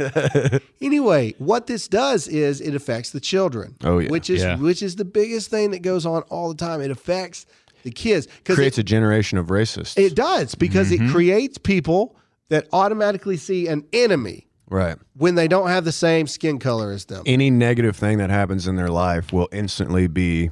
anyway, 0.80 1.34
what 1.38 1.66
this 1.66 1.88
does 1.88 2.28
is 2.28 2.60
it 2.60 2.74
affects 2.74 3.10
the 3.10 3.20
children. 3.20 3.76
Oh, 3.84 3.98
yeah. 3.98 4.10
which 4.10 4.30
is 4.30 4.42
Yeah. 4.42 4.56
which 4.56 4.82
is 4.82 4.96
the 4.96 5.04
biggest 5.04 5.50
thing 5.50 5.70
that 5.72 5.80
goes 5.82 6.06
on 6.06 6.22
all 6.22 6.48
the 6.48 6.54
time. 6.54 6.80
It 6.80 6.90
affects 6.90 7.46
the 7.82 7.90
kids 7.90 8.26
because 8.26 8.56
Creates 8.56 8.78
it, 8.78 8.82
a 8.82 8.84
generation 8.84 9.38
of 9.38 9.46
racists. 9.46 9.98
it 9.98 10.14
does 10.14 10.54
because 10.54 10.90
Mm-hmm. 10.90 11.06
it 11.06 11.10
creates 11.12 11.58
people 11.58 12.16
that 12.48 12.66
automatically 12.72 13.36
see 13.36 13.68
an 13.68 13.84
enemy 13.92 14.46
right. 14.68 14.96
when 15.16 15.34
they 15.36 15.46
don't 15.48 15.68
have 15.68 15.84
the 15.84 15.92
same 15.92 16.26
skin 16.26 16.58
color 16.58 16.90
as 16.90 17.04
them. 17.06 17.22
Any 17.26 17.48
negative 17.50 17.96
thing 17.96 18.18
that 18.18 18.28
happens 18.30 18.66
in 18.66 18.76
their 18.76 18.88
life 18.88 19.32
will 19.32 19.48
instantly 19.52 20.08
be 20.08 20.50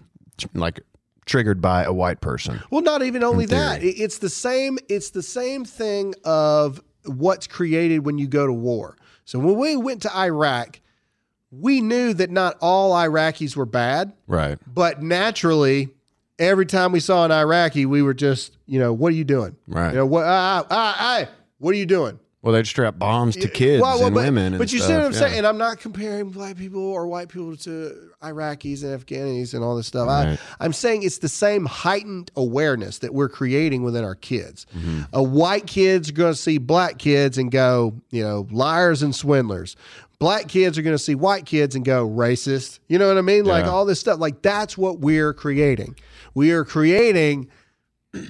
like 0.55 0.81
triggered 1.27 1.61
by 1.61 1.83
a 1.83 1.93
white 1.93 2.21
person. 2.23 2.61
Well, 2.71 2.81
not 2.83 3.03
even 3.03 3.23
only 3.25 3.45
that. 3.47 3.83
It's 3.83 4.19
the 4.19 4.31
same. 4.31 4.79
It's 4.89 5.11
the 5.11 5.23
same 5.23 5.65
thing 5.67 6.15
of 6.25 6.81
what's 7.05 7.47
created 7.47 8.07
when 8.07 8.17
you 8.17 8.27
go 8.29 8.47
to 8.47 8.53
war. 8.53 8.97
So 9.29 9.39
when 9.39 9.57
we 9.59 9.77
went 9.77 10.01
to 10.03 10.17
Iraq, 10.17 10.81
we 11.51 11.83
knew 11.83 12.15
that 12.15 12.31
not 12.31 12.57
all 12.63 12.93
Iraqis 12.95 13.57
were 13.57 13.67
bad, 13.67 14.15
Right. 14.27 14.57
but 14.67 15.03
naturally, 15.03 15.91
every 16.39 16.65
time 16.65 16.93
we 16.93 17.01
saw 17.01 17.27
an 17.27 17.31
Iraqi, 17.31 17.85
we 17.85 18.01
were 18.01 18.15
just, 18.15 18.57
you 18.65 18.79
know, 18.79 18.91
what 18.95 19.13
are 19.13 19.17
you 19.17 19.25
doing? 19.25 19.55
Right. 19.67 19.91
You 19.91 19.99
know, 19.99 20.07
what? 20.07 20.25
Ah, 20.25 20.65
ah, 20.71 20.97
ah, 20.99 21.29
what 21.59 21.75
are 21.75 21.77
you 21.77 21.85
doing? 21.85 22.19
Well, 22.41 22.55
they'd 22.55 22.69
strap 22.69 22.99
bombs 22.99 23.35
to 23.37 23.49
kids 23.49 23.83
Well, 23.83 23.99
well, 23.99 24.07
and 24.07 24.15
but, 24.15 24.25
women. 24.25 24.47
And 24.55 24.59
but 24.59 24.73
you 24.73 24.79
see 24.79 24.93
what 24.93 25.07
I'm 25.07 25.13
yeah. 25.13 25.19
saying? 25.19 25.39
And 25.39 25.47
I'm 25.47 25.59
not 25.59 25.81
comparing 25.81 26.31
black 26.31 26.57
people 26.57 26.81
or 26.81 27.09
white 27.09 27.29
people 27.29 27.57
to 27.57 28.11
Iraqis 28.23 28.85
and 28.85 28.99
Afghanis 28.99 29.55
and 29.55 29.65
all 29.65 29.77
this 29.77 29.89
stuff. 29.89 30.07
Right. 30.07 30.39
I, 30.39 30.65
I'm 30.65 30.73
saying 30.73 31.03
it's 31.03 31.19
the 31.19 31.29
same 31.29 31.67
heightened 31.67 32.31
awareness 32.37 33.01
that 33.01 33.13
we're 33.13 33.29
creating 33.29 33.83
within 33.83 34.05
our 34.05 34.15
kids. 34.15 34.67
Mm-hmm. 34.77 35.03
A 35.13 35.23
white 35.23 35.67
kid's 35.67 36.11
are 36.11 36.13
going 36.13 36.33
to 36.33 36.39
see 36.39 36.59
black 36.59 36.99
kids 36.99 37.39
and 37.39 37.51
go, 37.51 37.95
you 38.11 38.23
know, 38.23 38.47
liars 38.53 39.03
and 39.03 39.15
swindlers. 39.15 39.75
Black 40.21 40.47
kids 40.47 40.79
are 40.79 40.83
going 40.83 40.97
to 40.97 41.03
see 41.03 41.17
white 41.17 41.45
kids 41.45 41.75
and 41.75 41.85
go 41.85 42.09
racist. 42.09 42.79
You 42.87 42.99
know 42.99 43.09
what 43.09 43.19
I 43.19 43.23
mean? 43.23 43.47
Like 43.47 43.67
all 43.67 43.85
this 43.85 43.99
stuff. 43.99 44.21
Like 44.21 44.43
that's 44.43 44.79
what 44.79 45.01
we're 45.01 45.33
creating. 45.33 45.97
We 46.35 46.53
are 46.53 46.65
creating 46.65 47.49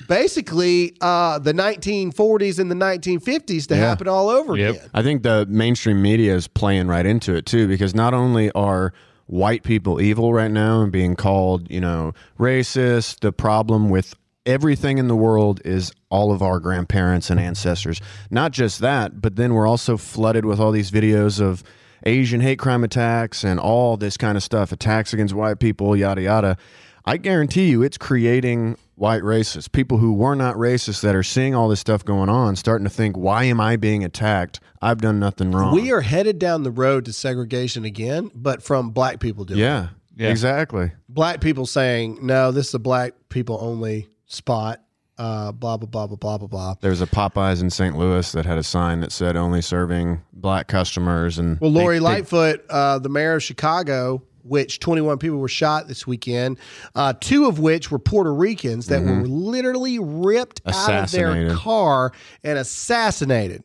basically 0.08 0.94
uh, 1.00 1.38
the 1.38 1.52
1940s 1.52 2.58
and 2.58 2.70
the 2.70 2.74
1950s 2.74 3.66
to 3.68 3.74
Yeah. 3.76 3.80
happen 3.88 4.08
all 4.08 4.28
over 4.28 4.56
Yep. 4.56 4.74
again. 4.74 4.90
I 4.94 5.02
think 5.02 5.22
the 5.22 5.46
mainstream 5.48 6.02
media 6.02 6.34
is 6.34 6.48
playing 6.48 6.88
right 6.88 7.06
into 7.06 7.34
it 7.34 7.46
too, 7.46 7.68
because 7.68 7.94
not 7.94 8.14
only 8.14 8.50
are 8.52 8.92
white 9.26 9.62
people 9.62 10.00
evil 10.00 10.32
right 10.32 10.50
now 10.50 10.82
and 10.82 10.90
being 10.90 11.14
called, 11.14 11.70
you 11.70 11.80
know, 11.80 12.12
racist, 12.38 13.20
the 13.20 13.32
problem 13.32 13.90
with 13.90 14.14
everything 14.46 14.96
in 14.98 15.08
the 15.08 15.16
world 15.16 15.60
is 15.64 15.92
all 16.10 16.32
of 16.32 16.40
our 16.42 16.58
grandparents 16.58 17.28
and 17.28 17.38
ancestors. 17.38 18.00
Not 18.30 18.52
just 18.52 18.80
that, 18.80 19.20
but 19.20 19.36
then 19.36 19.52
we're 19.52 19.66
also 19.66 19.98
flooded 19.98 20.46
with 20.46 20.58
all 20.58 20.72
these 20.72 20.90
videos 20.90 21.40
of 21.40 21.62
Asian 22.06 22.40
hate 22.40 22.58
crime 22.58 22.82
attacks 22.84 23.44
and 23.44 23.60
all 23.60 23.96
this 23.98 24.16
kind 24.16 24.36
of 24.38 24.42
stuff, 24.42 24.72
attacks 24.72 25.12
against 25.12 25.34
white 25.34 25.58
people, 25.58 25.94
yada 25.94 26.22
yada. 26.22 26.56
I 27.04 27.16
guarantee 27.18 27.66
you 27.68 27.82
it's 27.82 27.98
creating 27.98 28.76
white 28.98 29.22
racists, 29.22 29.70
people 29.70 29.98
who 29.98 30.12
were 30.12 30.34
not 30.34 30.56
racist 30.56 31.02
that 31.02 31.14
are 31.14 31.22
seeing 31.22 31.54
all 31.54 31.68
this 31.68 31.80
stuff 31.80 32.04
going 32.04 32.28
on, 32.28 32.56
starting 32.56 32.84
to 32.84 32.90
think, 32.90 33.16
why 33.16 33.44
am 33.44 33.60
I 33.60 33.76
being 33.76 34.04
attacked? 34.04 34.60
I've 34.82 35.00
done 35.00 35.18
nothing 35.18 35.52
wrong. 35.52 35.74
We 35.74 35.92
are 35.92 36.00
headed 36.00 36.38
down 36.38 36.62
the 36.64 36.70
road 36.70 37.04
to 37.06 37.12
segregation 37.12 37.84
again, 37.84 38.30
but 38.34 38.62
from 38.62 38.90
black 38.90 39.20
people 39.20 39.44
doing 39.44 39.60
it. 39.60 39.62
yeah, 39.62 39.88
Yeah. 40.16 40.28
exactly. 40.30 40.92
Black 41.08 41.40
people 41.40 41.64
saying, 41.66 42.18
no, 42.22 42.50
this 42.52 42.68
is 42.68 42.74
a 42.74 42.78
black 42.78 43.12
people 43.28 43.58
only 43.60 44.08
spot, 44.26 44.80
uh, 45.16 45.50
blah, 45.52 45.76
blah, 45.76 45.88
blah, 45.88 46.06
blah, 46.06 46.16
blah, 46.16 46.38
blah, 46.38 46.46
blah. 46.48 46.74
There 46.80 46.90
was 46.90 47.00
a 47.00 47.06
Popeyes 47.06 47.60
in 47.60 47.70
St. 47.70 47.96
Louis 47.96 48.30
that 48.32 48.46
had 48.46 48.58
a 48.58 48.62
sign 48.62 49.00
that 49.00 49.10
said 49.12 49.36
only 49.36 49.62
serving 49.62 50.20
black 50.32 50.68
customers. 50.68 51.38
And 51.38 51.58
Well, 51.60 51.72
Lori 51.72 51.96
they- 51.96 52.00
Lightfoot, 52.00 52.64
uh, 52.70 52.98
the 53.00 53.08
mayor 53.08 53.34
of 53.34 53.42
Chicago, 53.42 54.22
which 54.48 54.80
21 54.80 55.18
people 55.18 55.38
were 55.38 55.48
shot 55.48 55.88
this 55.88 56.06
weekend, 56.06 56.58
uh, 56.94 57.12
two 57.20 57.46
of 57.46 57.58
which 57.58 57.90
were 57.90 57.98
Puerto 57.98 58.32
Ricans 58.34 58.86
that 58.86 59.02
were 59.02 59.26
literally 59.26 59.98
ripped 59.98 60.60
out 60.66 61.04
of 61.04 61.10
their 61.10 61.54
car 61.54 62.12
and 62.42 62.58
assassinated. 62.58 63.64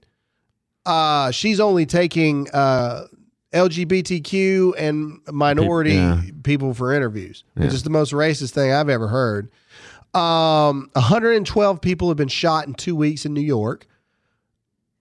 Uh, 0.86 1.32
she's 1.32 1.60
only 1.60 1.86
taking 1.86 2.50
uh, 2.52 3.06
LGBTQ 3.54 4.74
and 4.78 5.20
minority 5.32 5.94
yeah. 5.94 6.22
people 6.44 6.74
for 6.74 6.92
interviews, 6.92 7.44
which 7.54 7.74
is 7.74 7.84
the 7.84 7.90
most 7.90 8.12
racist 8.12 8.52
thing 8.52 8.72
I've 8.72 8.90
ever 8.90 9.08
heard. 9.08 9.50
Um, 10.14 10.90
112 10.94 11.82
people 11.82 12.10
have 12.10 12.18
been 12.18 12.28
shot 12.28 12.68
in 12.68 12.74
two 12.74 12.96
weeks 12.96 13.26
in 13.26 13.34
New 13.34 13.42
York 13.42 13.88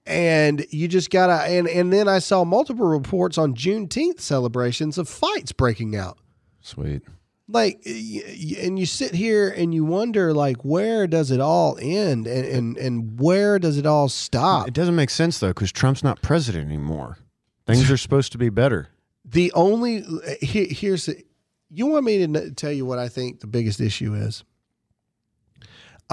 and 0.07 0.67
you 0.71 0.89
just 0.89 1.11
gotta 1.11 1.45
and 1.45 1.69
and 1.69 1.93
then 1.93 2.09
I 2.09 2.19
saw 2.19 2.45
multiple 2.45 2.87
reports 2.87 3.39
on 3.39 3.55
Juneteenth 3.55 4.21
celebrations 4.21 4.99
of 4.99 5.09
fights 5.09 5.53
breaking 5.53 5.97
out. 5.97 6.19
Sweet. 6.61 7.03
Like, 7.49 7.83
and 7.85 8.79
you 8.79 8.87
sit 8.87 9.15
here 9.15 9.51
and 9.51 9.75
you 9.75 9.85
wonder, 9.85 10.33
like, 10.33 10.65
where 10.65 11.07
does 11.07 11.31
it 11.31 11.41
all 11.41 11.77
end, 11.81 12.27
and 12.27 12.47
and, 12.47 12.77
and 12.79 13.21
where 13.21 13.59
does 13.59 13.77
it 13.77 13.85
all 13.85 14.09
stop? 14.09 14.69
It 14.69 14.75
doesn't 14.75 14.97
make 14.97 15.11
sense 15.11 15.39
though, 15.39 15.49
because 15.49 15.73
Trump's 15.73 16.03
not 16.03 16.23
president 16.23 16.67
anymore. 16.67 17.19
Things 17.67 17.91
are 17.91 17.97
supposed 17.97 18.33
to 18.33 18.39
be 18.39 18.49
better. 18.49 18.89
The 19.25 19.53
only 19.53 20.05
here, 20.41 20.67
here's 20.71 21.07
the, 21.07 21.23
you 21.71 21.87
want 21.87 22.05
me 22.05 22.27
to 22.27 22.51
tell 22.53 22.73
you 22.73 22.87
what 22.87 22.99
I 22.99 23.09
think 23.09 23.41
the 23.41 23.47
biggest 23.47 23.81
issue 23.81 24.15
is. 24.15 24.45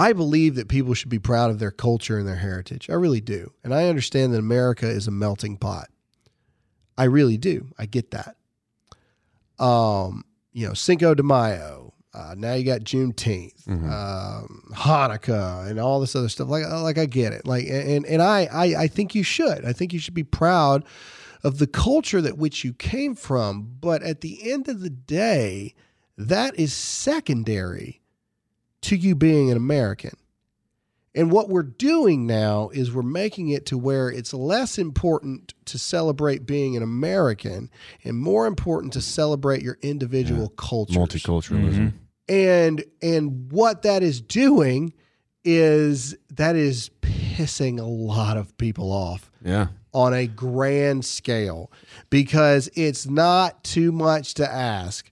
I 0.00 0.14
believe 0.14 0.54
that 0.54 0.68
people 0.68 0.94
should 0.94 1.10
be 1.10 1.18
proud 1.18 1.50
of 1.50 1.58
their 1.58 1.70
culture 1.70 2.16
and 2.16 2.26
their 2.26 2.36
heritage. 2.36 2.88
I 2.88 2.94
really 2.94 3.20
do. 3.20 3.52
And 3.62 3.74
I 3.74 3.86
understand 3.88 4.32
that 4.32 4.38
America 4.38 4.88
is 4.88 5.06
a 5.06 5.10
melting 5.10 5.58
pot. 5.58 5.88
I 6.96 7.04
really 7.04 7.36
do. 7.36 7.68
I 7.78 7.84
get 7.84 8.10
that. 8.12 8.36
Um, 9.62 10.24
you 10.54 10.66
know, 10.66 10.72
Cinco 10.72 11.14
de 11.14 11.22
Mayo. 11.22 11.92
Uh, 12.14 12.34
now 12.34 12.54
you 12.54 12.64
got 12.64 12.80
Juneteenth, 12.80 13.68
um, 13.68 14.62
Hanukkah, 14.74 15.68
and 15.68 15.78
all 15.78 16.00
this 16.00 16.16
other 16.16 16.30
stuff. 16.30 16.48
Like, 16.48 16.66
like 16.66 16.96
I 16.96 17.04
get 17.04 17.34
it. 17.34 17.46
Like, 17.46 17.66
and 17.68 18.06
and 18.06 18.22
I, 18.22 18.48
I, 18.50 18.64
I 18.82 18.86
think 18.88 19.14
you 19.14 19.22
should. 19.22 19.66
I 19.66 19.74
think 19.74 19.92
you 19.92 19.98
should 19.98 20.14
be 20.14 20.24
proud 20.24 20.82
of 21.44 21.58
the 21.58 21.66
culture 21.66 22.22
that 22.22 22.38
which 22.38 22.64
you 22.64 22.72
came 22.72 23.14
from. 23.14 23.76
But 23.80 24.02
at 24.02 24.22
the 24.22 24.50
end 24.50 24.66
of 24.66 24.80
the 24.80 24.90
day, 24.90 25.74
that 26.16 26.58
is 26.58 26.72
secondary 26.72 27.99
to 28.82 28.96
you 28.96 29.14
being 29.14 29.50
an 29.50 29.56
American. 29.56 30.16
And 31.14 31.32
what 31.32 31.48
we're 31.48 31.64
doing 31.64 32.24
now 32.26 32.68
is 32.68 32.92
we're 32.92 33.02
making 33.02 33.48
it 33.48 33.66
to 33.66 33.76
where 33.78 34.08
it's 34.08 34.32
less 34.32 34.78
important 34.78 35.54
to 35.64 35.76
celebrate 35.76 36.46
being 36.46 36.76
an 36.76 36.84
American 36.84 37.68
and 38.04 38.16
more 38.16 38.46
important 38.46 38.92
to 38.92 39.00
celebrate 39.00 39.60
your 39.62 39.76
individual 39.82 40.50
culture. 40.50 40.98
Multiculturalism. 40.98 41.72
Mm-hmm. 41.74 41.96
And 42.28 42.84
and 43.02 43.50
what 43.50 43.82
that 43.82 44.04
is 44.04 44.20
doing 44.20 44.92
is 45.44 46.16
that 46.30 46.54
is 46.54 46.90
pissing 47.02 47.80
a 47.80 47.84
lot 47.84 48.36
of 48.36 48.56
people 48.56 48.92
off 48.92 49.32
Yeah. 49.44 49.68
on 49.92 50.14
a 50.14 50.28
grand 50.28 51.04
scale 51.04 51.72
because 52.08 52.70
it's 52.74 53.06
not 53.06 53.64
too 53.64 53.90
much 53.90 54.34
to 54.34 54.48
ask 54.48 55.10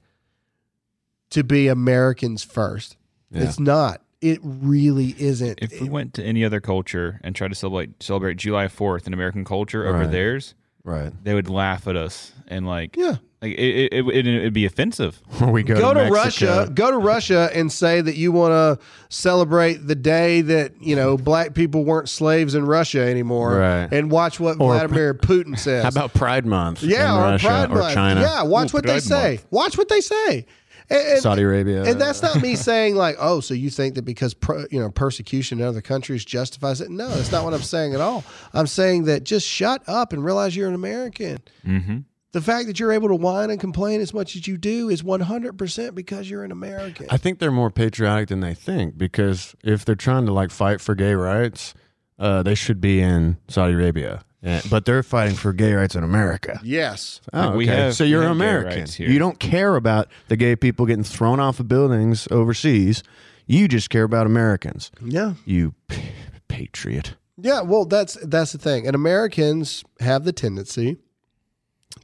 to 1.30 1.42
be 1.42 1.66
Americans 1.66 2.44
first. 2.44 2.96
Yeah. 3.30 3.42
It's 3.44 3.58
not. 3.60 4.00
It 4.20 4.40
really 4.42 5.14
isn't. 5.18 5.58
If 5.62 5.80
we 5.80 5.88
went 5.88 6.14
to 6.14 6.24
any 6.24 6.44
other 6.44 6.60
culture 6.60 7.20
and 7.22 7.36
tried 7.36 7.48
to 7.48 7.54
celebrate 7.54 8.02
celebrate 8.02 8.36
July 8.36 8.68
Fourth 8.68 9.06
in 9.06 9.12
American 9.14 9.44
culture 9.44 9.86
over 9.86 9.98
Right. 10.00 10.10
theirs, 10.10 10.54
Right. 10.84 11.12
they 11.22 11.34
would 11.34 11.48
laugh 11.48 11.86
at 11.86 11.94
us 11.96 12.32
and 12.48 12.66
like 12.66 12.96
Yeah. 12.96 13.16
like 13.42 13.52
it 13.52 13.92
it, 13.92 14.04
it, 14.08 14.26
it'd 14.26 14.52
be 14.52 14.64
offensive. 14.64 15.20
Where 15.38 15.50
we 15.50 15.62
go, 15.62 15.76
go 15.78 15.94
to, 15.94 16.10
Mexico. 16.10 16.14
Russia, 16.56 16.72
go 16.74 16.90
to 16.90 16.98
Russia 16.98 17.48
and 17.54 17.70
say 17.70 18.00
that 18.00 18.16
you 18.16 18.32
want 18.32 18.52
to 18.80 18.84
celebrate 19.08 19.86
the 19.86 19.94
day 19.94 20.40
that, 20.40 20.72
you 20.80 20.96
know, 20.96 21.16
black 21.16 21.54
people 21.54 21.84
weren't 21.84 22.08
slaves 22.08 22.54
in 22.56 22.66
Russia 22.66 23.00
anymore 23.06 23.56
Right. 23.58 23.88
and 23.92 24.10
watch 24.10 24.40
what 24.40 24.52
Or- 24.60 24.74
Vladimir 24.74 25.14
Putin 25.28 25.56
says. 25.58 25.82
How 25.84 25.90
about 25.90 26.12
Pride 26.14 26.44
Month? 26.46 26.82
yeah, 26.82 27.12
in 27.14 27.18
or 27.20 27.22
Russia 27.32 27.46
Pride 27.46 27.70
or 27.70 27.74
Month. 27.78 27.94
China? 27.94 28.20
Yeah, 28.22 28.42
watch 28.42 28.72
Ooh, 28.72 28.76
what 28.78 28.84
they 28.84 28.92
Pride 28.94 29.02
say. 29.02 29.28
Month. 29.34 29.46
Watch 29.50 29.78
what 29.78 29.88
they 29.88 30.00
say. 30.00 30.46
And- 30.90 31.06
and- 31.06 31.22
Saudi 31.22 31.42
Arabia. 31.42 31.84
And 31.84 32.00
that's 32.00 32.22
not 32.22 32.40
me 32.40 32.56
saying 32.70 32.96
like, 32.96 33.16
oh, 33.18 33.40
so 33.40 33.54
you 33.54 33.70
think 33.70 33.94
that 33.96 34.02
because 34.02 34.34
per, 34.34 34.66
you 34.70 34.80
know 34.80 34.90
persecution 34.90 35.60
in 35.60 35.66
other 35.66 35.80
countries 35.80 36.24
justifies 36.24 36.80
it? 36.80 36.90
No, 36.90 37.08
that's 37.08 37.32
not 37.32 37.44
what 37.44 37.54
I'm 37.54 37.62
saying 37.62 37.94
at 37.94 38.00
all. 38.00 38.24
I'm 38.52 38.66
saying 38.66 39.04
that 39.04 39.24
just 39.24 39.46
shut 39.46 39.82
up 39.86 40.12
and 40.12 40.24
realize 40.24 40.56
you're 40.56 40.68
an 40.68 40.74
American. 40.74 41.38
Mm-hmm. 41.66 41.98
The 42.32 42.42
fact 42.42 42.66
that 42.66 42.78
you're 42.78 42.92
able 42.92 43.08
to 43.08 43.14
whine 43.14 43.48
and 43.50 43.58
complain 43.58 44.02
as 44.02 44.12
much 44.12 44.36
as 44.36 44.46
you 44.46 44.58
do 44.58 44.90
is 44.90 45.02
100% 45.02 45.94
because 45.94 46.28
you're 46.28 46.44
an 46.44 46.52
American. 46.52 47.06
I 47.08 47.16
think 47.16 47.38
they're 47.38 47.50
more 47.50 47.70
patriotic 47.70 48.28
than 48.28 48.40
they 48.40 48.52
think 48.52 48.98
because 48.98 49.54
if 49.64 49.84
they're 49.86 49.94
trying 49.94 50.26
to 50.26 50.32
like 50.32 50.50
fight 50.50 50.82
for 50.82 50.94
gay 50.94 51.14
rights, 51.14 51.72
uh, 52.18 52.42
they 52.42 52.54
should 52.54 52.82
be 52.82 53.00
in 53.00 53.38
Saudi 53.48 53.72
Arabia. 53.72 54.22
Yeah, 54.42 54.60
but 54.70 54.84
they're 54.84 55.02
fighting 55.02 55.34
for 55.34 55.52
gay 55.52 55.72
rights 55.74 55.96
in 55.96 56.04
America. 56.04 56.60
yes. 56.62 57.20
Oh, 57.32 57.48
okay. 57.48 57.56
we 57.56 57.66
have- 57.66 57.94
so 57.94 58.04
you're 58.04 58.22
have 58.22 58.30
American. 58.30 58.86
You 58.96 59.18
don't 59.18 59.38
care 59.40 59.74
about 59.74 60.08
the 60.28 60.36
gay 60.36 60.54
people 60.54 60.86
getting 60.86 61.02
thrown 61.04 61.40
off 61.40 61.58
of 61.58 61.66
buildings 61.66 62.28
overseas. 62.30 63.02
You 63.46 63.66
just 63.66 63.90
care 63.90 64.04
about 64.04 64.26
Americans. 64.26 64.92
Yeah. 65.04 65.34
You 65.44 65.74
p- 65.88 66.02
patriot. 66.46 67.14
Yeah, 67.36 67.62
well, 67.62 67.84
that's 67.84 68.16
that's 68.22 68.52
the 68.52 68.58
thing. 68.58 68.86
And 68.86 68.94
Americans 68.94 69.82
have 70.00 70.24
the 70.24 70.32
tendency 70.32 70.98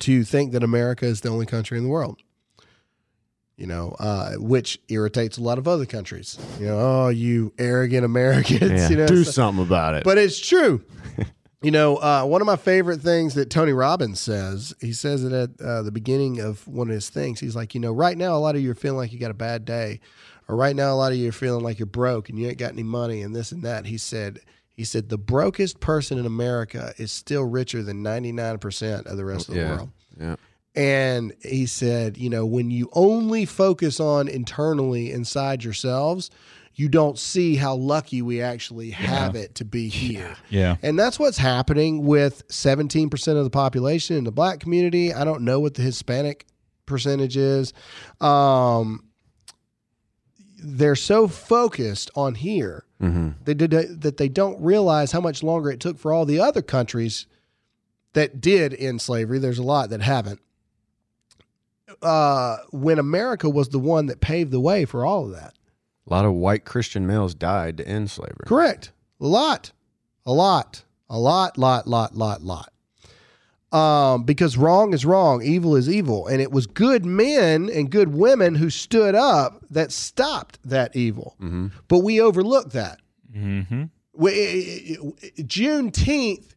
to 0.00 0.24
think 0.24 0.52
that 0.52 0.62
America 0.64 1.06
is 1.06 1.20
the 1.20 1.28
only 1.28 1.46
country 1.46 1.76
in 1.78 1.84
the 1.84 1.90
world. 1.90 2.20
You 3.56 3.66
know, 3.68 3.94
uh, 4.00 4.32
which 4.34 4.80
irritates 4.88 5.38
a 5.38 5.42
lot 5.42 5.58
of 5.58 5.68
other 5.68 5.86
countries. 5.86 6.36
You 6.58 6.66
know, 6.66 6.78
oh, 6.80 7.08
you 7.10 7.52
arrogant 7.58 8.04
Americans. 8.04 8.60
Yeah, 8.72 8.88
You 8.90 8.96
know, 8.96 9.06
do 9.06 9.22
so- 9.22 9.30
something 9.30 9.64
about 9.64 9.94
it. 9.94 10.02
but 10.04 10.18
it's 10.18 10.40
true. 10.44 10.82
you 11.64 11.70
know, 11.70 11.96
uh, 11.96 12.24
one 12.24 12.42
of 12.42 12.46
my 12.46 12.56
favorite 12.56 13.00
things 13.00 13.34
that 13.34 13.48
Tony 13.48 13.72
Robbins 13.72 14.20
says, 14.20 14.74
he 14.80 14.92
says 14.92 15.24
it 15.24 15.32
at 15.32 15.60
uh, 15.60 15.82
the 15.82 15.90
beginning 15.90 16.38
of 16.40 16.66
one 16.68 16.88
of 16.88 16.94
his 16.94 17.08
things. 17.08 17.40
He's 17.40 17.56
like, 17.56 17.74
you 17.74 17.80
know, 17.80 17.92
right 17.92 18.18
now, 18.18 18.36
a 18.36 18.38
lot 18.38 18.54
of 18.54 18.60
you 18.60 18.70
are 18.70 18.74
feeling 18.74 18.98
like 18.98 19.12
you 19.12 19.18
got 19.18 19.30
a 19.30 19.34
bad 19.34 19.64
day, 19.64 20.00
or 20.46 20.56
right 20.56 20.76
now, 20.76 20.92
a 20.92 20.96
lot 20.96 21.12
of 21.12 21.18
you 21.18 21.30
are 21.30 21.32
feeling 21.32 21.64
like 21.64 21.78
you're 21.78 21.86
broke 21.86 22.28
and 22.28 22.38
you 22.38 22.48
ain't 22.48 22.58
got 22.58 22.72
any 22.72 22.82
money 22.82 23.22
and 23.22 23.34
this 23.34 23.50
and 23.50 23.62
that. 23.62 23.86
He 23.86 23.96
said, 23.96 24.40
he 24.74 24.84
said, 24.84 25.08
the 25.08 25.16
brokest 25.16 25.80
person 25.80 26.18
in 26.18 26.26
America 26.26 26.92
is 26.98 27.10
still 27.10 27.44
richer 27.44 27.82
than 27.82 28.04
99% 28.04 29.06
of 29.06 29.16
the 29.16 29.24
rest 29.24 29.48
of 29.48 29.54
the 29.54 29.60
yeah, 29.60 29.76
world. 29.76 29.90
yeah. 30.20 30.36
And 30.76 31.32
he 31.40 31.66
said, 31.66 32.18
you 32.18 32.28
know, 32.28 32.44
when 32.44 32.70
you 32.70 32.90
only 32.92 33.46
focus 33.46 34.00
on 34.00 34.26
internally 34.26 35.12
inside 35.12 35.62
yourselves, 35.62 36.30
you 36.74 36.88
don't 36.88 37.18
see 37.18 37.54
how 37.54 37.74
lucky 37.74 38.20
we 38.22 38.40
actually 38.40 38.90
have 38.90 39.36
it 39.36 39.54
to 39.56 39.64
be 39.64 39.88
here. 39.88 40.36
Yeah. 40.50 40.76
And 40.82 40.98
that's 40.98 41.18
what's 41.18 41.38
happening 41.38 42.04
with 42.04 42.46
17% 42.48 43.36
of 43.36 43.44
the 43.44 43.50
population 43.50 44.16
in 44.16 44.24
the 44.24 44.32
black 44.32 44.60
community. 44.60 45.12
I 45.12 45.24
don't 45.24 45.42
know 45.42 45.60
what 45.60 45.74
the 45.74 45.82
Hispanic 45.82 46.46
percentage 46.86 47.36
is. 47.36 47.72
Um, 48.20 49.08
they're 50.58 50.96
so 50.96 51.28
focused 51.28 52.10
on 52.16 52.34
here 52.34 52.84
they 53.44 53.54
did, 53.54 53.70
that 54.00 54.16
they 54.16 54.28
don't 54.28 54.60
realize 54.62 55.12
how 55.12 55.20
much 55.20 55.42
longer 55.42 55.70
it 55.70 55.80
took 55.80 55.98
for 55.98 56.12
all 56.12 56.24
the 56.24 56.40
other 56.40 56.62
countries 56.62 57.26
that 58.14 58.40
did 58.40 58.74
end 58.74 59.02
slavery. 59.02 59.38
There's 59.38 59.58
a 59.58 59.62
lot 59.62 59.90
that 59.90 60.00
haven't. 60.00 60.40
Uh, 62.00 62.56
when 62.70 62.98
America 62.98 63.48
was 63.48 63.68
the 63.68 63.78
one 63.78 64.06
that 64.06 64.20
paved 64.20 64.50
the 64.50 64.60
way 64.60 64.84
for 64.84 65.04
all 65.04 65.26
of 65.26 65.32
that. 65.32 65.54
A 66.06 66.10
lot 66.12 66.24
of 66.24 66.32
white 66.34 66.64
Christian 66.64 67.06
males 67.06 67.34
died 67.34 67.78
to 67.78 67.88
end 67.88 68.10
slavery. 68.10 68.44
Correct. 68.46 68.92
A 69.20 69.26
lot. 69.26 69.72
A 70.26 70.32
lot. 70.32 70.84
A 71.08 71.18
lot, 71.18 71.56
lot, 71.58 71.86
lot, 71.86 72.14
lot, 72.14 72.42
lot. 72.42 72.70
Um, 73.72 74.22
because 74.22 74.56
wrong 74.56 74.94
is 74.94 75.04
wrong, 75.04 75.42
evil 75.42 75.74
is 75.74 75.88
evil. 75.88 76.26
And 76.26 76.40
it 76.40 76.52
was 76.52 76.66
good 76.66 77.04
men 77.04 77.68
and 77.68 77.90
good 77.90 78.14
women 78.14 78.54
who 78.54 78.70
stood 78.70 79.14
up 79.14 79.64
that 79.70 79.90
stopped 79.92 80.58
that 80.64 80.94
evil. 80.94 81.36
But 81.88 81.98
we 81.98 82.20
overlooked 82.20 82.72
that. 82.72 83.00
Mm-hmm. 83.34 83.84
We- 84.14 84.98
Juneteenth 85.38 86.54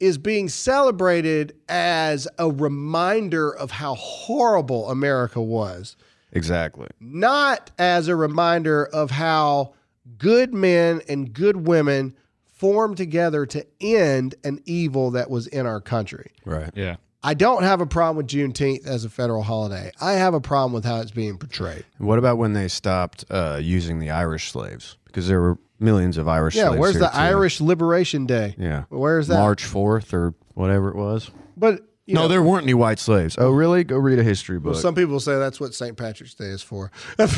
is 0.00 0.18
being 0.18 0.48
celebrated 0.48 1.54
as 1.68 2.26
a 2.36 2.50
reminder 2.50 3.54
of 3.54 3.70
how 3.70 3.94
horrible 3.94 4.90
America 4.90 5.40
was 5.40 5.96
Exactly. 6.32 6.88
not 7.00 7.70
as 7.78 8.08
a 8.08 8.16
reminder 8.16 8.84
of 8.86 9.10
how 9.10 9.74
good 10.18 10.52
men 10.54 11.00
and 11.08 11.32
good 11.32 11.66
women 11.66 12.14
formed 12.46 12.96
together 12.96 13.44
to 13.46 13.66
end 13.80 14.34
an 14.44 14.60
evil 14.64 15.10
that 15.12 15.28
was 15.30 15.46
in 15.46 15.66
our 15.66 15.80
country. 15.80 16.30
Right. 16.44 16.70
Yeah. 16.74 16.96
I 17.24 17.34
don't 17.34 17.62
have 17.62 17.80
a 17.80 17.86
problem 17.86 18.16
with 18.16 18.26
Juneteenth 18.28 18.84
as 18.86 19.04
a 19.04 19.08
federal 19.10 19.42
holiday. 19.42 19.92
I 20.00 20.12
have 20.12 20.34
a 20.34 20.40
problem 20.40 20.72
with 20.72 20.84
how 20.84 21.00
it's 21.00 21.10
being 21.12 21.38
portrayed. 21.38 21.84
What 21.98 22.18
about 22.18 22.38
when 22.38 22.52
they 22.52 22.66
stopped 22.68 23.24
uh, 23.30 23.60
using 23.62 23.98
the 24.00 24.10
Irish 24.10 24.50
slaves? 24.50 24.96
Because 25.04 25.28
there 25.28 25.40
were 25.40 25.58
millions 25.78 26.16
of 26.18 26.26
Irish 26.26 26.54
Yeah, 26.56 26.62
slaves. 26.64 26.74
Yeah, 26.76 26.80
where's 26.80 26.94
here, 26.94 27.00
the 27.02 27.08
too. 27.08 27.16
Irish 27.18 27.60
Liberation 27.60 28.26
Day? 28.26 28.54
Yeah. 28.58 28.84
Where's 28.88 29.28
that? 29.28 29.38
March 29.38 29.64
4th 29.64 30.12
or 30.12 30.34
whatever 30.54 30.88
it 30.88 30.96
was. 30.96 31.30
But 31.56 31.74
you 31.74 31.86
no, 32.08 32.22
know, 32.22 32.28
there 32.28 32.42
weren't 32.42 32.64
any 32.64 32.74
white 32.74 32.98
slaves. 32.98 33.36
Oh, 33.38 33.50
really? 33.50 33.84
Go 33.84 33.96
read 33.96 34.18
a 34.18 34.22
history 34.24 34.58
book. 34.58 34.76
Some 34.76 34.94
people 34.94 35.20
say 35.20 35.38
that's 35.38 35.60
what 35.60 35.74
St. 35.74 35.96
Patrick's 35.96 36.34
Day 36.34 36.46
is 36.46 36.62
for. 36.62 36.90
but 37.16 37.30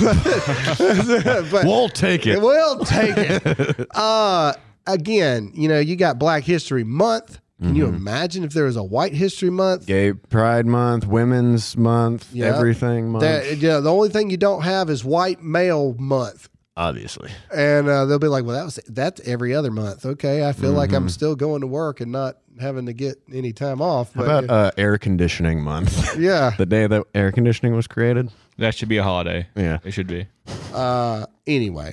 we'll 1.64 1.88
take 1.88 2.26
it. 2.26 2.40
we'll 2.40 2.84
take 2.84 3.14
it. 3.16 3.86
Uh, 3.94 4.52
again, 4.86 5.50
you 5.54 5.68
know, 5.68 5.78
you 5.78 5.96
got 5.96 6.18
Black 6.18 6.44
History 6.44 6.84
Month. 6.84 7.40
Can 7.60 7.76
you 7.76 7.86
imagine 7.86 8.44
if 8.44 8.52
there 8.52 8.64
was 8.64 8.76
a 8.76 8.82
White 8.82 9.14
History 9.14 9.48
Month? 9.48 9.86
Gay 9.86 10.12
Pride 10.12 10.66
Month, 10.66 11.06
Women's 11.06 11.76
Month, 11.78 12.28
Yeah. 12.32 12.46
everything 12.46 13.08
month. 13.08 13.22
That, 13.22 13.56
yeah, 13.56 13.80
the 13.80 13.90
only 13.90 14.10
thing 14.10 14.28
you 14.28 14.36
don't 14.36 14.62
have 14.62 14.90
is 14.90 15.02
White 15.04 15.42
Male 15.42 15.94
Month. 15.98 16.50
Obviously. 16.76 17.30
And 17.54 17.88
uh, 17.88 18.04
they'll 18.06 18.18
be 18.18 18.28
like, 18.28 18.44
well, 18.44 18.56
that 18.56 18.64
was 18.64 18.78
that's 18.88 19.20
every 19.26 19.54
other 19.54 19.70
month. 19.70 20.04
Okay, 20.06 20.46
I 20.46 20.52
feel 20.52 20.72
like 20.72 20.90
Mm-hmm. 20.90 20.96
I'm 20.96 21.08
still 21.08 21.34
going 21.36 21.60
to 21.62 21.66
work 21.66 22.00
and 22.00 22.12
not 22.12 22.38
having 22.60 22.86
to 22.86 22.92
get 22.92 23.16
any 23.32 23.52
time 23.52 23.80
off. 23.82 24.12
How 24.14 24.22
But 24.24 24.44
about 24.44 24.50
uh, 24.50 24.70
air 24.76 24.96
conditioning 24.98 25.62
month? 25.62 26.16
yeah, 26.18 26.50
the 26.56 26.66
day 26.66 26.86
that 26.86 27.04
air 27.14 27.32
conditioning 27.32 27.74
was 27.74 27.86
created? 27.86 28.30
That 28.58 28.74
should 28.74 28.88
be 28.88 28.98
a 28.98 29.02
holiday. 29.02 29.48
Yeah. 29.56 29.78
It 29.84 29.90
should 29.90 30.06
be. 30.06 30.28
uh, 30.72 31.26
anyway, 31.46 31.92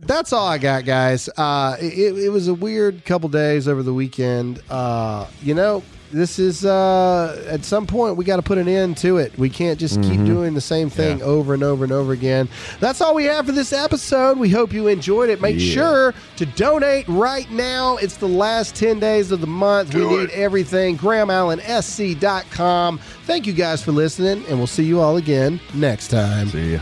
that's 0.00 0.32
all 0.32 0.46
I 0.46 0.56
got, 0.56 0.86
guys. 0.86 1.28
Uh, 1.36 1.76
it, 1.80 2.16
it 2.18 2.30
was 2.30 2.48
a 2.48 2.54
weird 2.54 3.04
couple 3.04 3.28
days 3.28 3.68
over 3.68 3.82
the 3.82 3.92
weekend. 3.92 4.62
Uh, 4.70 5.26
you 5.42 5.54
know, 5.54 5.82
this 6.12 6.38
is 6.38 6.64
uh, 6.64 7.44
at 7.48 7.64
some 7.64 7.86
point 7.86 8.16
we 8.16 8.24
got 8.24 8.36
to 8.36 8.42
put 8.42 8.58
an 8.58 8.68
end 8.68 8.96
to 8.98 9.16
it. 9.18 9.36
We 9.38 9.48
can't 9.50 9.78
just 9.80 10.00
keep 10.02 10.24
doing 10.24 10.54
the 10.54 10.60
same 10.60 10.90
thing 10.90 11.18
Yeah. 11.18 11.24
over 11.24 11.54
and 11.54 11.62
over 11.62 11.84
and 11.84 11.92
over 11.92 12.12
again. 12.12 12.48
That's 12.80 13.00
all 13.00 13.14
we 13.14 13.24
have 13.24 13.46
for 13.46 13.52
this 13.52 13.72
episode. 13.72 14.38
We 14.38 14.50
hope 14.50 14.72
you 14.72 14.88
enjoyed 14.88 15.30
it. 15.30 15.40
Make 15.40 15.56
Yeah. 15.58 15.74
sure 15.74 16.14
to 16.36 16.46
donate 16.46 17.06
right 17.08 17.50
now. 17.50 17.96
It's 17.96 18.16
the 18.16 18.28
last 18.28 18.74
10 18.74 18.98
days 19.00 19.32
of 19.32 19.40
the 19.40 19.46
month. 19.46 19.94
we 19.94 20.04
need 20.04 20.30
everything. 20.30 20.96
GrahamAllenSC.com. 20.98 22.98
Thank 23.26 23.46
you 23.46 23.52
guys 23.52 23.82
for 23.82 23.92
listening, 23.92 24.44
and 24.48 24.58
we'll 24.58 24.66
see 24.66 24.84
you 24.84 25.00
all 25.00 25.16
again 25.16 25.60
next 25.74 26.08
time. 26.08 26.48
See 26.48 26.72
ya. 26.74 26.80